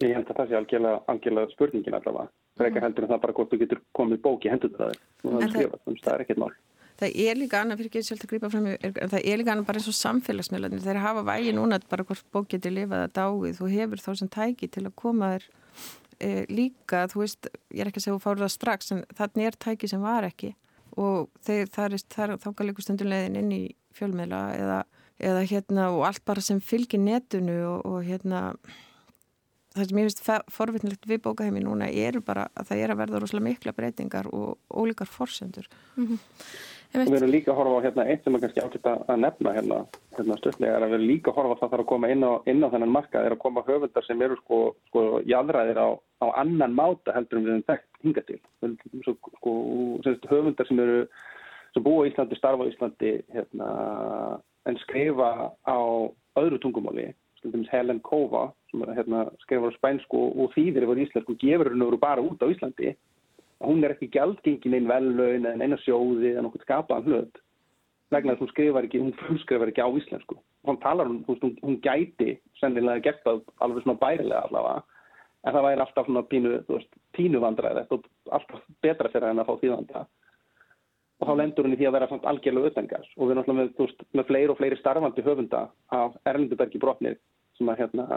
Ég 0.04 0.18
held 0.18 0.30
að 0.30 0.40
það 0.40 0.52
sé 0.52 0.60
algjörlega, 0.60 1.00
algjörlega 1.12 1.54
spurningin 1.54 1.98
allavega. 1.98 2.30
Það 2.54 2.66
er 2.66 2.70
ekki 2.70 2.84
heldur 2.84 3.06
en 3.06 3.12
það 3.14 3.24
bara 3.24 3.36
hvort 3.38 3.54
þú 3.54 3.60
getur 3.64 3.82
komið 3.98 4.22
bóki 4.26 4.52
hendur 4.52 4.74
það. 4.78 4.94
Er, 5.24 5.74
það 6.04 6.14
er 6.14 6.24
ekkert 6.26 6.42
mál. 6.44 6.52
Það 7.00 7.16
er 7.24 7.40
líka 7.40 7.62
annað, 7.64 7.80
fyrir 7.80 7.90
ekki 7.90 8.04
sjálf 8.06 8.26
að 8.26 8.32
grípa 8.34 8.50
fram 8.54 8.68
en 8.70 8.98
það 9.10 9.20
er 9.20 9.40
líka 9.40 9.54
annað 9.54 9.70
bara 9.70 9.82
eins 9.82 9.90
og 9.90 9.98
samfélagsmiðlarnir. 9.98 10.84
Þeir 10.84 11.00
hafa 11.02 11.24
vægi 11.30 11.56
núna 11.58 11.80
bara 11.90 12.06
hvort 12.06 12.28
bók 12.36 12.52
getur 12.54 12.76
lifað 12.76 13.08
að 13.08 13.16
dáið, 13.18 13.58
þú 13.58 13.70
hefur 13.74 14.04
þá 14.04 14.12
sem 14.20 14.32
tæki 14.36 14.70
til 14.76 14.86
að 14.86 14.96
koma 15.02 15.32
þér 15.34 15.48
e, 16.20 16.30
líka, 16.54 17.08
þú 17.10 17.24
veist, 17.24 17.50
ég 17.74 17.82
er 17.82 17.90
ekki 17.90 18.04
að 18.04 18.06
segja 18.06 18.20
að 18.20 18.26
fára 18.28 18.44
það 18.44 18.54
strax 18.58 18.94
en 18.94 19.02
þannig 19.18 19.50
er 19.50 19.60
tæki 19.66 19.90
sem 19.90 20.06
var 20.06 20.30
ekki 20.30 20.54
og 21.00 21.30
þeir, 21.46 21.70
það 21.74 21.98
er 21.98 22.36
þáka 22.44 22.68
líka 22.68 22.86
stundulegin 22.86 23.38
inn 23.40 23.52
í 23.52 23.64
fjölmiðla 23.98 24.42
eða, 24.58 24.80
eða 25.20 25.44
hérna 25.50 25.90
og 25.94 26.08
allt 26.08 26.24
bara 26.26 26.42
sem 26.42 26.62
fylgir 26.62 27.02
netunu 27.02 27.60
og, 27.70 27.86
og 27.86 28.04
hérna 28.08 28.44
það 29.74 29.90
sem 29.90 30.00
ég 30.00 30.10
finnst 30.10 30.54
forvittnilegt 30.54 31.08
við 31.10 31.24
bókaheimi 31.26 31.64
núna 31.64 31.90
er 31.90 32.20
bara 32.26 32.48
að 32.54 32.70
það 32.70 32.84
er 32.84 32.94
að 32.94 33.02
verða 33.02 33.22
rosalega 33.24 33.48
mikla 33.48 33.74
breytingar 33.78 34.30
og 34.30 34.60
ólíkar 34.70 35.10
forsendur 35.10 35.68
mm 35.96 36.08
-hmm. 36.08 36.20
Við 36.94 37.10
verðum 37.10 37.32
líka 37.34 37.50
að 37.50 37.58
horfa 37.58 37.78
á 37.82 37.86
hérna, 37.88 38.04
eitt 38.06 38.22
sem 38.26 38.36
er 38.38 38.42
kannski 38.44 38.62
ákveðt 38.62 38.88
að 39.10 39.22
nefna 39.24 39.52
hérna, 39.56 39.78
hérna 40.14 40.36
stöldlega 40.38 40.76
er 40.76 40.84
að 40.84 40.84
við 40.84 40.94
verðum 40.94 41.10
líka 41.10 41.32
að 41.32 41.38
horfa 41.40 41.56
á 41.58 41.60
það 41.62 41.72
þarf 41.72 41.84
að 41.84 41.90
koma 41.90 42.10
inn 42.14 42.26
á, 42.26 42.32
inn 42.52 42.62
á 42.62 42.72
þennan 42.74 42.94
marka 42.94 43.24
er 43.26 43.34
að 43.34 43.42
koma 43.42 43.64
höfundar 43.66 44.06
sem 44.06 44.22
eru 44.22 44.38
sko, 44.44 44.60
sko 44.92 45.06
jæðræðir 45.26 45.80
á, 45.82 45.90
á 45.98 46.26
annan 46.44 46.76
máta 46.78 47.16
heldur 47.16 47.40
um 47.40 47.48
við 47.48 47.56
þeim 47.56 47.66
þekkt 47.72 48.04
hinga 48.06 48.24
til. 48.28 48.38
Svo, 49.08 49.16
sko, 49.40 49.54
höfundar 50.30 50.70
sem 50.70 50.84
eru 50.86 51.00
sem 51.74 51.86
búa 51.88 52.06
í 52.06 52.12
Íslandi, 52.12 52.38
starfa 52.38 52.68
í 52.70 52.74
Íslandi 52.76 53.14
hérna, 53.34 53.70
en 54.70 54.78
skrifa 54.86 55.32
á 55.66 55.78
öðru 56.38 56.62
tungumáli 56.62 57.10
Helen 57.72 58.00
Kova 58.06 58.52
sem 58.72 58.86
hérna, 58.94 59.26
skrifa 59.42 59.74
á 59.74 59.78
spænsku 59.80 60.22
og 60.38 60.54
þýðir 60.54 60.86
yfir 60.86 61.02
íslensku 61.08 61.36
gefur 61.42 61.74
hennu 61.74 61.98
bara 61.98 62.22
út 62.22 62.46
á 62.46 62.48
Íslandi 62.54 62.94
hún 63.66 63.84
er 63.84 63.96
ekki 63.96 64.12
gjaldgengin 64.14 64.78
einn 64.78 64.90
vellaun 64.90 65.48
en 65.50 65.64
eina 65.64 65.80
sjóði 65.84 66.36
en 66.38 66.50
okkur 66.50 66.64
skapaðan 66.66 67.10
hlut. 67.10 67.42
Vegna 68.14 68.36
að 68.36 68.44
hún 68.44 68.52
skrifar 68.52 68.88
ekki, 68.88 69.02
hún 69.02 69.16
frumskrifar 69.22 69.72
ekki 69.72 69.84
á 69.84 69.90
íslensku. 69.90 70.38
Hann 70.68 70.80
talar 70.84 71.10
um, 71.10 71.22
hún, 71.28 71.56
hún 71.64 71.80
gæti 71.84 72.38
sennilega 72.60 73.04
gert 73.08 73.24
það 73.26 73.42
alveg 73.66 73.86
svona 73.86 74.00
bærilega 74.00 74.44
allavega 74.48 74.84
en 75.44 75.56
það 75.56 75.66
væri 75.68 75.84
alltaf 75.84 76.08
svona 76.08 76.24
pínu, 76.32 76.52
þú 76.68 76.78
veist, 76.78 77.00
pínu 77.18 77.42
vandræði 77.44 77.84
alltaf 77.84 78.62
betra 78.86 79.12
fyrir 79.12 79.28
henn 79.28 79.44
að 79.44 79.50
fá 79.50 79.58
þýðanda. 79.64 80.04
Og 81.20 81.28
þá 81.28 81.34
lendur 81.40 81.68
henni 81.68 81.80
því 81.80 81.90
að 81.90 81.96
vera 81.98 82.08
svona 82.12 82.32
algjörlega 82.32 82.70
auðvengar 82.70 83.10
og 83.18 83.24
við 83.24 83.34
erum 83.34 83.42
alltaf 83.44 83.58
með, 83.60 83.74
veist, 83.82 84.06
með 84.14 84.30
fleiri 84.30 84.54
og 84.54 84.60
fleiri 84.60 84.80
starfandi 84.80 85.26
höfunda 85.26 85.66
af 86.00 86.16
Erlendubergi 86.32 86.80
brotnir 86.80 87.20
sem 87.58 87.70
að, 87.70 87.84
hérna, 87.84 88.08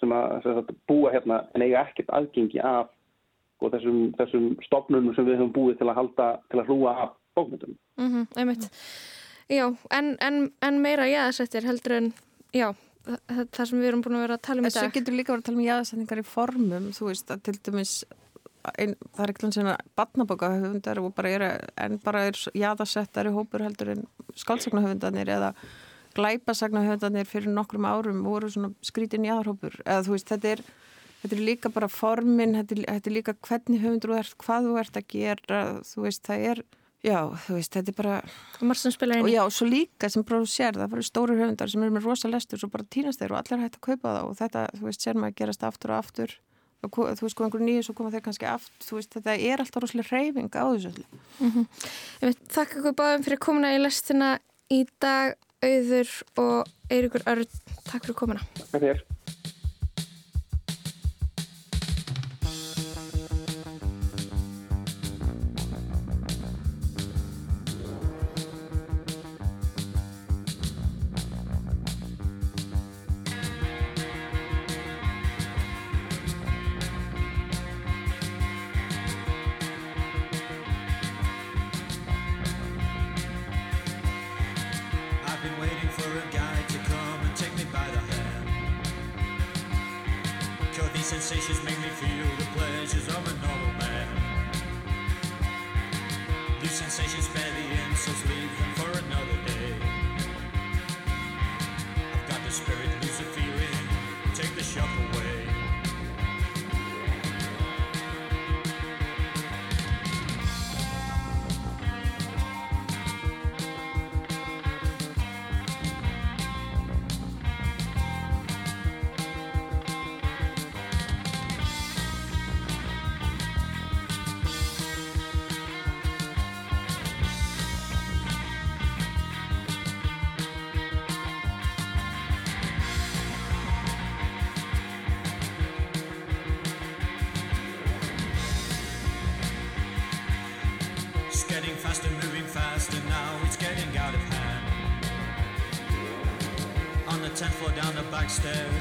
sem 0.00 0.16
að, 0.16 0.34
sem 0.44 0.58
að 0.60 0.74
búa 0.90 1.12
hérna 1.14 1.38
en 1.54 1.64
eiga 1.64 1.84
ekkert 1.86 2.12
aðgengi 2.18 2.60
af 2.66 2.90
og 3.62 3.70
sko, 3.70 3.76
þessum, 3.76 3.98
þessum 4.18 4.46
stopnunum 4.66 5.14
sem 5.16 5.26
við 5.26 5.38
höfum 5.38 5.52
búið 5.54 5.78
til 5.80 5.88
að 5.90 5.98
halda, 5.98 6.28
til 6.50 6.60
að 6.60 6.70
hlúa 6.70 6.94
af 7.04 7.12
bókmyndum. 7.36 7.76
Mm 7.96 8.08
-hmm, 8.12 8.26
einmitt. 8.36 8.70
Já, 9.48 9.76
en, 9.90 10.16
en, 10.20 10.52
en 10.62 10.80
meira 10.80 11.06
jáðsettir 11.06 11.64
heldur 11.64 11.92
en, 11.92 12.12
já, 12.52 12.74
það, 13.04 13.46
það 13.52 13.68
sem 13.68 13.78
við 13.78 13.88
erum 13.88 14.02
búin 14.02 14.16
að 14.16 14.26
vera 14.26 14.34
að 14.34 14.42
tala 14.42 14.60
um 14.60 14.66
í 14.66 14.70
dag. 14.70 14.82
Þessu 14.82 14.94
getur 14.98 15.14
líka 15.14 15.32
verið 15.32 15.42
að 15.42 15.46
tala 15.46 15.58
um 15.58 15.64
jáðsetningar 15.64 16.18
í 16.18 16.26
formum, 16.26 16.90
þú 16.92 17.06
veist, 17.06 17.30
að 17.30 17.42
til 17.42 17.58
dæmis, 17.62 18.04
ein, 18.78 18.94
það 19.14 19.24
er 19.24 19.32
eitthvað 19.32 19.54
svona 19.54 19.76
batnabokahöfundar 19.96 20.98
og 20.98 21.14
bara 21.14 21.28
er, 21.28 21.68
en 21.76 21.98
bara 22.04 22.26
er 22.26 22.34
jáðasettari 22.54 23.30
hópur 23.30 23.62
heldur 23.62 23.88
en 23.88 24.06
skálsagnahöfundanir 24.34 25.28
eða 25.28 25.54
glæpasagnahöfundanir 26.14 27.24
fyrir 27.24 27.48
nokkrum 27.48 27.84
árum 27.84 28.22
voru 28.22 28.50
svona 28.50 28.72
skrítin 28.82 29.24
jáðarhópur, 29.24 29.80
eða 29.86 30.04
þú 30.04 30.10
veist, 30.12 30.28
þetta 30.28 30.48
er 30.48 30.64
þetta 31.22 31.36
er 31.38 31.42
líka 31.46 31.70
bara 31.72 31.88
formin, 31.92 32.54
þetta 32.58 32.76
er, 32.76 32.84
þetta 32.96 33.10
er 33.10 33.16
líka 33.16 33.34
hvernig 33.48 33.82
höfundur 33.82 34.12
þú 34.14 34.20
ert, 34.20 34.36
hvað 34.42 34.68
þú 34.68 34.78
ert 34.82 35.00
að 35.00 35.08
gera, 35.14 35.60
þú 35.88 36.04
veist, 36.06 36.22
það 36.26 36.46
er, 36.52 36.62
já, 37.06 37.18
þú 37.46 37.56
veist, 37.58 37.72
þetta 37.78 37.92
er 37.94 37.98
bara... 38.02 38.16
Og 38.60 38.64
margt 38.70 38.82
sem 38.82 38.94
spilar 38.94 39.18
inn 39.20 39.26
Og 39.26 39.30
í. 39.30 39.34
já, 39.36 39.42
svo 39.54 39.68
líka 39.70 40.10
sem 40.12 40.24
produsér, 40.26 40.78
það 40.78 40.92
bara 40.96 41.08
stóru 41.08 41.36
höfundar 41.38 41.70
sem 41.72 41.82
eru 41.86 41.94
með 41.96 42.08
rosa 42.10 42.30
lestur, 42.30 42.58
svo 42.62 42.70
bara 42.74 42.86
týnast 42.90 43.22
þeir 43.22 43.34
og 43.36 43.40
allir 43.42 43.62
hægt 43.66 43.78
að 43.80 43.84
kaupa 43.88 44.16
það 44.16 44.30
og 44.30 44.38
þetta, 44.42 44.64
þú 44.78 44.88
veist, 44.90 45.04
sér 45.06 45.18
maður 45.20 45.32
að 45.34 45.38
gerast 45.42 45.68
aftur 45.70 45.94
og 45.94 46.02
aftur 46.02 46.34
og 46.82 46.96
þú 46.98 47.22
veist, 47.22 47.36
hvað 47.38 47.46
einhverju 47.46 47.66
nýju, 47.68 47.82
svo 47.86 47.92
koma 47.94 48.10
þeir 48.10 48.22
kannski 48.26 48.46
aftur, 48.50 48.86
þú 48.88 48.96
veist, 48.98 49.12
þetta 49.14 49.34
er 49.38 49.60
alltaf 49.62 49.84
rosalega 49.84 50.16
reyfing 50.16 50.48
á 50.50 50.64
þessu 50.66 50.90
öllu. 50.90 51.04
Ég 51.46 52.24
veit, 52.26 52.40
þakka 52.56 52.80
ykkur 52.80 52.96
báðum 52.98 53.22
fyrir 53.28 53.38
komuna 53.46 53.70
í 53.70 53.78
lestina 53.78 54.32
í 54.74 54.80
dag, 54.98 55.36
Auður 55.62 56.10
og 56.42 56.72
Eirikur 56.90 57.22
Örn. 57.30 57.46
Takk 57.86 58.02
fyrir 58.08 58.16
komuna. 58.18 58.42
Hvað 58.72 58.82
þér? 58.88 59.02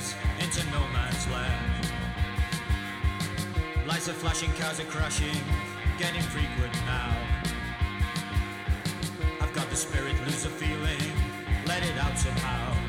Back 0.02 0.43
into 0.43 0.64
no 0.72 0.80
man's 0.93 1.28
land. 1.30 1.86
Lights 3.88 4.10
are 4.10 4.14
flashing, 4.14 4.52
cars 4.54 4.80
are 4.80 4.86
crashing, 4.86 5.38
getting 5.97 6.22
frequent 6.22 6.74
now. 6.86 7.16
I've 9.39 9.54
got 9.54 9.70
the 9.70 9.76
spirit, 9.76 10.16
lose 10.26 10.43
the 10.43 10.49
feeling, 10.49 11.02
let 11.68 11.84
it 11.84 11.97
out 11.97 12.18
somehow. 12.18 12.80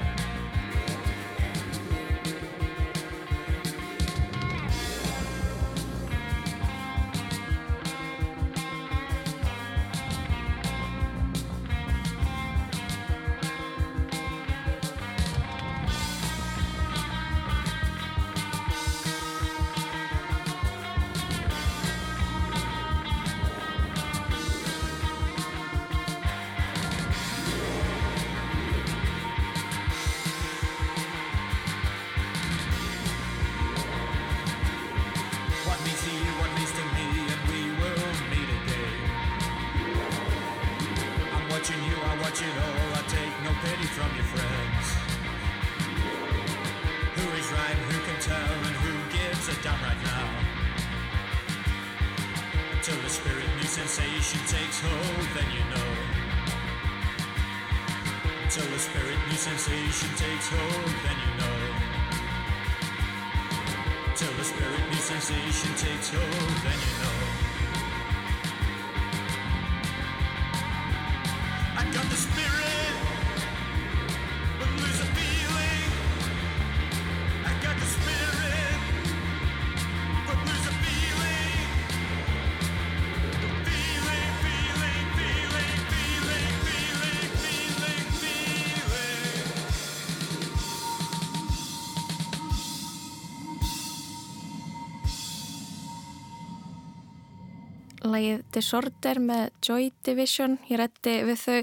Lægið 98.12 98.42
Disorder 98.54 99.20
með 99.22 99.42
Joy 99.64 99.88
Division. 100.04 100.58
Ég 100.68 100.80
rætti 100.80 101.14
við 101.26 101.40
þau 101.40 101.56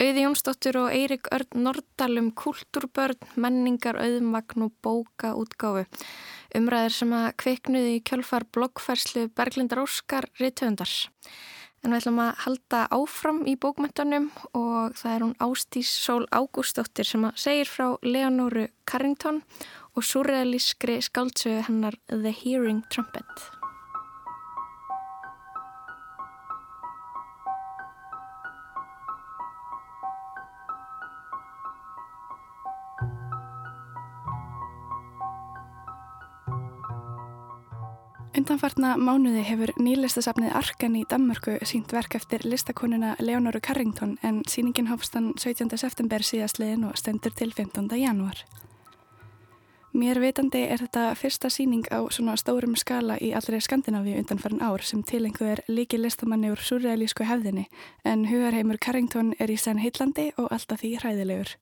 Auði 0.00 0.24
Jónsdóttur 0.24 0.78
og 0.80 0.94
Eirik 0.96 1.28
Örn 1.34 1.64
Nordal 1.66 2.16
um 2.20 2.30
kultúrbörn, 2.36 3.20
menningar, 3.36 4.00
auðmagn 4.00 4.66
og 4.66 4.74
bóka 4.84 5.34
útgáfu. 5.36 5.84
Umræðir 6.56 6.96
sem 6.96 7.14
að 7.14 7.28
kviknuði 7.44 7.94
í 7.98 8.02
kjölfar 8.08 8.48
bloggfærslu 8.54 9.28
Berglindar 9.36 9.82
Óskar 9.84 10.26
Ritvöndar. 10.40 10.94
En 11.80 11.94
við 11.94 12.02
ætlum 12.02 12.18
að 12.20 12.42
halda 12.44 12.80
áfram 12.92 13.38
í 13.48 13.54
bókmöntunum 13.60 14.26
og 14.52 14.98
það 15.00 15.14
er 15.14 15.24
hún 15.24 15.38
Ástís 15.46 15.92
Sól 15.92 16.26
Ágústóttir 16.28 17.08
sem 17.08 17.24
að 17.24 17.38
segir 17.44 17.70
frá 17.70 17.86
Leonóru 18.04 18.66
Carrington 18.84 19.40
og 19.96 20.04
surrealískri 20.04 21.00
skáldsögu 21.04 21.64
hennar 21.70 21.96
The 22.10 22.34
Hearing 22.42 22.84
Trumpet. 22.92 23.59
Undanfarna 38.40 38.94
mánuði 38.96 39.42
hefur 39.44 39.70
nýlistasafnið 39.76 40.54
Arkan 40.56 40.94
í 40.96 41.02
Danmörku 41.10 41.58
sínt 41.68 41.90
verk 41.92 42.14
eftir 42.16 42.46
listakonuna 42.48 43.10
Leonoru 43.20 43.60
Carrington 43.60 44.14
en 44.24 44.38
síningin 44.48 44.88
hófst 44.88 45.18
hann 45.18 45.34
17. 45.36 45.76
september 45.76 46.24
síðastliðin 46.24 46.86
og 46.88 46.96
stendur 46.96 47.34
til 47.36 47.52
15. 47.52 47.90
janúar. 48.00 48.40
Mér 49.92 50.22
vitandi 50.24 50.62
er 50.72 50.80
þetta 50.80 51.10
fyrsta 51.20 51.50
síning 51.52 51.84
á 51.92 52.00
svona 52.08 52.38
stórum 52.40 52.78
skala 52.80 53.18
í 53.20 53.34
allri 53.36 53.60
Skandinavíu 53.60 54.16
undanfarin 54.22 54.64
ár 54.64 54.88
sem 54.88 55.02
tilenguð 55.04 55.58
er 55.58 55.64
líki 55.68 56.00
listamanni 56.00 56.54
úr 56.54 56.64
surrealísku 56.64 57.28
hefðinni 57.28 57.66
en 58.08 58.24
hugarheimur 58.30 58.80
Carrington 58.80 59.34
er 59.38 59.52
í 59.52 59.60
senn 59.60 59.84
heitlandi 59.84 60.30
og 60.38 60.48
alltaf 60.48 60.80
því 60.80 60.96
hræðilegur. 61.02 61.58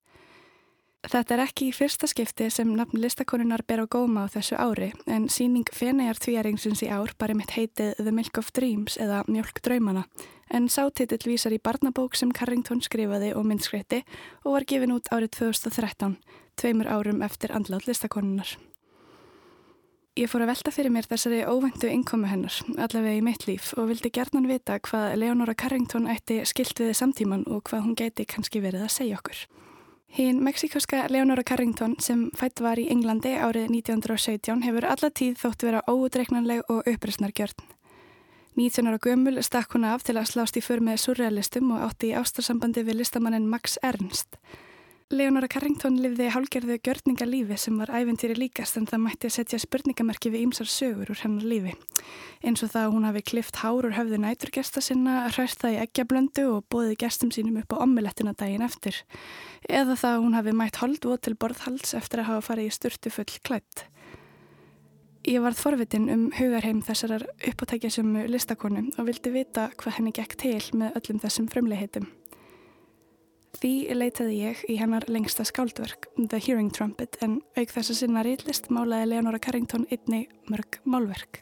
Þetta 1.07 1.36
er 1.36 1.40
ekki 1.44 1.68
í 1.68 1.74
fyrsta 1.74 2.09
skipti 2.11 2.49
sem 2.51 2.70
nafn 2.74 2.99
listakonunar 2.99 3.62
ber 3.62 3.84
á 3.84 3.86
góma 3.86 4.24
á 4.26 4.32
þessu 4.32 4.57
ári 4.59 4.88
en 5.07 5.28
síning 5.30 5.68
Fenegar 5.70 6.18
tvíaringsins 6.18 6.82
í 6.82 6.88
ár 6.90 7.12
bara 7.14 7.36
mitt 7.38 7.55
heitið 7.55 7.94
The 8.01 8.11
Milk 8.11 8.40
of 8.40 8.51
Dreams 8.51 8.96
eða 8.99 9.20
Mjölk 9.30 9.62
draumana 9.62 10.09
en 10.51 10.66
sátitill 10.66 11.22
vísar 11.22 11.55
í 11.55 11.61
barnabók 11.62 12.18
sem 12.18 12.32
Carrington 12.34 12.82
skrifaði 12.82 13.30
og 13.38 13.46
myndskreiti 13.46 14.01
og 14.42 14.57
var 14.57 14.66
gefin 14.66 14.96
út 14.96 15.07
árið 15.14 15.36
2013, 15.38 16.16
tveimur 16.59 16.90
árum 16.90 17.22
eftir 17.22 17.55
andlátt 17.55 17.86
listakonunar. 17.86 18.57
Ég 20.18 20.26
fór 20.26 20.42
að 20.42 20.51
velta 20.51 20.74
fyrir 20.74 20.90
mér 20.90 21.07
þessari 21.07 21.44
óvæntu 21.46 21.86
innkomu 21.86 22.26
hennar, 22.26 22.59
allavega 22.74 23.20
í 23.20 23.22
mitt 23.22 23.46
líf 23.46 23.70
og 23.78 23.92
vildi 23.92 24.11
gerðnan 24.11 24.51
vita 24.51 24.80
hvað 24.82 25.14
Leonora 25.22 25.55
Carrington 25.55 26.11
ætti 26.11 26.40
skilt 26.42 26.82
við 26.82 26.96
samtíman 26.99 27.46
og 27.46 27.62
hvað 27.70 27.86
hún 27.86 27.99
gæti 28.03 28.26
kannski 28.26 28.64
verið 28.64 28.88
að 28.88 28.94
segja 28.96 29.22
okkur. 29.22 29.46
Hinn 30.09 30.42
mexikoska 30.42 31.06
Leonora 31.09 31.42
Carrington 31.44 31.96
sem 32.00 32.30
fætt 32.36 32.62
var 32.64 32.80
í 32.80 32.88
Englandi 32.90 33.34
árið 33.36 33.68
1917 33.70 34.62
hefur 34.64 34.86
alla 34.88 35.11
tíð 35.11 35.36
þótt 35.42 35.66
vera 35.66 35.82
óutreiknanleg 35.86 36.62
og 36.72 36.88
uppreysnargjörn. 36.88 37.66
19 38.59 38.88
ára 38.88 38.98
gömul 38.98 39.42
stakk 39.44 39.76
hún 39.76 39.84
af 39.86 40.02
til 40.02 40.16
að 40.16 40.32
slást 40.32 40.56
í 40.59 40.62
för 40.64 40.80
með 40.82 41.02
surrealistum 41.04 41.70
og 41.76 41.84
átti 41.90 42.11
í 42.11 42.16
ástarsambandi 42.18 42.82
við 42.82 43.02
listamannin 43.02 43.46
Max 43.46 43.76
Ernst. 43.82 44.40
Leonora 45.09 45.48
Carrington 45.48 45.94
lifði 46.04 46.26
hálgerðu 46.34 46.74
gjörningalífi 46.84 47.56
sem 47.56 47.78
var 47.80 47.88
æventýri 47.96 48.34
líkast 48.36 48.76
en 48.76 48.84
það 48.90 49.00
mætti 49.06 49.30
að 49.30 49.32
setja 49.38 49.61
spurningamerki 49.62 50.28
við 50.34 50.42
ýmsar 50.44 50.68
sögur 50.68 51.09
úr 51.14 51.22
hennar 51.22 51.46
lífi. 51.48 51.72
Eins 52.44 52.61
og 52.61 52.74
það 52.74 52.82
að 52.82 52.92
hún 52.92 53.06
hafi 53.09 53.22
klift 53.30 53.62
hár 53.62 53.88
úr 53.88 53.96
höfðu 53.96 54.18
næturgesta 54.20 54.82
sinna, 54.84 55.22
hræst 55.32 55.64
það 55.64 55.78
í 55.78 55.80
eggjablöndu 55.86 56.44
og 56.52 56.68
bóðið 56.68 56.98
gestum 57.06 57.32
sínum 57.32 57.56
upp 57.62 57.72
á 57.72 57.80
ommulettina 57.86 58.36
daginn 58.36 58.66
eftir. 58.68 59.00
Eða 59.64 59.96
það 59.96 60.11
að 60.11 60.26
hún 60.26 60.38
hafi 60.42 60.56
mætt 60.61 60.82
holdvot 60.84 61.24
til 61.24 61.36
borðhals 61.40 61.96
eftir 61.96 62.20
að 62.20 62.30
hafa 62.34 62.46
farið 62.50 62.68
í 62.68 62.76
sturtu 62.76 63.16
full 63.16 63.32
klætt. 63.48 63.88
Ég 65.24 65.40
varð 65.40 65.64
forvitin 65.64 66.12
um 66.12 66.28
hugarheim 66.36 66.84
þessarar 66.84 67.24
uppátækja 67.48 67.96
sem 67.96 68.12
listakonu 68.28 68.90
og 68.98 69.09
vildi 69.09 69.32
vita 69.40 69.70
hvað 69.72 70.02
henni 70.02 70.16
gekk 70.20 70.36
til 70.44 70.64
með 70.76 71.00
öllum 71.00 71.24
þessum 71.24 71.48
frumleihitum. 71.48 72.12
Því 73.59 73.90
leitaði 73.90 74.36
ég 74.38 74.61
í 74.70 74.76
hennar 74.78 75.02
lengsta 75.11 75.42
skáldverk, 75.42 76.06
The 76.14 76.38
Hearing 76.38 76.70
Trumpet, 76.70 77.16
en 77.24 77.40
auk 77.59 77.72
þess 77.74 77.90
að 77.90 77.96
sinna 78.04 78.22
rýtlist 78.22 78.68
málaði 78.70 79.09
Leonora 79.11 79.40
Carrington 79.42 79.88
einni 79.90 80.28
mörg 80.46 80.78
málverk. 80.86 81.40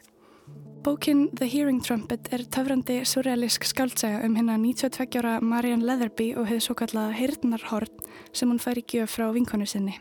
Bókin 0.81 1.27
The 1.37 1.45
Hearing 1.51 1.83
Trumpet 1.85 2.31
er 2.33 2.41
töfrandi 2.49 3.03
surrealisk 3.05 3.67
skáldsaga 3.69 4.23
um 4.25 4.37
hennar 4.39 4.57
92 4.63 5.19
ára 5.21 5.35
Marian 5.45 5.85
Leatherby 5.85 6.31
og 6.33 6.49
hefði 6.49 6.65
svo 6.65 6.77
kallaða 6.79 7.13
Hirtnarhorn 7.19 8.01
sem 8.31 8.49
hún 8.49 8.61
fær 8.63 8.81
í 8.81 8.85
gjöf 8.87 9.17
frá 9.19 9.27
vinkonu 9.35 9.69
sinni. 9.69 9.99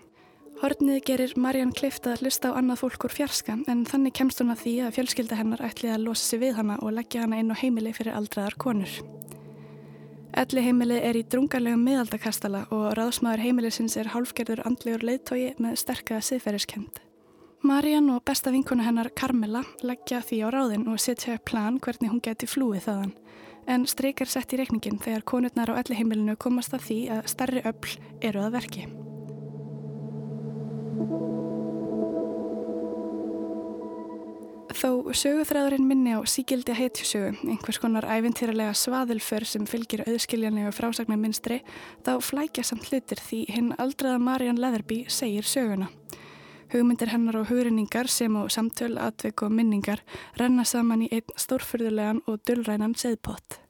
Hornið 0.63 1.03
gerir 1.11 1.37
Marian 1.37 1.75
Klift 1.77 2.09
að 2.09 2.23
hlusta 2.25 2.49
á 2.49 2.57
annað 2.57 2.81
fólk 2.87 3.11
úr 3.11 3.13
fjarska 3.13 3.59
en 3.69 3.85
þannig 3.85 4.17
kemst 4.17 4.41
hún 4.41 4.55
að 4.55 4.63
því 4.63 4.75
að 4.87 4.95
fjölskylda 4.97 5.37
hennar 5.43 5.67
ætli 5.69 5.93
að 5.93 6.07
losa 6.07 6.31
sig 6.31 6.47
við 6.47 6.57
hana 6.63 6.79
og 6.81 6.97
leggja 6.97 7.27
hana 7.27 7.43
inn 7.43 7.53
á 7.53 7.61
heimili 7.61 7.93
fyrir 7.93 8.17
aldraðar 8.17 8.57
konur. 8.57 8.95
Elli 10.35 10.63
heimili 10.65 10.99
er 10.99 11.17
í 11.17 11.23
drungarlegum 11.31 11.85
miðaldakastala 11.87 12.65
og 12.75 12.89
ráðsmaður 12.99 13.45
heimilisins 13.45 13.97
er 14.01 14.11
hálfgerður 14.13 14.65
andlegur 14.67 15.07
leiðtogi 15.07 15.53
með 15.63 15.79
sterkaða 15.81 16.27
siðferðiskend. 16.31 17.01
Marian 17.67 18.11
og 18.13 18.21
besta 18.27 18.53
vinkona 18.55 18.85
hennar 18.87 19.11
Carmela 19.17 19.63
leggja 19.87 20.21
því 20.23 20.43
á 20.45 20.49
ráðin 20.55 20.85
og 20.93 21.01
setja 21.03 21.39
plan 21.39 21.81
hvernig 21.81 22.13
hún 22.13 22.23
geti 22.23 22.47
flúið 22.51 22.85
þaðan. 22.89 23.17
En 23.67 23.89
streikar 23.91 24.31
sett 24.31 24.53
í 24.55 24.61
reikningin 24.61 25.01
þegar 25.03 25.27
konurnar 25.27 25.73
á 25.75 25.79
elli 25.81 25.99
heimilinu 25.99 26.37
komast 26.39 26.77
að 26.77 26.87
því 26.91 27.01
að 27.17 27.27
starri 27.33 27.67
öll 27.67 27.99
eru 28.23 28.47
að 28.47 28.55
verki. 28.61 28.87
Þó 34.87 35.11
söguþræðurinn 35.19 35.87
minni 35.89 36.13
á 36.15 36.23
síkildi 36.31 36.75
heitjusögu, 36.79 37.33
einhvers 37.51 37.81
konar 37.83 38.05
ævintýralega 38.07 38.71
svaðilför 38.79 39.43
sem 39.43 39.65
fylgir 39.67 40.05
auðskiljanlega 40.05 40.71
frásagnar 40.71 41.19
minstri, 41.19 41.57
þá 42.07 42.13
flækja 42.23 42.63
samt 42.69 42.87
hlutir 42.87 43.19
því 43.19 43.41
hinn 43.51 43.75
aldraða 43.83 44.23
Marian 44.23 44.63
Leatherby 44.63 45.01
segir 45.11 45.43
söguna. 45.43 45.91
Hugmyndir 46.71 47.11
hennar 47.11 47.43
og 47.43 47.51
hugrinningar 47.51 48.07
sem 48.07 48.39
á 48.39 48.47
samtöl, 48.47 48.95
atveik 48.95 49.43
og 49.43 49.59
minningar 49.59 50.07
renna 50.39 50.63
saman 50.63 51.03
í 51.09 51.11
einn 51.11 51.35
stórfyrðulegan 51.35 52.23
og 52.31 52.45
dullrænan 52.47 52.95
seðpott. 52.95 53.66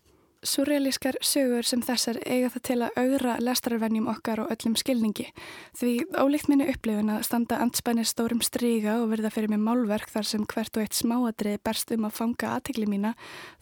Surrealískar 0.47 1.19
sögur 1.27 1.67
sem 1.67 1.83
þessar 1.83 2.21
eiga 2.23 2.51
það 2.55 2.63
til 2.69 2.77
að 2.87 2.99
augra 3.03 3.35
lestarvenjum 3.43 4.07
okkar 4.13 4.45
og 4.45 4.53
öllum 4.55 4.77
skilningi 4.79 5.27
því 5.79 5.93
ólíkt 6.23 6.51
minni 6.53 6.69
upplifun 6.71 7.11
að 7.17 7.25
standa 7.27 7.59
anspænir 7.65 8.07
stórum 8.07 8.43
stryga 8.47 9.01
og 9.03 9.11
verða 9.11 9.33
fyrir 9.35 9.51
mig 9.53 9.63
málverk 9.67 10.13
þar 10.13 10.31
sem 10.31 10.47
hvert 10.47 10.79
og 10.79 10.87
eitt 10.87 10.99
smáadrið 10.99 11.59
berst 11.67 11.93
um 11.97 12.07
að 12.07 12.19
fanga 12.21 12.55
aðtegli 12.55 12.87
mína 12.91 13.17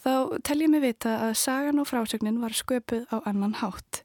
þá 0.05 0.13
tel 0.45 0.61
ég 0.61 0.75
mig 0.75 0.85
vita 0.85 1.17
að 1.31 1.39
sagan 1.41 1.81
og 1.81 1.89
frásögnin 1.89 2.43
var 2.43 2.53
sköpuð 2.55 3.09
á 3.09 3.17
annan 3.25 3.57
hátt. 3.63 4.04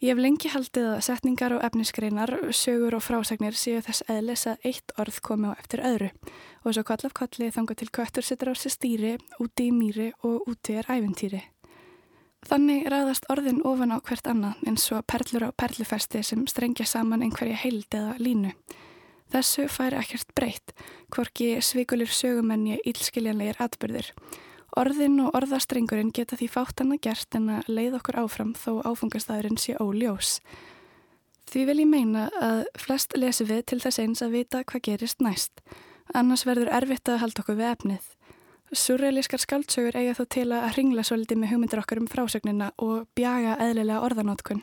Ég 0.00 0.14
hef 0.14 0.20
lengi 0.24 0.48
haldið 0.48 0.86
að 0.94 1.02
setningar 1.04 1.52
og 1.52 1.64
efnisgreinar, 1.66 2.30
sögur 2.56 2.94
og 2.96 3.02
frásagnir 3.04 3.52
séu 3.52 3.82
þess 3.84 4.00
eðlis 4.08 4.46
að 4.48 4.62
eitt 4.70 4.94
orð 4.96 5.18
komi 5.20 5.50
á 5.52 5.60
eftir 5.60 5.82
öðru 5.84 6.08
og 6.64 6.72
svo 6.72 6.84
koll 6.88 7.04
af 7.04 7.12
kolli 7.18 7.50
þanga 7.52 7.76
til 7.76 7.88
köttur 7.92 8.24
sittur 8.24 8.48
á 8.48 8.56
sér 8.56 8.72
stýri, 8.72 9.12
úti 9.44 9.68
í 9.68 9.74
mýri 9.76 10.08
og 10.24 10.48
úti 10.48 10.78
er 10.80 10.88
æventýri. 10.88 11.42
Þannig 12.48 12.88
ræðast 12.88 13.28
orðin 13.28 13.60
ofan 13.68 13.92
á 13.92 14.00
hvert 14.00 14.32
annað 14.32 14.64
eins 14.64 14.88
og 14.96 15.04
perlur 15.04 15.44
á 15.44 15.50
perlufesti 15.52 16.24
sem 16.24 16.48
strengja 16.48 16.88
saman 16.88 17.20
einhverja 17.20 17.60
heild 17.60 17.92
eða 17.92 18.16
línu. 18.16 18.56
Þessu 19.36 19.68
fær 19.68 20.00
ekkert 20.00 20.32
breytt, 20.32 20.72
hvorki 21.12 21.58
svikulir 21.60 22.08
sögumenni 22.08 22.80
ílskiljanlegir 22.88 23.60
atbyrðir. 23.60 24.14
Orðin 24.78 25.18
og 25.24 25.34
orðastrengurinn 25.34 26.12
geta 26.14 26.36
því 26.38 26.46
fáttan 26.52 26.94
að 26.94 27.02
gert 27.08 27.34
en 27.34 27.48
að 27.56 27.70
leið 27.70 27.96
okkur 27.98 28.20
áfram 28.22 28.52
þó 28.54 28.82
áfangastæðurinn 28.86 29.58
sé 29.58 29.74
óljós. 29.82 30.38
Því 31.50 31.64
vil 31.66 31.80
ég 31.82 31.90
meina 31.90 32.28
að 32.38 32.60
flest 32.78 33.16
lesi 33.18 33.46
við 33.48 33.64
til 33.72 33.80
þess 33.82 33.98
eins 33.98 34.22
að 34.22 34.36
vita 34.38 34.62
hvað 34.62 34.84
gerist 34.86 35.24
næst. 35.24 35.64
Annars 36.14 36.46
verður 36.46 36.70
erfitt 36.74 37.10
að 37.10 37.22
halda 37.24 37.42
okkur 37.42 37.58
við 37.58 37.72
efnið. 37.72 38.04
Surrealískar 38.70 39.42
skaldsögur 39.42 39.96
eiga 39.98 40.14
þó 40.14 40.22
til 40.30 40.46
að 40.54 40.76
ringla 40.76 41.02
svolítið 41.02 41.40
með 41.42 41.52
hugmyndir 41.54 41.82
okkar 41.82 41.98
um 41.98 42.06
frásögnina 42.10 42.70
og 42.78 43.08
bjaga 43.18 43.56
eðlilega 43.58 44.04
orðanótkun. 44.06 44.62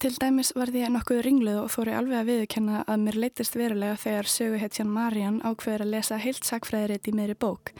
Til 0.00 0.14
dæmis 0.16 0.54
var 0.56 0.70
því 0.72 0.86
nokkuð 0.88 1.18
ringluð 1.26 1.58
og 1.60 1.66
þóri 1.74 1.92
alveg 1.92 2.16
að 2.16 2.28
viðkenna 2.30 2.78
að 2.88 3.02
mér 3.02 3.18
leytist 3.20 3.56
verulega 3.60 3.98
þegar 4.00 4.30
söguhetjan 4.32 4.88
Marian 4.88 5.36
ákveður 5.44 5.84
að 5.84 5.92
lesa 5.92 6.16
heilt 6.22 6.48
sakfræðiritt 6.48 7.10
í 7.10 7.14
meðri 7.18 7.36
bók 7.36 7.74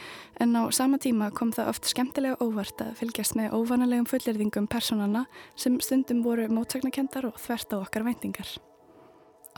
en 0.44 0.52
á 0.52 0.68
sama 0.76 1.00
tíma 1.00 1.30
kom 1.32 1.54
það 1.56 1.72
oft 1.72 1.88
skemmtilega 1.88 2.36
óvart 2.44 2.84
að 2.84 2.92
fylgjast 3.00 3.38
með 3.40 3.56
óvanalegum 3.56 4.10
fullirðingum 4.12 4.68
personana 4.68 5.24
sem 5.56 5.80
stundum 5.80 6.20
voru 6.26 6.50
mótsagnakendar 6.52 7.30
og 7.32 7.40
þvert 7.40 7.72
á 7.72 7.76
okkar 7.80 8.04
væntingar. 8.04 8.54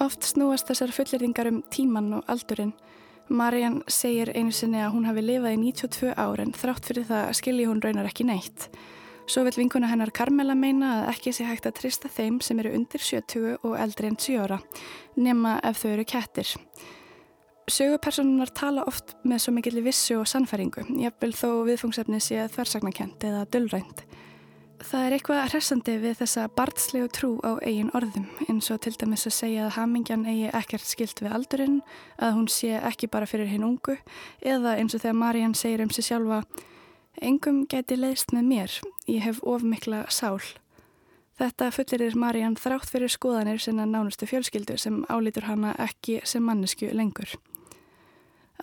Oft 0.07 0.23
snúast 0.31 0.71
þessar 0.71 0.95
fullirðingar 0.95 1.51
um 1.51 1.63
tíman 1.75 2.13
og 2.21 2.31
aldurinn. 2.31 2.77
Marian 3.29 3.83
segir 3.89 4.31
einu 4.31 4.55
sinni 4.55 4.79
að 4.79 4.95
hún 4.95 5.11
hafi 5.11 5.27
lifað 5.27 5.57
í 5.57 5.63
92 5.73 6.15
ár 6.15 6.43
en 6.45 6.55
þrátt 6.55 6.87
fyrir 6.87 7.11
það 7.11 7.31
skilji 7.41 7.67
hún 7.67 7.83
raunar 7.83 8.07
ekki 8.07 8.31
neitt. 8.31 8.71
Svo 9.25 9.41
vil 9.47 9.57
vinkuna 9.57 9.89
hennar 9.89 10.12
Carmela 10.12 10.53
meina 10.53 10.91
að 10.99 11.14
ekki 11.14 11.33
sé 11.33 11.47
hægt 11.49 11.64
að 11.64 11.79
trista 11.79 12.11
þeim 12.12 12.43
sem 12.45 12.59
eru 12.61 12.75
undir 12.77 13.01
70 13.01 13.55
og 13.64 13.77
eldri 13.81 14.11
en 14.11 14.18
7 14.20 14.35
ára, 14.45 14.59
nema 15.16 15.57
ef 15.64 15.81
þau 15.81 15.95
eru 15.95 16.05
kettir. 16.05 16.51
Sögupersonunar 17.72 18.53
tala 18.53 18.85
oft 18.85 19.14
með 19.25 19.41
svo 19.41 19.55
mikill 19.57 19.81
vissu 19.87 20.18
og 20.18 20.29
sannfæringu, 20.29 20.85
jafnvel 21.01 21.33
þó 21.33 21.49
viðfungsefni 21.70 22.20
sé 22.20 22.43
þversagnakent 22.53 23.25
eða 23.25 23.47
dullrænt. 23.49 24.05
Það 24.85 25.07
er 25.07 25.16
eitthvað 25.16 25.41
hressandi 25.55 25.95
við 26.03 26.18
þessa 26.18 26.45
barnslegu 26.53 27.09
trú 27.09 27.31
á 27.41 27.57
eigin 27.64 27.89
orðum, 27.97 28.29
eins 28.45 28.68
og 28.75 28.83
til 28.85 28.93
dæmis 29.01 29.25
að 29.31 29.37
segja 29.39 29.64
að 29.64 29.79
hamingjan 29.79 30.29
eigi 30.29 30.53
ekkert 30.53 30.85
skilt 30.85 31.25
við 31.25 31.33
aldurinn, 31.39 31.81
að 32.20 32.37
hún 32.37 32.53
sé 32.53 32.75
ekki 32.77 33.09
bara 33.09 33.31
fyrir 33.31 33.49
hinn 33.49 33.64
ungu, 33.64 33.97
eða 34.45 34.77
eins 34.77 34.93
og 34.93 35.01
þegar 35.01 35.20
Marian 35.22 35.57
segir 35.57 35.87
um 35.87 35.95
sig 35.95 36.11
sjálfa 36.11 36.43
Engum 37.23 37.65
geti 37.71 37.97
leiðst 37.99 38.33
með 38.35 38.47
mér, 38.49 38.77
ég 39.07 39.23
hef 39.23 39.41
ofmikla 39.47 40.05
sál. 40.11 40.41
Þetta 41.39 41.71
fullirir 41.75 42.15
Marian 42.19 42.55
þrátt 42.59 42.91
fyrir 42.91 43.11
skoðanir 43.11 43.62
sinna 43.62 43.87
nánustu 43.87 44.27
fjölskyldu 44.31 44.77
sem 44.79 45.03
álítur 45.11 45.47
hana 45.49 45.75
ekki 45.83 46.21
sem 46.27 46.43
mannesku 46.47 46.91
lengur. 46.95 47.31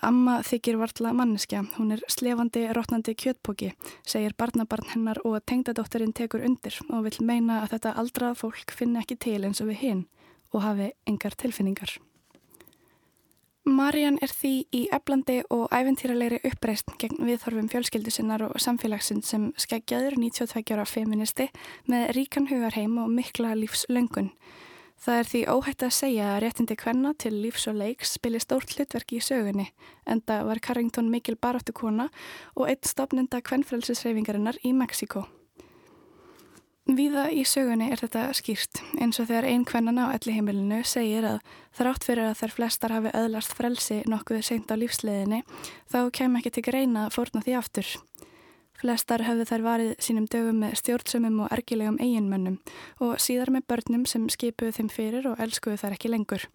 Amma 0.01 0.39
þykir 0.41 0.79
vartla 0.81 1.11
manneskja, 1.13 1.65
hún 1.77 1.91
er 1.93 2.03
slefandi, 2.09 2.63
rótnandi 2.73 3.13
kjötpóki, 3.13 3.73
segir 4.07 4.33
barnabarn 4.39 4.87
hennar 4.95 5.19
og 5.27 5.43
tengdadótturinn 5.45 6.15
tekur 6.15 6.43
undir 6.47 6.79
og 6.89 7.03
vil 7.05 7.19
meina 7.27 7.61
að 7.61 7.75
þetta 7.75 7.97
aldraða 8.01 8.39
fólk 8.39 8.73
finni 8.75 9.03
ekki 9.03 9.19
til 9.19 9.43
eins 9.43 9.61
og 9.61 9.69
við 9.69 9.83
hinn 9.83 10.07
og 10.51 10.63
hafi 10.65 10.93
engar 11.07 11.37
tilfinningar. 11.37 11.99
Marian 13.61 14.15
er 14.25 14.31
því 14.33 14.51
í 14.73 14.79
eflandi 14.89 15.35
og 15.53 15.67
æventýralegri 15.69 16.39
uppreist 16.49 16.87
gegn 16.97 17.19
viðhorfum 17.27 17.67
fjölskyldu 17.69 18.09
sinnar 18.09 18.41
og 18.47 18.55
samfélagsinn 18.57 19.21
sem 19.21 19.51
skeggjaður 19.53 20.15
92 20.17 20.73
ára 20.73 20.85
feministi 20.89 21.45
með 21.85 22.07
ríkan 22.17 22.49
hugarheim 22.49 22.97
og 23.03 23.11
mikla 23.13 23.53
lífslöngun. 23.59 24.31
Það 25.01 25.19
er 25.19 25.29
því 25.29 25.41
óhætt 25.53 25.85
að 25.85 25.93
segja 25.97 26.25
að 26.31 26.39
réttindi 26.43 26.77
kvenna 26.77 27.11
til 27.21 27.35
lífs 27.37 27.67
og 27.69 27.77
leiks 27.77 28.15
spili 28.17 28.41
stórt 28.41 28.73
hlutverki 28.73 29.17
í 29.17 29.25
sögunni, 29.25 29.67
enda 30.09 30.39
var 30.45 30.61
Carrington 30.61 31.09
mikil 31.13 31.37
baráttu 31.37 31.73
kona 31.73 32.09
og 32.55 32.65
eitt 32.69 32.89
stopnenda 32.89 33.43
kvennfrælsisreifingarinnar 33.45 34.57
í 34.65 34.73
Mexiko. 34.73 35.27
Víða 36.89 37.27
í 37.29 37.43
sögunni 37.45 37.91
er 37.93 37.99
þetta 38.01 38.23
skýrt, 38.33 38.79
eins 38.97 39.19
og 39.21 39.27
þegar 39.29 39.45
ein 39.51 39.65
kvennana 39.69 40.07
á 40.09 40.17
elliheimilinu 40.17 40.79
segir 40.81 41.27
að 41.29 41.43
þrátt 41.77 42.07
fyrir 42.07 42.31
að 42.31 42.39
þær 42.39 42.53
flestar 42.55 42.95
hafi 42.95 43.11
öðlast 43.19 43.53
frelsi 43.53 43.99
nokkuð 44.09 44.41
seint 44.47 44.73
á 44.73 44.75
lífsleðinni, 44.81 45.43
þá 45.85 45.99
kem 46.09 46.39
ekki 46.39 46.55
til 46.55 46.65
greina 46.65 47.05
fórna 47.13 47.43
því 47.45 47.55
aftur. 47.59 47.91
Flestar 48.81 49.21
höfðu 49.27 49.45
þær 49.45 49.63
varið 49.67 49.91
sínum 50.01 50.25
dögum 50.25 50.57
með 50.63 50.79
stjórnsumum 50.81 51.43
og 51.45 51.53
ergilegum 51.53 52.01
eiginmönnum 52.01 52.57
og 53.05 53.19
síðar 53.21 53.53
með 53.53 53.67
börnum 53.69 54.07
sem 54.09 54.25
skipuðu 54.33 54.73
þeim 54.79 54.89
fyrir 54.89 55.27
og 55.29 55.37
elskuðu 55.43 55.77
þær 55.83 55.99
ekki 55.99 56.09
lengur. 56.09 56.47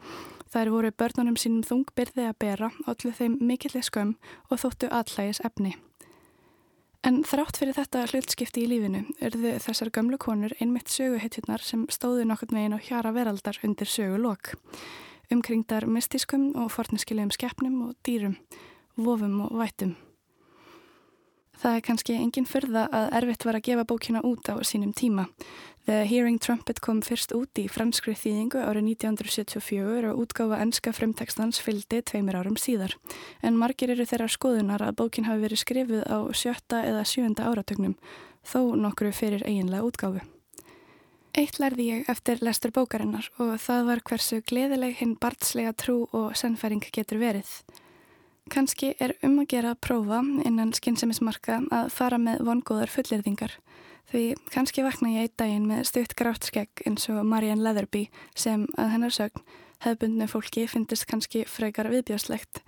Þær 0.51 0.73
voru 0.75 0.91
börnunum 0.91 1.39
sínum 1.39 1.63
þungbyrði 1.63 2.27
að 2.27 2.39
bera, 2.43 2.73
allir 2.91 3.15
þeim 3.15 3.39
mikillig 3.39 3.87
skömm 3.87 4.17
og 4.51 4.59
þóttu 4.59 4.91
allægis 4.91 5.45
efni. 5.47 5.77
En 7.07 7.21
þrátt 7.23 7.61
fyrir 7.61 7.77
þetta 7.77 8.01
hlutskipti 8.11 8.65
í 8.65 8.67
lífinu 8.67 9.05
örðu 9.23 9.53
þessar 9.63 9.93
gömlu 9.95 10.19
konur 10.19 10.51
einmitt 10.59 10.91
söguhetjurnar 10.91 11.63
sem 11.63 11.85
stóðu 11.87 12.25
nokkurn 12.27 12.59
veginn 12.59 12.75
á 12.75 12.83
hjara 12.83 13.13
veraldar 13.15 13.61
undir 13.63 13.87
sögulokk. 13.87 14.57
Umkringdar 15.31 15.87
mystískum 15.87 16.49
og 16.59 16.73
forniskilegum 16.75 17.31
skeppnum 17.31 17.79
og 17.87 17.95
dýrum, 18.03 18.35
vofum 18.99 19.39
og 19.47 19.55
vætum. 19.63 19.95
Það 21.57 21.77
er 21.77 21.87
kannski 21.87 22.19
engin 22.21 22.49
fyrða 22.49 22.85
að 22.93 23.15
erfitt 23.21 23.47
var 23.49 23.59
að 23.59 23.67
gefa 23.71 23.87
bókina 23.89 24.21
út 24.27 24.49
á 24.53 24.55
sínum 24.61 24.93
tíma. 24.93 25.27
The 25.87 26.03
Hearing 26.05 26.41
Trumpet 26.43 26.81
kom 26.83 26.99
fyrst 27.07 27.31
út 27.37 27.61
í 27.63 27.69
franskri 27.71 28.17
þýðingu 28.19 28.59
árið 28.59 28.89
1974 28.91 30.11
og 30.11 30.25
útgáfa 30.25 30.59
ennska 30.65 30.91
fremtekstans 30.91 31.61
fylgdi 31.63 32.01
tveimur 32.03 32.41
árum 32.41 32.57
síðar. 32.59 32.97
En 33.39 33.55
margir 33.55 33.95
eru 33.95 34.03
þeirra 34.03 34.27
skoðunar 34.27 34.83
að 34.83 34.97
bókin 34.99 35.29
hafi 35.31 35.45
verið 35.47 35.63
skrifuð 35.63 36.03
á 36.11 36.19
sjötta 36.35 36.83
eða 36.83 37.07
sjönda 37.07 37.47
áratögnum, 37.47 37.95
þó 38.43 38.75
nokkru 38.75 39.15
fyrir 39.15 39.47
eiginlega 39.47 39.87
útgáfu. 39.87 40.27
Eitt 41.39 41.61
lærði 41.63 41.91
ég 41.93 42.11
eftir 42.11 42.43
lestur 42.43 42.75
bókarinnar 42.75 43.31
og 43.39 43.55
það 43.63 43.89
var 43.93 44.03
hversu 44.11 44.43
gleðileg 44.43 44.99
hinn 44.99 45.15
barnslega 45.21 45.75
trú 45.79 46.01
og 46.11 46.35
sennfæring 46.35 46.83
getur 46.91 47.23
verið. 47.23 47.47
Kanski 48.53 48.93
er 49.03 49.17
um 49.27 49.41
að 49.43 49.49
gera 49.51 49.73
að 49.75 49.81
prófa 49.83 50.21
innan 50.47 50.73
skynnsemismarka 50.77 51.61
að 51.75 51.89
fara 51.95 52.19
með 52.23 52.45
vongóðar 52.47 52.93
fullirðingar. 52.93 53.57
Því 54.07 54.23
kannski 54.55 54.85
vakna 54.87 55.11
ég 55.17 55.27
eitt 55.27 55.39
daginn 55.41 55.67
með 55.67 55.89
stutt 55.91 56.15
grátt 56.19 56.47
skegg 56.47 56.83
eins 56.87 57.09
og 57.11 57.25
Marianne 57.27 57.65
Leatherby 57.67 58.05
sem 58.39 58.69
að 58.79 58.93
hennar 58.95 59.15
sögn 59.15 59.43
hefðbundnu 59.83 60.29
fólki 60.31 60.69
finnist 60.71 61.09
kannski 61.11 61.43
frekar 61.51 61.91
viðbjáslegt. 61.91 62.63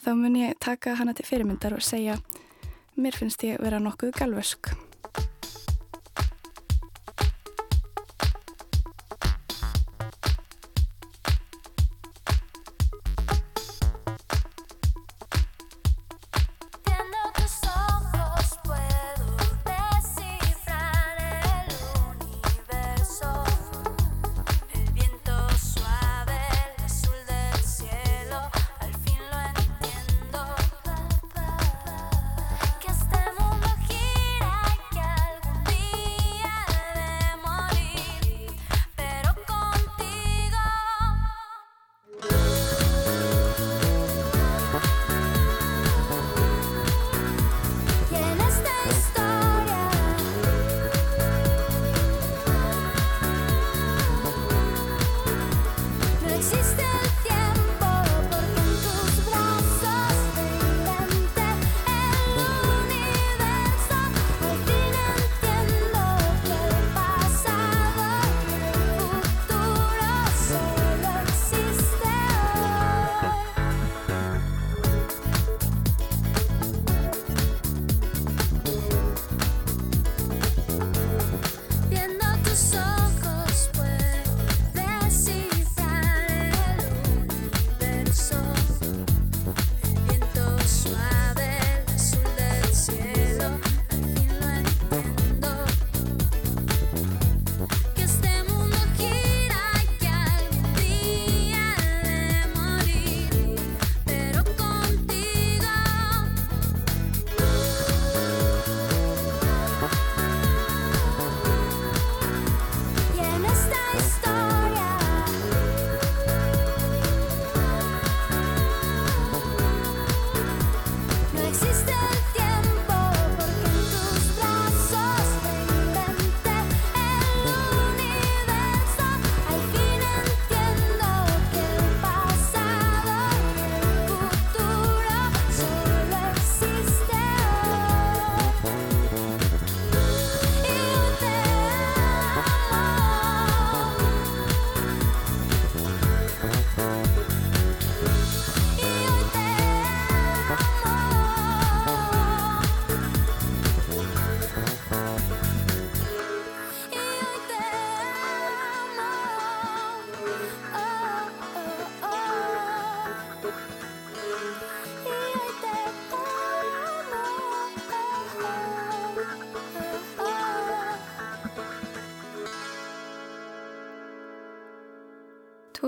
Þá 0.00 0.12
mun 0.16 0.38
ég 0.38 0.54
taka 0.62 0.94
hana 1.00 1.16
til 1.16 1.26
fyrirmyndar 1.26 1.74
og 1.76 1.84
segja 1.84 2.20
mér 2.94 3.18
finnst 3.18 3.42
ég 3.44 3.58
vera 3.60 3.82
nokkuð 3.82 4.14
galvösk. 4.16 4.70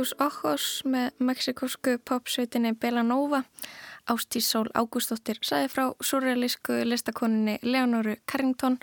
Tús 0.02 0.16
Ojos 0.18 0.64
með 0.82 1.20
mexikosku 1.22 1.92
popsveitinni 2.02 2.72
Belanova. 2.74 3.44
Ástís 4.10 4.48
Sól 4.50 4.66
Ágústóttir 4.74 5.38
sagði 5.46 5.68
frá 5.70 5.84
surrealísku 6.02 6.80
listakoninni 6.90 7.60
Leonoru 7.62 8.16
Carrington 8.26 8.80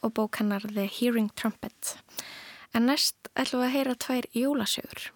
og 0.00 0.14
bók 0.16 0.38
hennar 0.40 0.64
The 0.64 0.86
Hearing 0.88 1.28
Trumpet. 1.36 1.98
En 2.72 2.88
næst 2.88 3.28
ætlum 3.36 3.60
við 3.60 3.68
að 3.68 3.74
heyra 3.74 3.98
tvær 4.06 4.30
jólasögur. 4.32 5.12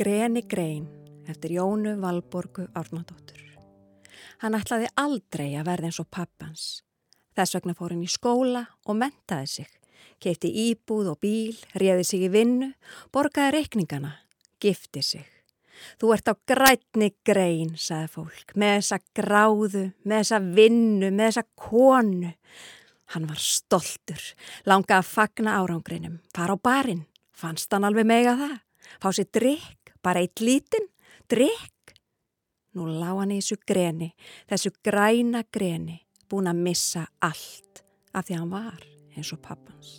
Greni 0.00 0.46
grein 0.48 0.88
eftir 1.28 1.58
Jónu 1.60 1.98
Valborgu 2.00 2.70
Árnadóttur. 2.72 3.41
Hann 4.42 4.56
ætlaði 4.58 4.88
aldrei 4.98 5.52
að 5.54 5.68
verða 5.68 5.86
eins 5.86 6.00
og 6.02 6.08
pappans. 6.10 6.62
Þess 7.38 7.54
vegna 7.54 7.76
fór 7.78 7.92
hann 7.94 8.02
í 8.02 8.10
skóla 8.10 8.64
og 8.90 8.96
mentaði 8.98 9.50
sig. 9.52 9.68
Keipti 10.22 10.50
íbúð 10.68 11.12
og 11.12 11.20
bíl, 11.22 11.54
réði 11.78 12.06
sig 12.06 12.24
í 12.26 12.30
vinnu, 12.30 12.72
borgaði 13.14 13.54
reikningana, 13.56 14.16
gifti 14.62 15.02
sig. 15.06 15.28
Þú 15.98 16.12
ert 16.14 16.30
á 16.30 16.34
grætni 16.46 17.12
grein, 17.26 17.72
sagði 17.78 18.10
fólk, 18.16 18.54
með 18.58 18.76
þessa 18.80 18.98
gráðu, 19.18 19.84
með 20.02 20.24
þessa 20.24 20.40
vinnu, 20.58 21.10
með 21.10 21.30
þessa 21.30 21.44
konu. 21.58 22.32
Hann 23.14 23.28
var 23.30 23.42
stoltur, 23.42 24.26
langaði 24.66 24.98
að 24.98 25.10
fagna 25.10 25.58
árangrinum, 25.60 26.18
fara 26.34 26.58
á 26.58 26.58
barinn, 26.58 27.04
fannst 27.30 27.70
hann 27.74 27.86
alveg 27.86 28.08
mega 28.10 28.34
það, 28.38 28.56
fá 29.02 29.08
sér 29.14 29.30
drikk, 29.38 29.94
bara 30.02 30.22
eitt 30.22 30.42
lítinn, 30.42 30.90
drikk. 31.30 31.70
Nú 32.72 32.86
lá 32.88 33.10
hann 33.18 33.34
í 33.34 33.40
þessu 33.42 33.58
greni, 33.68 34.14
þessu 34.48 34.70
græna 34.84 35.42
greni, 35.52 35.98
búin 36.24 36.48
að 36.48 36.62
missa 36.64 37.04
allt 37.20 37.82
af 38.16 38.24
því 38.24 38.36
að 38.36 38.40
hann 38.40 38.54
var 38.54 38.86
eins 39.12 39.32
og 39.34 39.42
pappans. 39.44 39.90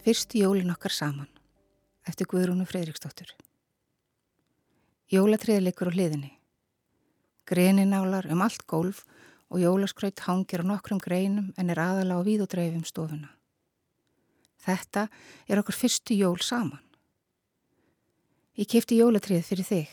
Fyrstu 0.00 0.42
jólin 0.42 0.72
okkar 0.74 0.90
saman, 0.90 1.30
eftir 2.08 2.26
Guðrúnu 2.26 2.66
Freiriksdóttur. 2.66 3.30
Jólatriði 5.14 5.68
leikur 5.68 5.92
á 5.92 5.94
hliðinni. 5.94 6.32
Greninálar 7.46 8.26
um 8.34 8.42
allt 8.42 8.66
gólf 8.66 9.04
og 9.04 9.19
jólaskraut 9.58 10.22
hangir 10.28 10.62
á 10.62 10.70
nokkrum 10.70 11.00
greinum 11.02 11.50
en 11.58 11.70
er 11.70 11.80
aðala 11.82 12.20
á 12.20 12.26
víð 12.26 12.44
og 12.46 12.52
dreifum 12.52 12.84
stofuna. 12.86 13.32
Þetta 14.60 15.08
er 15.48 15.58
okkur 15.58 15.74
fyrstu 15.74 16.14
jól 16.14 16.38
saman. 16.38 16.78
Ég 18.54 18.68
kefti 18.68 19.00
jólatriðið 19.00 19.48
fyrir 19.48 19.66
þig. 19.66 19.92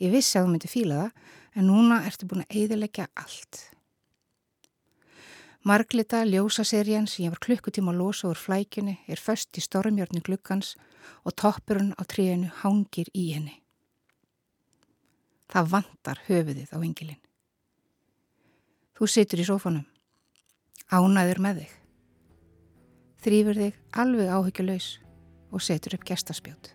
Ég 0.00 0.12
vissi 0.14 0.38
að 0.38 0.46
þú 0.46 0.52
myndi 0.54 0.70
fíla 0.70 1.00
það 1.02 1.32
en 1.54 1.68
núna 1.70 2.02
ertu 2.06 2.28
búin 2.30 2.44
að 2.44 2.56
eiðilegja 2.60 3.08
allt. 3.18 3.60
Marglita 5.64 6.20
ljósaserjan 6.28 7.06
sem 7.08 7.24
ég 7.24 7.32
var 7.32 7.40
klukkutíma 7.40 7.94
að 7.94 8.00
losa 8.02 8.28
úr 8.28 8.38
flækjunni 8.38 8.98
er 9.08 9.20
föst 9.20 9.56
í 9.56 9.62
stormjörni 9.64 10.20
glukkans 10.24 10.74
og 11.24 11.36
toppurinn 11.40 11.94
á 11.96 12.02
tríinu 12.04 12.50
hangir 12.60 13.08
í 13.16 13.30
henni. 13.32 13.54
Það 15.48 15.70
vantar 15.72 16.20
höfuðið 16.26 16.74
á 16.76 16.78
engilin. 16.84 17.22
Þú 18.94 19.08
situr 19.10 19.40
í 19.42 19.44
sófanum, 19.48 19.86
ánæður 20.86 21.40
með 21.42 21.56
þig. 21.64 21.72
Þrýfur 23.24 23.58
þig 23.58 23.80
alveg 24.04 24.30
áhyggjulaus 24.30 24.88
og 25.50 25.64
setur 25.66 25.96
upp 25.96 26.06
gestaspjót. 26.06 26.70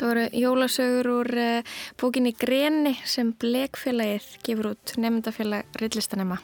Það 0.00 0.08
voru 0.08 0.22
jólasögur 0.32 1.08
úr 1.12 1.28
uh, 1.36 1.74
bókinni 2.00 2.30
Greni 2.32 2.94
sem 3.04 3.34
Blekfélagið 3.36 4.30
gefur 4.46 4.70
út 4.70 4.94
nefndafélag 4.96 5.76
Rillistanema. 5.76 6.38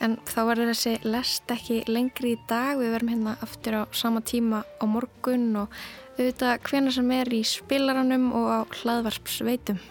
En 0.00 0.16
þá 0.24 0.38
verður 0.48 0.70
þessi 0.72 0.94
lest 1.04 1.52
ekki 1.52 1.82
lengri 1.92 2.32
í 2.38 2.40
dag. 2.48 2.80
Við 2.80 2.94
verum 2.96 3.12
hérna 3.12 3.36
aftur 3.44 3.76
á 3.78 3.82
sama 3.92 4.24
tíma 4.24 4.62
á 4.80 4.84
morgun 4.88 5.50
og 5.66 5.76
auðvitað 6.16 6.64
hvena 6.70 6.96
sem 6.96 7.14
er 7.20 7.34
í 7.36 7.44
spilaranum 7.52 8.30
og 8.32 8.48
á 8.48 8.60
hlaðvarpsveitum. 8.80 9.84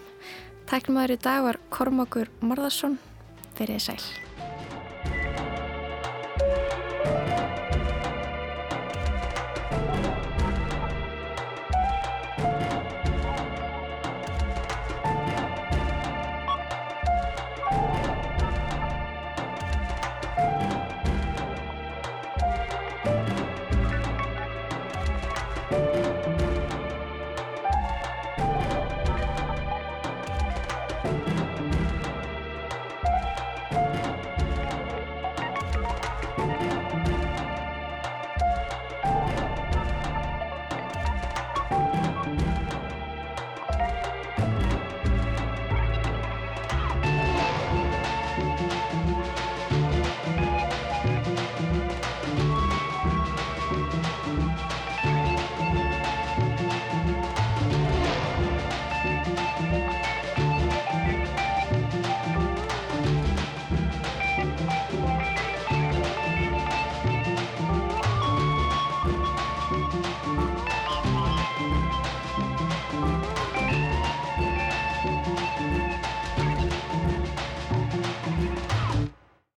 Tæknum 0.66 0.98
aður 0.98 1.14
í 1.14 1.22
dag 1.30 1.46
var 1.46 1.62
Kormakur 1.70 2.34
Marðarsson. 2.42 2.98
Verið 3.54 3.84
sæl. 3.86 4.23